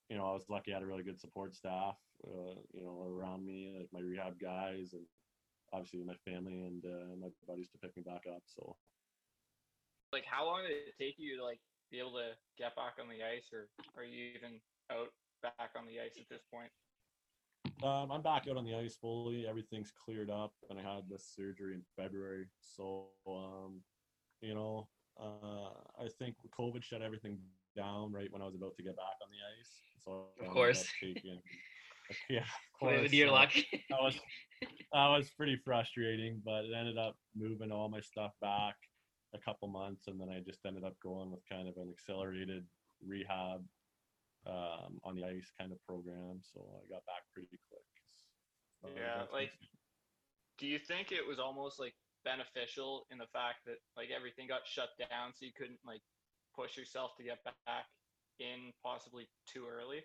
you 0.10 0.18
know, 0.18 0.26
I 0.26 0.34
was 0.34 0.50
lucky 0.50 0.72
I 0.72 0.76
had 0.76 0.84
a 0.84 0.88
really 0.88 1.04
good 1.04 1.20
support 1.20 1.56
staff, 1.56 1.98
uh, 2.26 2.60
you 2.74 2.84
know, 2.84 3.04
around 3.08 3.46
me, 3.46 3.76
like 3.78 3.90
my 3.94 4.00
rehab 4.00 4.40
guys, 4.40 4.94
and 4.94 5.06
obviously 5.72 6.04
my 6.04 6.16
family 6.26 6.62
and 6.62 6.84
uh, 6.86 7.16
my 7.22 7.30
buddies 7.48 7.70
to 7.70 7.78
pick 7.78 7.96
me 7.96 8.04
back 8.04 8.24
up. 8.34 8.42
So, 8.46 8.76
Like, 10.12 10.26
how 10.26 10.46
long 10.46 10.64
did 10.64 10.72
it 10.72 10.98
take 10.98 11.16
you 11.18 11.38
to 11.38 11.44
like 11.46 11.60
be 11.92 12.00
able 12.00 12.14
to 12.14 12.32
get 12.58 12.76
back 12.76 12.94
on 13.02 13.08
the 13.10 13.24
ice, 13.24 13.50
or 13.54 13.70
are 13.98 14.04
you 14.04 14.32
even 14.36 14.60
out 14.92 15.10
back 15.44 15.72
on 15.78 15.86
the 15.86 16.00
ice 16.00 16.18
at 16.20 16.28
this 16.30 16.42
point? 16.52 16.72
Um, 17.84 18.12
I'm 18.12 18.22
back 18.22 18.48
out 18.50 18.58
on 18.58 18.66
the 18.66 18.76
ice 18.76 18.96
fully. 18.96 19.48
Everything's 19.48 19.92
cleared 19.92 20.30
up, 20.30 20.54
and 20.70 20.80
I 20.80 20.82
had 20.82 21.08
this 21.08 21.32
surgery 21.36 21.76
in 21.76 21.84
February. 21.96 22.48
So, 22.60 23.10
um, 23.28 23.82
you 24.42 24.54
know, 24.54 24.88
uh, 25.20 25.70
I 26.00 26.08
think 26.18 26.36
COVID 26.58 26.84
shut 26.84 27.02
everything 27.02 27.40
down 27.76 28.12
right 28.12 28.32
when 28.32 28.42
I 28.42 28.46
was 28.46 28.56
about 28.56 28.76
to 28.78 28.84
get 28.84 28.96
back 28.96 29.18
on 29.22 29.30
the 29.30 29.42
ice. 29.60 29.72
So, 30.04 30.46
Of 30.46 30.54
course. 30.54 30.88
taking, 31.02 31.42
yeah, 32.30 32.46
of 32.82 33.02
With 33.02 33.14
your 33.14 33.28
so 33.28 33.34
luck. 33.34 33.52
That 33.90 34.02
was 34.02 34.16
that 34.62 35.08
was 35.08 35.30
pretty 35.38 35.58
frustrating, 35.64 36.42
but 36.44 36.66
it 36.66 36.74
ended 36.76 36.98
up 36.98 37.16
moving 37.36 37.72
all 37.72 37.88
my 37.90 38.00
stuff 38.00 38.32
back 38.42 38.76
a 39.36 39.38
couple 39.38 39.68
months, 39.68 40.08
and 40.08 40.20
then 40.20 40.30
I 40.30 40.40
just 40.40 40.66
ended 40.66 40.84
up 40.84 40.96
going 41.04 41.30
with 41.32 41.42
kind 41.48 41.68
of 41.68 41.76
an 41.78 41.92
accelerated 41.92 42.66
rehab 43.06 43.64
um, 44.48 45.00
on 45.04 45.16
the 45.16 45.26
ice 45.26 45.52
kind 45.60 45.72
of 45.72 45.78
program. 45.86 46.40
So 46.42 46.62
I 46.62 46.90
got 46.92 47.06
back 47.06 47.24
pretty 47.34 47.60
quick. 47.70 47.86
Uh, 48.84 49.00
Yeah, 49.00 49.24
like- 49.32 49.52
Do 50.58 50.66
you 50.68 50.80
think 50.80 51.12
it 51.12 51.26
was 51.26 51.40
almost 51.40 51.80
like 51.80 51.94
beneficial 52.24 53.06
in 53.12 53.18
the 53.18 53.28
fact 53.34 53.66
that 53.66 53.78
like 53.96 54.10
everything 54.16 54.48
got 54.48 54.66
shut 54.66 54.90
down, 54.98 55.34
so 55.34 55.46
you 55.46 55.52
couldn't 55.58 55.80
like 55.86 56.02
push 56.56 56.78
yourself 56.78 57.12
to 57.18 57.24
get 57.24 57.44
back 57.44 57.86
in 58.40 58.72
possibly 58.84 59.28
too 59.46 59.66
early? 59.70 60.04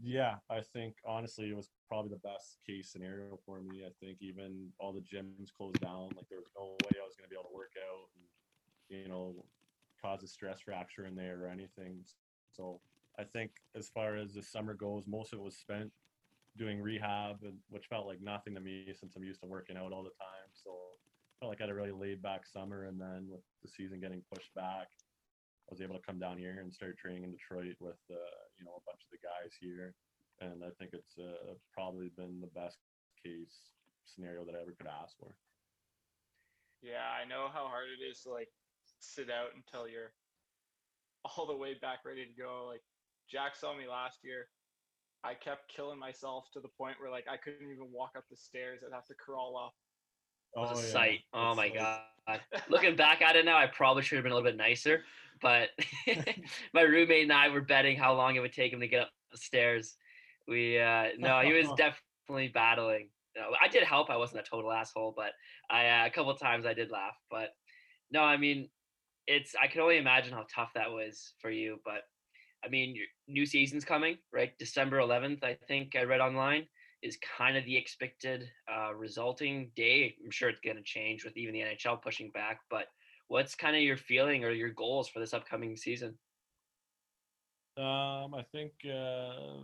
Yeah, 0.00 0.36
I 0.48 0.60
think 0.60 0.94
honestly 1.04 1.50
it 1.50 1.56
was 1.56 1.70
probably 1.88 2.10
the 2.10 2.28
best 2.28 2.58
case 2.66 2.90
scenario 2.90 3.38
for 3.44 3.60
me. 3.60 3.82
I 3.84 3.90
think 4.00 4.18
even 4.20 4.70
all 4.78 4.92
the 4.92 5.00
gyms 5.00 5.52
closed 5.56 5.80
down, 5.80 6.10
like 6.16 6.28
there 6.28 6.38
was 6.38 6.50
no 6.56 6.76
way 6.86 6.94
I 7.02 7.06
was 7.06 7.16
gonna 7.16 7.28
be 7.28 7.34
able 7.34 7.50
to 7.50 7.54
work 7.54 7.72
out 7.76 8.08
and 8.14 9.02
you 9.02 9.08
know 9.08 9.34
cause 10.00 10.22
a 10.22 10.28
stress 10.28 10.60
fracture 10.60 11.06
in 11.06 11.16
there 11.16 11.44
or 11.44 11.48
anything. 11.48 12.04
So 12.52 12.80
I 13.18 13.24
think 13.24 13.50
as 13.74 13.88
far 13.88 14.16
as 14.16 14.34
the 14.34 14.42
summer 14.42 14.74
goes, 14.74 15.04
most 15.06 15.32
of 15.32 15.40
it 15.40 15.42
was 15.42 15.56
spent 15.56 15.90
doing 16.56 16.80
rehab 16.80 17.42
and 17.42 17.58
which 17.68 17.86
felt 17.86 18.06
like 18.06 18.20
nothing 18.20 18.54
to 18.54 18.60
me 18.60 18.92
since 18.94 19.16
I'm 19.16 19.24
used 19.24 19.40
to 19.40 19.46
working 19.46 19.76
out 19.76 19.92
all 19.92 20.02
the 20.02 20.10
time. 20.10 20.50
So 20.52 20.70
felt 21.38 21.50
like 21.50 21.60
I 21.60 21.64
had 21.64 21.70
a 21.70 21.74
really 21.74 21.92
laid 21.92 22.22
back 22.22 22.46
summer 22.46 22.84
and 22.84 23.00
then 23.00 23.28
with 23.30 23.42
the 23.62 23.68
season 23.68 24.00
getting 24.00 24.22
pushed 24.32 24.52
back, 24.54 24.88
I 25.68 25.70
was 25.70 25.80
able 25.80 25.94
to 25.94 26.06
come 26.06 26.18
down 26.18 26.38
here 26.38 26.58
and 26.60 26.72
start 26.72 26.98
training 26.98 27.24
in 27.24 27.32
Detroit 27.32 27.76
with 27.80 28.00
uh, 28.10 28.40
you 28.58 28.64
know 28.64 28.80
a 28.80 28.86
bunch 28.88 29.04
of 29.04 29.12
the 29.12 29.20
guys 29.20 29.52
here, 29.60 29.94
and 30.40 30.64
I 30.64 30.72
think 30.80 30.96
it's 30.96 31.18
uh, 31.20 31.54
probably 31.72 32.08
been 32.16 32.40
the 32.40 32.52
best 32.56 32.78
case 33.22 33.68
scenario 34.08 34.44
that 34.44 34.56
I 34.56 34.62
ever 34.64 34.72
could 34.72 34.88
ask 34.88 35.12
for. 35.20 35.28
Yeah, 36.80 37.04
I 37.04 37.28
know 37.28 37.52
how 37.52 37.68
hard 37.68 37.92
it 37.92 38.02
is 38.02 38.22
to 38.24 38.32
like 38.32 38.48
sit 38.98 39.28
out 39.28 39.52
until 39.54 39.86
you're 39.86 40.16
all 41.36 41.46
the 41.46 41.56
way 41.56 41.76
back 41.76 42.00
ready 42.06 42.24
to 42.24 42.32
go. 42.32 42.64
Like 42.66 42.82
Jack 43.28 43.54
saw 43.54 43.76
me 43.76 43.84
last 43.84 44.24
year. 44.24 44.48
I 45.22 45.34
kept 45.34 45.68
killing 45.68 45.98
myself 45.98 46.48
to 46.54 46.60
the 46.60 46.72
point 46.78 46.96
where 46.98 47.10
like 47.10 47.26
I 47.28 47.36
couldn't 47.36 47.68
even 47.68 47.92
walk 47.92 48.16
up 48.16 48.24
the 48.30 48.40
stairs. 48.40 48.80
I'd 48.80 48.94
have 48.94 49.06
to 49.12 49.20
crawl 49.20 49.60
up. 49.60 49.74
Was 50.54 50.70
Oh, 50.72 50.80
a 50.80 50.82
yeah. 50.84 50.92
sight. 50.92 51.20
Oh 51.32 51.48
It's 51.50 51.56
my 51.56 51.62
like- 51.64 51.74
god. 51.74 52.02
Looking 52.68 52.94
back 52.94 53.22
at 53.22 53.36
it 53.36 53.46
now, 53.46 53.56
I 53.56 53.66
probably 53.68 54.02
should 54.02 54.16
have 54.16 54.22
been 54.22 54.32
a 54.32 54.34
little 54.34 54.50
bit 54.50 54.56
nicer. 54.56 55.02
But 55.40 55.70
my 56.74 56.82
roommate 56.82 57.22
and 57.22 57.32
I 57.32 57.48
were 57.48 57.60
betting 57.62 57.96
how 57.96 58.14
long 58.14 58.36
it 58.36 58.40
would 58.40 58.52
take 58.52 58.72
him 58.72 58.80
to 58.80 58.88
get 58.88 59.00
up 59.02 59.10
the 59.32 59.38
stairs. 59.38 59.96
We 60.46 60.78
uh 60.78 61.08
no, 61.18 61.40
he 61.40 61.52
was 61.52 61.68
definitely 61.76 62.48
battling. 62.48 63.08
You 63.36 63.42
know, 63.42 63.48
I 63.60 63.68
did 63.68 63.82
help. 63.84 64.10
I 64.10 64.16
wasn't 64.16 64.40
a 64.46 64.50
total 64.50 64.72
asshole, 64.72 65.14
but 65.16 65.32
I 65.70 65.88
uh, 65.88 66.06
a 66.06 66.10
couple 66.10 66.34
times 66.34 66.66
I 66.66 66.74
did 66.74 66.90
laugh. 66.90 67.16
But 67.30 67.50
no, 68.10 68.22
I 68.22 68.36
mean, 68.36 68.68
it's 69.26 69.54
I 69.60 69.66
can 69.68 69.80
only 69.80 69.98
imagine 69.98 70.32
how 70.34 70.46
tough 70.54 70.72
that 70.74 70.90
was 70.90 71.34
for 71.40 71.50
you. 71.50 71.78
But 71.84 72.02
I 72.64 72.68
mean, 72.68 72.94
your 72.96 73.06
new 73.26 73.46
season's 73.46 73.84
coming, 73.84 74.18
right? 74.32 74.52
December 74.58 74.98
11th, 74.98 75.44
I 75.44 75.56
think 75.68 75.94
I 75.96 76.02
read 76.02 76.20
online 76.20 76.66
is 77.02 77.18
kind 77.38 77.56
of 77.56 77.64
the 77.64 77.76
expected 77.76 78.50
uh, 78.72 78.94
resulting 78.94 79.70
day. 79.76 80.16
I'm 80.24 80.30
sure 80.30 80.48
it's 80.48 80.60
going 80.60 80.76
to 80.76 80.82
change 80.82 81.24
with 81.24 81.36
even 81.36 81.54
the 81.54 81.60
NHL 81.60 82.02
pushing 82.02 82.30
back, 82.30 82.60
but 82.70 82.86
what's 83.28 83.54
kind 83.54 83.76
of 83.76 83.82
your 83.82 83.96
feeling 83.96 84.44
or 84.44 84.50
your 84.50 84.70
goals 84.70 85.08
for 85.08 85.20
this 85.20 85.34
upcoming 85.34 85.76
season? 85.76 86.18
Um, 87.76 88.34
I 88.34 88.42
think 88.50 88.72
uh, 88.84 89.62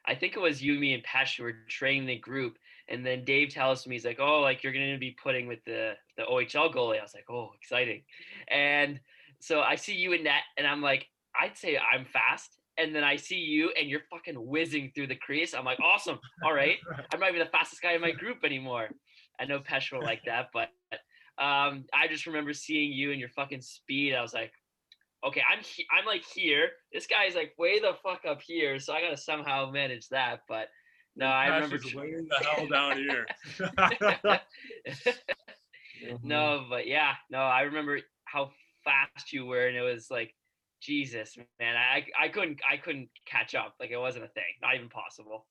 I 0.06 0.14
think 0.14 0.36
it 0.36 0.40
was 0.40 0.62
you, 0.62 0.78
me, 0.78 0.94
and 0.94 1.04
Pesh 1.04 1.36
who 1.36 1.44
were 1.44 1.52
training 1.68 2.06
the 2.06 2.18
group, 2.18 2.58
and 2.88 3.04
then 3.04 3.24
Dave 3.24 3.50
tells 3.50 3.86
me 3.86 3.94
he's 3.96 4.04
like, 4.04 4.20
"Oh, 4.20 4.40
like 4.40 4.62
you're 4.62 4.72
gonna 4.72 4.98
be 4.98 5.16
putting 5.22 5.46
with 5.46 5.64
the 5.64 5.94
the 6.16 6.24
OHL 6.24 6.72
goalie." 6.72 6.98
I 6.98 7.02
was 7.02 7.14
like, 7.14 7.28
"Oh, 7.30 7.50
exciting!" 7.60 8.02
And 8.48 9.00
so 9.40 9.60
I 9.60 9.74
see 9.74 9.94
you 9.94 10.12
in 10.12 10.24
net, 10.24 10.42
and 10.56 10.66
I'm 10.66 10.82
like, 10.82 11.06
"I'd 11.40 11.56
say 11.56 11.78
I'm 11.78 12.04
fast." 12.04 12.58
And 12.78 12.94
then 12.94 13.04
I 13.04 13.16
see 13.16 13.38
you, 13.38 13.72
and 13.78 13.88
you're 13.88 14.02
fucking 14.10 14.34
whizzing 14.34 14.92
through 14.94 15.06
the 15.06 15.16
crease. 15.16 15.54
I'm 15.54 15.64
like, 15.64 15.80
"Awesome! 15.80 16.18
All 16.44 16.52
right, 16.52 16.76
I'm 17.12 17.20
not 17.20 17.30
even 17.30 17.40
the 17.40 17.50
fastest 17.50 17.82
guy 17.82 17.92
in 17.92 18.00
my 18.00 18.12
group 18.12 18.44
anymore." 18.44 18.88
I 19.38 19.44
know 19.44 19.60
Pesh 19.60 19.92
like 19.92 20.24
that, 20.24 20.48
but 20.52 20.70
um, 21.38 21.84
I 21.92 22.08
just 22.08 22.26
remember 22.26 22.52
seeing 22.54 22.92
you 22.92 23.10
and 23.10 23.20
your 23.20 23.28
fucking 23.30 23.60
speed. 23.60 24.14
I 24.14 24.22
was 24.22 24.32
like, 24.32 24.52
okay, 25.24 25.42
I'm 25.50 25.62
he- 25.62 25.86
I'm 25.96 26.06
like 26.06 26.24
here. 26.34 26.70
This 26.92 27.06
guy's 27.06 27.34
like 27.34 27.52
way 27.58 27.78
the 27.78 27.94
fuck 28.02 28.24
up 28.26 28.40
here, 28.40 28.78
so 28.78 28.92
I 28.92 29.00
gotta 29.00 29.16
somehow 29.16 29.70
manage 29.70 30.08
that. 30.08 30.40
But 30.48 30.68
no, 31.16 31.26
I 31.26 31.46
remember. 31.46 31.78
Passion's 31.78 31.94
way 31.94 32.12
the 32.12 32.44
hell 32.44 32.66
down 32.66 32.96
here. 32.98 33.26
Mm-hmm. 36.04 36.28
no, 36.28 36.66
but 36.68 36.86
yeah, 36.86 37.14
no, 37.30 37.38
I 37.38 37.62
remember 37.62 37.98
how 38.26 38.50
fast 38.84 39.32
you 39.32 39.46
were, 39.46 39.66
and 39.66 39.76
it 39.76 39.82
was 39.82 40.10
like, 40.10 40.34
Jesus, 40.82 41.36
man, 41.58 41.74
I 41.74 42.04
I 42.20 42.28
couldn't 42.28 42.60
I 42.70 42.76
couldn't 42.76 43.08
catch 43.26 43.54
up. 43.54 43.74
Like 43.80 43.90
it 43.90 43.98
wasn't 43.98 44.26
a 44.26 44.28
thing, 44.28 44.44
not 44.60 44.74
even 44.76 44.90
possible. 44.90 45.46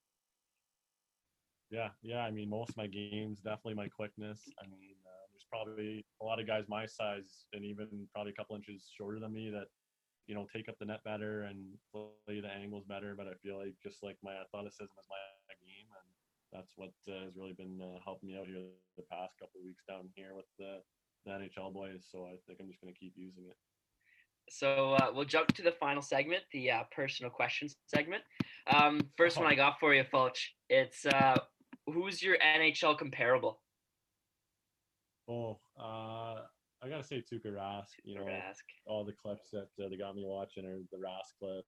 Yeah, 1.72 1.90
yeah. 2.04 2.20
I 2.20 2.32
mean, 2.32 2.50
most 2.50 2.70
of 2.70 2.78
my 2.78 2.88
games, 2.88 3.40
definitely 3.42 3.74
my 3.74 3.88
quickness. 3.88 4.40
I 4.62 4.68
mean, 4.68 4.96
uh, 5.04 5.26
there's 5.34 5.46
probably 5.52 6.06
a 6.22 6.26
lot 6.26 6.40
of 6.40 6.48
guys 6.48 6.66
my 6.70 6.86
size 6.86 7.46
and 7.54 7.66
even 7.66 8.08
probably 8.14 8.32
a 8.32 8.36
couple 8.36 8.56
inches 8.56 8.88
shorter 8.96 9.20
than 9.20 9.34
me 9.34 9.50
that, 9.50 9.66
you 10.28 10.36
know, 10.36 10.46
take 10.56 10.70
up 10.70 10.76
the 10.80 10.86
net 10.86 11.04
better 11.04 11.44
and 11.44 11.58
play 11.92 12.40
the 12.40 12.48
angles 12.48 12.86
better. 12.88 13.16
But 13.18 13.28
I 13.28 13.34
feel 13.44 13.58
like 13.58 13.74
just 13.84 14.04
like 14.04 14.18
my 14.24 14.36
athleticism 14.40 14.84
is 14.84 15.08
my 15.10 15.18
game, 15.18 15.26
and 15.26 15.35
that's 16.56 16.74
what 16.78 16.92
uh, 17.10 17.26
has 17.26 17.36
really 17.36 17.54
been 17.54 17.80
uh, 17.82 18.00
helping 18.04 18.30
me 18.30 18.38
out 18.38 18.48
here 18.48 18.64
the 18.98 19.04
past 19.12 19.34
couple 19.40 19.60
of 19.60 19.66
weeks 19.66 19.84
down 19.88 20.08
here 20.16 20.32
with 20.36 20.46
the, 20.58 20.80
the 21.26 21.32
NHL 21.32 21.74
boys. 21.74 22.08
So 22.10 22.26
I 22.26 22.36
think 22.48 22.60
I'm 22.62 22.68
just 22.68 22.80
gonna 22.82 22.94
keep 22.94 23.14
using 23.16 23.44
it. 23.50 23.58
So 24.50 24.94
uh, 24.94 25.12
we'll 25.14 25.26
jump 25.26 25.52
to 25.54 25.64
the 25.64 25.72
final 25.72 26.02
segment, 26.02 26.44
the 26.54 26.72
uh, 26.72 26.84
personal 26.96 27.32
questions 27.32 27.76
segment. 27.88 28.24
Um, 28.74 29.02
first 29.18 29.38
one 29.38 29.48
Oh. 29.48 29.50
I 29.50 29.56
got 29.56 29.80
for 29.80 29.94
you, 29.94 30.04
Fulch. 30.04 30.38
It's 30.70 31.06
uh, 31.06 31.38
who's 31.88 32.22
your 32.22 32.38
NHL 32.38 32.98
comparable? 32.98 33.60
Oh, 35.28 35.58
uh, 35.80 36.42
I 36.84 36.90
gotta 36.90 37.04
say 37.04 37.18
Tuukka 37.18 37.52
Rask. 37.52 37.90
You 38.04 38.16
know, 38.16 38.26
Rask. 38.26 38.64
all 38.86 39.04
the 39.04 39.14
clips 39.14 39.50
that 39.52 39.68
uh, 39.84 39.90
they 39.90 39.98
got 39.98 40.16
me 40.16 40.24
watching 40.26 40.66
are 40.66 40.78
the 40.92 40.98
Rask 40.98 41.34
clips, 41.40 41.68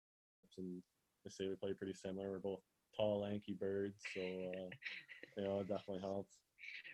and 0.60 0.82
they 1.26 1.32
say 1.32 1.48
we 1.48 1.56
play 1.56 1.74
pretty 1.74 1.94
similar. 1.94 2.30
We're 2.30 2.40
both 2.40 2.62
tall, 2.98 3.22
lanky 3.22 3.54
birds, 3.60 4.02
so 4.14 4.22
uh, 4.22 4.70
you 5.38 5.44
know 5.44 5.60
it 5.60 5.68
definitely 5.68 6.02
helps. 6.02 6.34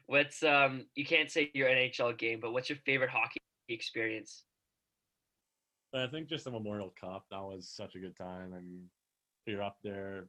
What's 0.08 0.44
um? 0.44 0.86
You 0.96 1.06
can't 1.06 1.32
say 1.32 1.50
your 1.54 1.70
NHL 1.70 2.18
game, 2.18 2.40
but 2.42 2.54
what's 2.54 2.70
your 2.70 2.80
favorite 2.86 3.10
hockey 3.10 3.40
experience? 3.70 4.44
I 5.96 6.08
think 6.08 6.28
just 6.28 6.46
the 6.46 6.52
Memorial 6.52 6.94
Cup 7.00 7.26
that 7.30 7.42
was 7.42 7.70
such 7.70 7.96
a 7.96 8.00
good 8.00 8.18
time. 8.18 8.54
I 8.56 8.60
mean, 8.60 8.90
you're 9.46 9.62
up 9.62 9.78
there 9.84 10.26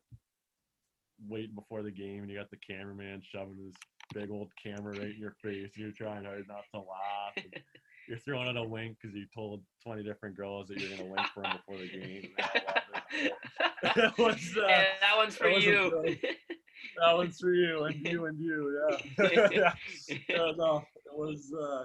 waiting 1.28 1.54
before 1.54 1.82
the 1.82 1.90
game, 1.90 2.22
and 2.22 2.30
you 2.30 2.36
got 2.36 2.50
the 2.50 2.56
cameraman 2.56 3.22
shoving 3.32 3.56
his 3.64 3.74
big 4.12 4.30
old 4.30 4.50
camera 4.62 4.92
right 4.92 5.14
in 5.14 5.18
your 5.18 5.34
face. 5.42 5.70
And 5.74 5.84
you're 5.84 5.92
trying 5.92 6.24
hard 6.24 6.46
not 6.48 6.64
to 6.74 6.80
laugh. 6.80 7.44
you're 8.08 8.18
throwing 8.18 8.48
out 8.48 8.56
a 8.56 8.62
wink 8.62 8.98
because 9.00 9.16
you 9.16 9.26
told 9.34 9.62
20 9.84 10.02
different 10.02 10.36
girls 10.36 10.68
that 10.68 10.78
you're 10.78 10.96
gonna 10.96 11.08
wink 11.08 11.26
for 11.32 11.42
them 11.42 11.56
before 11.56 11.80
the 11.80 11.88
game. 11.88 12.28
and 13.12 13.22
they 13.22 13.30
all 13.30 13.36
loved 13.44 13.60
it. 13.82 13.94
That 13.94 14.18
was, 14.18 14.56
uh, 14.56 14.66
and 14.66 14.86
that 15.00 15.16
one's 15.16 15.36
for 15.36 15.48
that 15.48 15.62
you. 15.62 16.16
that 17.00 17.16
one's 17.16 17.38
for 17.38 17.52
you 17.54 17.84
and 17.84 18.06
you 18.06 18.26
and 18.26 18.38
you. 18.38 18.88
Yeah. 19.18 19.48
yeah. 19.52 19.72
Yeah, 20.28 20.52
no, 20.56 20.84
it 21.06 21.16
was 21.16 21.52
uh, 21.58 21.84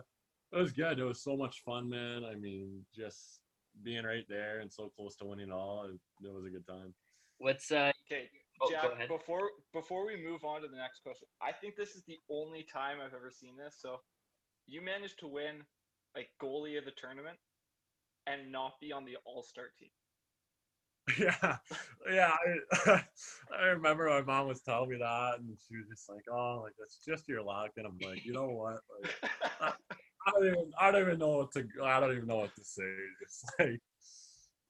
it 0.51 0.61
was 0.61 0.71
good. 0.71 0.99
It 0.99 1.03
was 1.03 1.23
so 1.23 1.35
much 1.37 1.61
fun, 1.65 1.89
man. 1.89 2.23
I 2.23 2.35
mean, 2.35 2.85
just 2.95 3.41
being 3.83 4.03
right 4.03 4.25
there 4.27 4.59
and 4.59 4.71
so 4.71 4.91
close 4.95 5.15
to 5.17 5.25
winning 5.25 5.49
it 5.49 5.53
all, 5.53 5.85
it, 5.85 6.25
it 6.25 6.33
was 6.33 6.45
a 6.45 6.49
good 6.49 6.65
time. 6.67 6.93
What's 7.37 7.71
uh? 7.71 7.91
Okay, 8.11 8.29
Oh, 8.61 8.69
Jack. 8.69 8.91
ahead. 8.91 9.07
Before 9.07 9.51
before 9.73 10.05
we 10.05 10.21
move 10.21 10.43
on 10.43 10.61
to 10.61 10.67
the 10.67 10.75
next 10.75 11.01
question, 11.01 11.27
I 11.41 11.51
think 11.51 11.75
this 11.75 11.95
is 11.95 12.03
the 12.07 12.17
only 12.29 12.63
time 12.71 12.97
I've 12.99 13.13
ever 13.13 13.31
seen 13.31 13.55
this. 13.55 13.75
So, 13.79 14.01
you 14.67 14.81
managed 14.81 15.19
to 15.19 15.27
win 15.27 15.63
like 16.15 16.29
goalie 16.41 16.77
of 16.77 16.85
the 16.85 16.91
tournament 16.91 17.37
and 18.27 18.51
not 18.51 18.73
be 18.81 18.91
on 18.91 19.05
the 19.05 19.17
All 19.25 19.43
Star 19.43 19.65
team. 19.79 19.89
Yeah, 21.17 21.57
yeah. 22.11 22.31
I, 22.85 23.03
I 23.57 23.65
remember 23.67 24.09
my 24.09 24.21
mom 24.21 24.47
was 24.47 24.61
telling 24.61 24.89
me 24.89 24.97
that, 24.97 25.39
and 25.39 25.57
she 25.67 25.77
was 25.77 25.87
just 25.89 26.09
like, 26.09 26.23
"Oh, 26.31 26.61
like 26.63 26.73
that's 26.79 26.99
just 27.05 27.27
your 27.27 27.41
luck." 27.43 27.71
And 27.77 27.85
I'm 27.85 27.97
like, 28.01 28.25
you 28.25 28.33
know 28.33 28.47
what? 28.49 28.81
Like, 29.01 29.73
I 30.27 30.31
don't 30.31 30.47
even, 30.47 30.71
I 30.79 30.91
don't 30.91 31.01
even 31.01 31.19
know 31.19 31.37
what 31.37 31.51
to, 31.53 31.65
I 31.83 31.99
don't 31.99 32.13
even 32.15 32.27
know 32.27 32.37
what 32.37 32.55
to 32.55 32.63
say. 32.63 32.95
Just 33.21 33.45
like, 33.59 33.81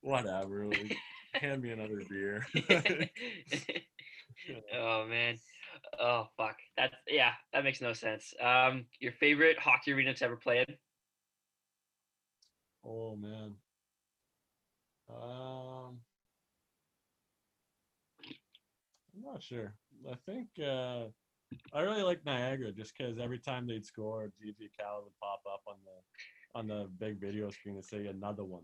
whatever. 0.01 0.67
Like, 0.67 0.95
hand 1.33 1.61
me 1.63 1.71
another 1.71 2.01
beer. 2.09 2.45
oh 4.75 5.05
man. 5.07 5.39
Oh 5.99 6.27
fuck. 6.37 6.57
That's 6.77 6.95
yeah. 7.07 7.33
That 7.53 7.63
makes 7.63 7.81
no 7.81 7.93
sense. 7.93 8.33
Um, 8.41 8.85
your 8.99 9.13
favorite 9.13 9.59
hockey 9.59 9.93
arena 9.93 10.13
to 10.13 10.25
ever 10.25 10.37
play 10.37 10.65
in? 10.67 10.77
oh 12.83 13.15
man. 13.15 13.55
Um, 15.09 16.01
I'm 19.15 19.18
not 19.31 19.43
sure. 19.43 19.73
I 20.09 20.15
think 20.25 20.47
uh, 20.61 21.05
I 21.73 21.81
really 21.81 22.03
like 22.03 22.25
Niagara 22.25 22.71
just 22.71 22.93
because 22.97 23.19
every 23.19 23.39
time 23.39 23.67
they'd 23.67 23.85
score, 23.85 24.31
GG 24.43 24.69
Cal 24.79 25.01
would 25.03 25.13
pop 25.21 25.41
up 25.51 25.61
on 25.67 25.75
the 25.85 25.91
on 26.55 26.67
the 26.67 26.89
big 26.99 27.19
video 27.21 27.51
screen 27.51 27.75
and 27.75 27.85
say 27.85 28.07
another 28.07 28.43
one. 28.43 28.63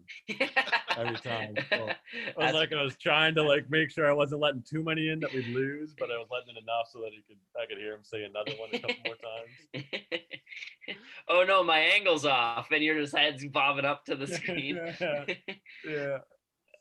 Every 0.97 1.17
time, 1.17 1.53
so 1.69 1.75
It 1.75 2.35
was 2.35 2.35
That's- 2.37 2.53
like 2.55 2.73
I 2.73 2.81
was 2.81 2.95
trying 2.97 3.35
to 3.35 3.43
like 3.43 3.69
make 3.69 3.91
sure 3.91 4.09
I 4.09 4.13
wasn't 4.13 4.41
letting 4.41 4.63
too 4.67 4.83
many 4.83 5.09
in 5.09 5.19
that 5.19 5.31
we'd 5.33 5.47
lose, 5.49 5.93
but 5.99 6.09
I 6.09 6.17
was 6.17 6.27
letting 6.31 6.49
in 6.55 6.63
enough 6.63 6.87
so 6.91 6.99
that 7.01 7.11
he 7.11 7.21
could 7.27 7.37
I 7.61 7.67
could 7.67 7.77
hear 7.77 7.93
him 7.93 8.03
say 8.03 8.23
another 8.23 8.53
one 8.59 8.69
a 8.73 8.79
couple 8.79 8.95
more 9.05 9.15
times. 9.15 9.85
oh 11.29 11.43
no, 11.47 11.63
my 11.63 11.77
angle's 11.79 12.25
off, 12.25 12.71
and 12.71 12.83
your 12.83 13.05
head's 13.05 13.45
bobbing 13.45 13.85
up 13.85 14.03
to 14.05 14.15
the 14.15 14.27
screen. 14.37 14.79
yeah, 15.87 16.19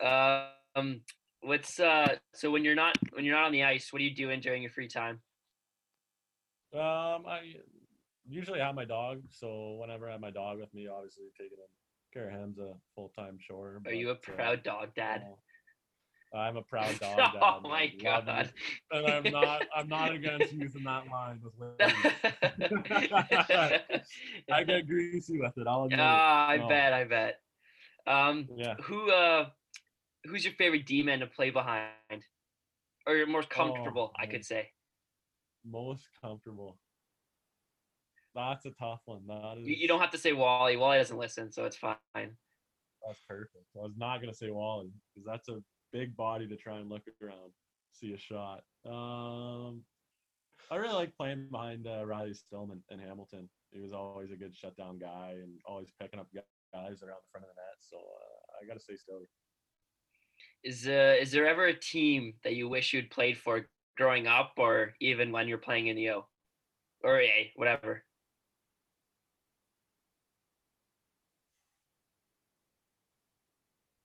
yeah. 0.00 0.46
um, 0.76 1.00
what's 1.44 1.78
uh? 1.80 2.16
So 2.34 2.50
when 2.50 2.64
you're 2.64 2.74
not 2.74 2.96
when 3.12 3.24
you're 3.24 3.36
not 3.36 3.46
on 3.46 3.52
the 3.52 3.64
ice, 3.64 3.92
what 3.92 4.00
are 4.00 4.04
you 4.04 4.14
doing 4.14 4.40
during 4.40 4.62
your 4.62 4.70
free 4.70 4.88
time? 4.88 5.20
Um, 6.74 7.24
I 7.26 7.54
usually 8.28 8.58
have 8.60 8.74
my 8.74 8.84
dog, 8.84 9.22
so 9.30 9.76
whenever 9.80 10.08
I 10.08 10.12
have 10.12 10.20
my 10.20 10.30
dog 10.30 10.58
with 10.58 10.72
me, 10.74 10.88
obviously 10.88 11.24
taking 11.38 11.58
him 11.58 11.68
care 12.12 12.28
of 12.28 12.32
him's 12.40 12.58
a 12.58 12.72
full 12.94 13.10
time 13.16 13.38
chore. 13.40 13.80
Are 13.86 13.92
you 13.92 14.10
a 14.10 14.12
uh, 14.12 14.16
proud 14.16 14.62
dog 14.62 14.94
dad? 14.94 15.22
uh, 16.34 16.36
I'm 16.38 16.56
a 16.56 16.62
proud 16.62 16.98
dog. 17.00 17.16
Dad. 17.16 17.40
oh 17.40 17.60
my 17.62 17.82
I 17.84 17.92
god. 18.02 18.52
and 18.90 19.06
I'm 19.06 19.24
not. 19.30 19.62
I'm 19.76 19.88
not 19.88 20.12
against 20.12 20.52
using 20.52 20.82
that 20.84 21.06
line 21.08 21.40
with 21.42 21.52
ladies. 21.78 21.94
I 24.50 24.64
get 24.64 24.86
greasy 24.88 25.38
with 25.38 25.56
it. 25.56 25.66
I'll 25.68 25.84
admit. 25.84 26.00
it. 26.00 26.02
Ah, 26.02 26.48
I 26.48 26.58
No. 26.58 26.68
bet, 26.68 26.92
I 26.92 27.04
bet. 27.04 27.40
Um, 28.06 28.48
Yeah. 28.56 28.74
who 28.82 29.10
uh, 29.10 29.46
who's 30.24 30.44
your 30.44 30.54
favorite 30.54 30.86
D 30.86 31.02
man 31.02 31.20
to 31.20 31.26
play 31.26 31.50
behind, 31.50 31.90
or 33.06 33.16
your 33.16 33.26
most 33.26 33.48
Oh, 33.52 33.54
comfortable? 33.54 34.12
I 34.18 34.26
could 34.26 34.44
say. 34.44 34.70
Most 35.64 36.08
comfortable. 36.22 36.78
That's 38.34 38.66
a 38.66 38.70
tough 38.72 39.00
one. 39.04 39.22
That 39.28 39.58
is. 39.60 39.66
You, 39.68 39.86
don't 39.86 40.00
have 40.00 40.10
to 40.10 40.18
say 40.18 40.32
Wally. 40.32 40.76
Wally 40.76 40.98
doesn't 40.98 41.16
listen, 41.16 41.52
so 41.52 41.64
it's 41.64 41.76
fine. 41.76 41.96
That's 42.14 43.20
perfect. 43.28 43.66
I 43.76 43.82
was 43.82 43.92
not 43.96 44.20
gonna 44.20 44.34
say 44.34 44.50
Wally 44.50 44.90
because 45.14 45.26
that's 45.26 45.48
a 45.48 45.62
big 45.92 46.16
body 46.16 46.48
to 46.48 46.56
try 46.56 46.78
and 46.78 46.88
look 46.90 47.02
around, 47.22 47.52
see 47.92 48.12
a 48.12 48.18
shot. 48.18 48.62
Um, 48.86 49.82
I 50.70 50.76
really 50.76 50.94
like 50.94 51.16
playing 51.16 51.48
behind 51.50 51.86
uh, 51.86 52.04
Riley 52.06 52.34
Stillman 52.34 52.82
in 52.90 52.98
Hamilton. 52.98 53.48
He 53.70 53.80
was 53.80 53.92
always 53.92 54.30
a 54.32 54.36
good 54.36 54.56
shutdown 54.56 54.98
guy 54.98 55.34
and 55.42 55.52
always 55.66 55.88
picking 56.00 56.18
up 56.18 56.26
guys 56.32 57.02
around 57.02 57.20
the 57.22 57.30
front 57.30 57.44
of 57.44 57.50
the 57.54 57.60
net. 57.60 57.78
So 57.80 57.96
uh, 57.98 58.62
I 58.62 58.66
gotta 58.66 58.80
say 58.80 58.96
Stilly. 58.96 59.26
Is 60.64 60.88
uh, 60.88 61.16
is 61.20 61.30
there 61.30 61.46
ever 61.46 61.66
a 61.66 61.78
team 61.78 62.34
that 62.42 62.54
you 62.54 62.68
wish 62.70 62.94
you'd 62.94 63.10
played 63.10 63.36
for 63.36 63.66
growing 63.98 64.26
up, 64.26 64.54
or 64.56 64.94
even 65.00 65.30
when 65.30 65.46
you're 65.46 65.58
playing 65.58 65.88
in 65.88 65.96
the 65.96 66.10
O, 66.10 66.26
or 67.02 67.20
A, 67.20 67.52
whatever? 67.54 68.02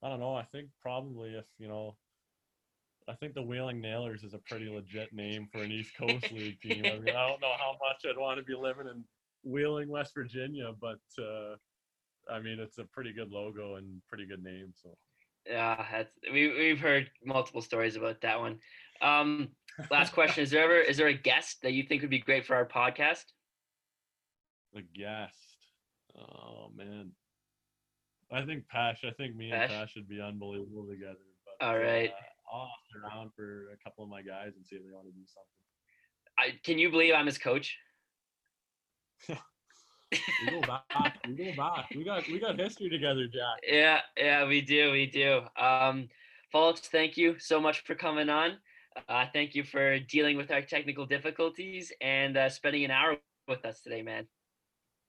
I 0.04 0.10
don't 0.10 0.20
know. 0.20 0.36
I 0.36 0.44
think 0.44 0.70
probably 0.82 1.30
if 1.30 1.46
you 1.60 1.70
know, 1.70 1.96
I 3.08 3.14
think 3.14 3.36
the 3.36 3.42
Wheeling 3.42 3.80
Nailers 3.80 4.24
is 4.24 4.34
a 4.34 4.40
pretty 4.40 4.68
legit 4.70 5.14
name 5.14 5.48
for 5.52 5.64
an 5.64 5.72
East 5.72 5.96
Coast 5.98 6.30
League 6.32 6.60
team. 6.60 6.86
I 6.86 7.00
mean, 7.00 7.16
I 7.16 7.28
don't 7.28 7.42
know 7.42 7.56
how 7.58 7.78
much 7.82 8.06
I'd 8.06 8.20
want 8.20 8.38
to 8.38 8.44
be 8.44 8.56
living 8.56 8.88
in 8.88 9.06
Wheeling, 9.44 9.88
West 9.88 10.14
Virginia, 10.14 10.74
but 10.80 11.00
uh, 11.18 11.56
I 12.30 12.42
mean, 12.42 12.60
it's 12.60 12.80
a 12.80 12.84
pretty 12.84 13.14
good 13.14 13.32
logo 13.32 13.76
and 13.76 14.02
pretty 14.10 14.26
good 14.26 14.44
name. 14.44 14.74
So 14.76 14.98
Yeah, 15.46 15.86
that's, 15.92 16.12
we 16.32 16.50
we've 16.50 16.80
heard 16.80 17.10
multiple 17.24 17.62
stories 17.62 17.96
about 17.96 18.22
that 18.22 18.40
one. 18.40 18.60
Um, 19.02 19.50
last 19.90 20.14
question: 20.14 20.44
Is 20.44 20.52
there 20.52 20.64
ever 20.64 20.80
is 20.80 20.98
there 20.98 21.08
a 21.08 21.14
guest 21.14 21.62
that 21.64 21.74
you 21.74 21.84
think 21.84 22.02
would 22.02 22.10
be 22.10 22.20
great 22.20 22.46
for 22.46 22.56
our 22.56 22.68
podcast? 22.68 23.26
the 24.74 24.84
guest. 24.96 25.36
Oh 26.18 26.72
man. 26.76 27.12
I 28.32 28.46
think 28.46 28.68
Pash. 28.68 29.04
I 29.04 29.12
think 29.12 29.36
me 29.36 29.52
and 29.52 29.62
Pash? 29.62 29.70
Pash 29.70 29.94
should 29.94 30.08
be 30.08 30.22
unbelievable 30.22 30.86
together. 30.88 31.18
But, 31.46 31.66
All 31.66 31.78
right. 31.78 32.12
Uh, 32.12 32.56
I'll 32.56 32.70
ask 32.70 33.14
around 33.16 33.32
for 33.36 33.72
a 33.74 33.78
couple 33.84 34.04
of 34.04 34.10
my 34.10 34.22
guys 34.22 34.54
and 34.56 34.66
see 34.66 34.76
if 34.76 34.84
they 34.84 34.92
want 34.92 35.08
to 35.08 35.12
do 35.12 35.26
something. 35.26 35.60
I, 36.38 36.60
can 36.64 36.78
you 36.80 36.90
believe 36.90 37.14
I'm 37.14 37.26
his 37.26 37.38
coach? 37.38 37.78
We 40.12 40.52
go 40.52 40.62
back. 40.62 41.20
we 41.28 41.36
go 41.36 41.56
back. 41.56 41.90
We 41.96 42.04
got 42.04 42.28
we 42.28 42.40
got 42.40 42.60
history 42.60 42.90
together, 42.90 43.28
Jack. 43.28 43.60
Yeah, 43.68 44.00
yeah, 44.18 44.48
we 44.48 44.62
do, 44.62 44.92
we 44.92 45.06
do. 45.06 45.42
Um, 45.58 46.10
Fulch, 46.54 46.80
thank 46.80 47.18
you 47.18 47.38
so 47.38 47.60
much 47.60 47.84
for 47.84 47.96
coming 47.96 48.30
on. 48.30 48.58
Uh, 49.08 49.26
thank 49.34 49.54
you 49.56 49.64
for 49.64 50.00
dealing 50.00 50.36
with 50.36 50.52
our 50.52 50.62
technical 50.62 51.06
difficulties 51.06 51.92
and 52.02 52.38
uh, 52.38 52.50
spending 52.50 52.86
an 52.86 52.92
hour 52.92 53.18
with 53.48 53.64
us 53.66 53.82
today, 53.82 54.02
man. 54.02 54.26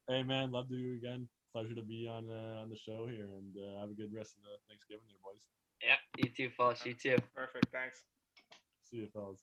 Hey 0.09 0.23
man, 0.23 0.51
love 0.51 0.69
to 0.69 0.77
do 0.77 0.93
it 0.93 0.97
again. 0.97 1.29
Pleasure 1.55 1.75
to 1.75 1.83
be 1.83 2.09
on 2.09 2.29
uh, 2.31 2.61
on 2.61 2.69
the 2.69 2.77
show 2.77 3.07
here, 3.07 3.25
and 3.25 3.55
uh, 3.57 3.81
have 3.81 3.91
a 3.91 3.95
good 3.95 4.13
rest 4.15 4.37
of 4.37 4.43
the 4.43 4.59
Thanksgiving, 4.69 5.05
there, 5.09 5.19
boys. 5.25 5.41
Yeah, 5.83 5.97
you 6.19 6.29
too, 6.29 6.53
Fulch, 6.55 6.85
you 6.85 6.95
too. 6.95 7.17
Perfect. 7.35 7.67
Thanks. 7.73 8.03
See 8.91 8.99
you, 8.99 9.09
fellas. 9.13 9.41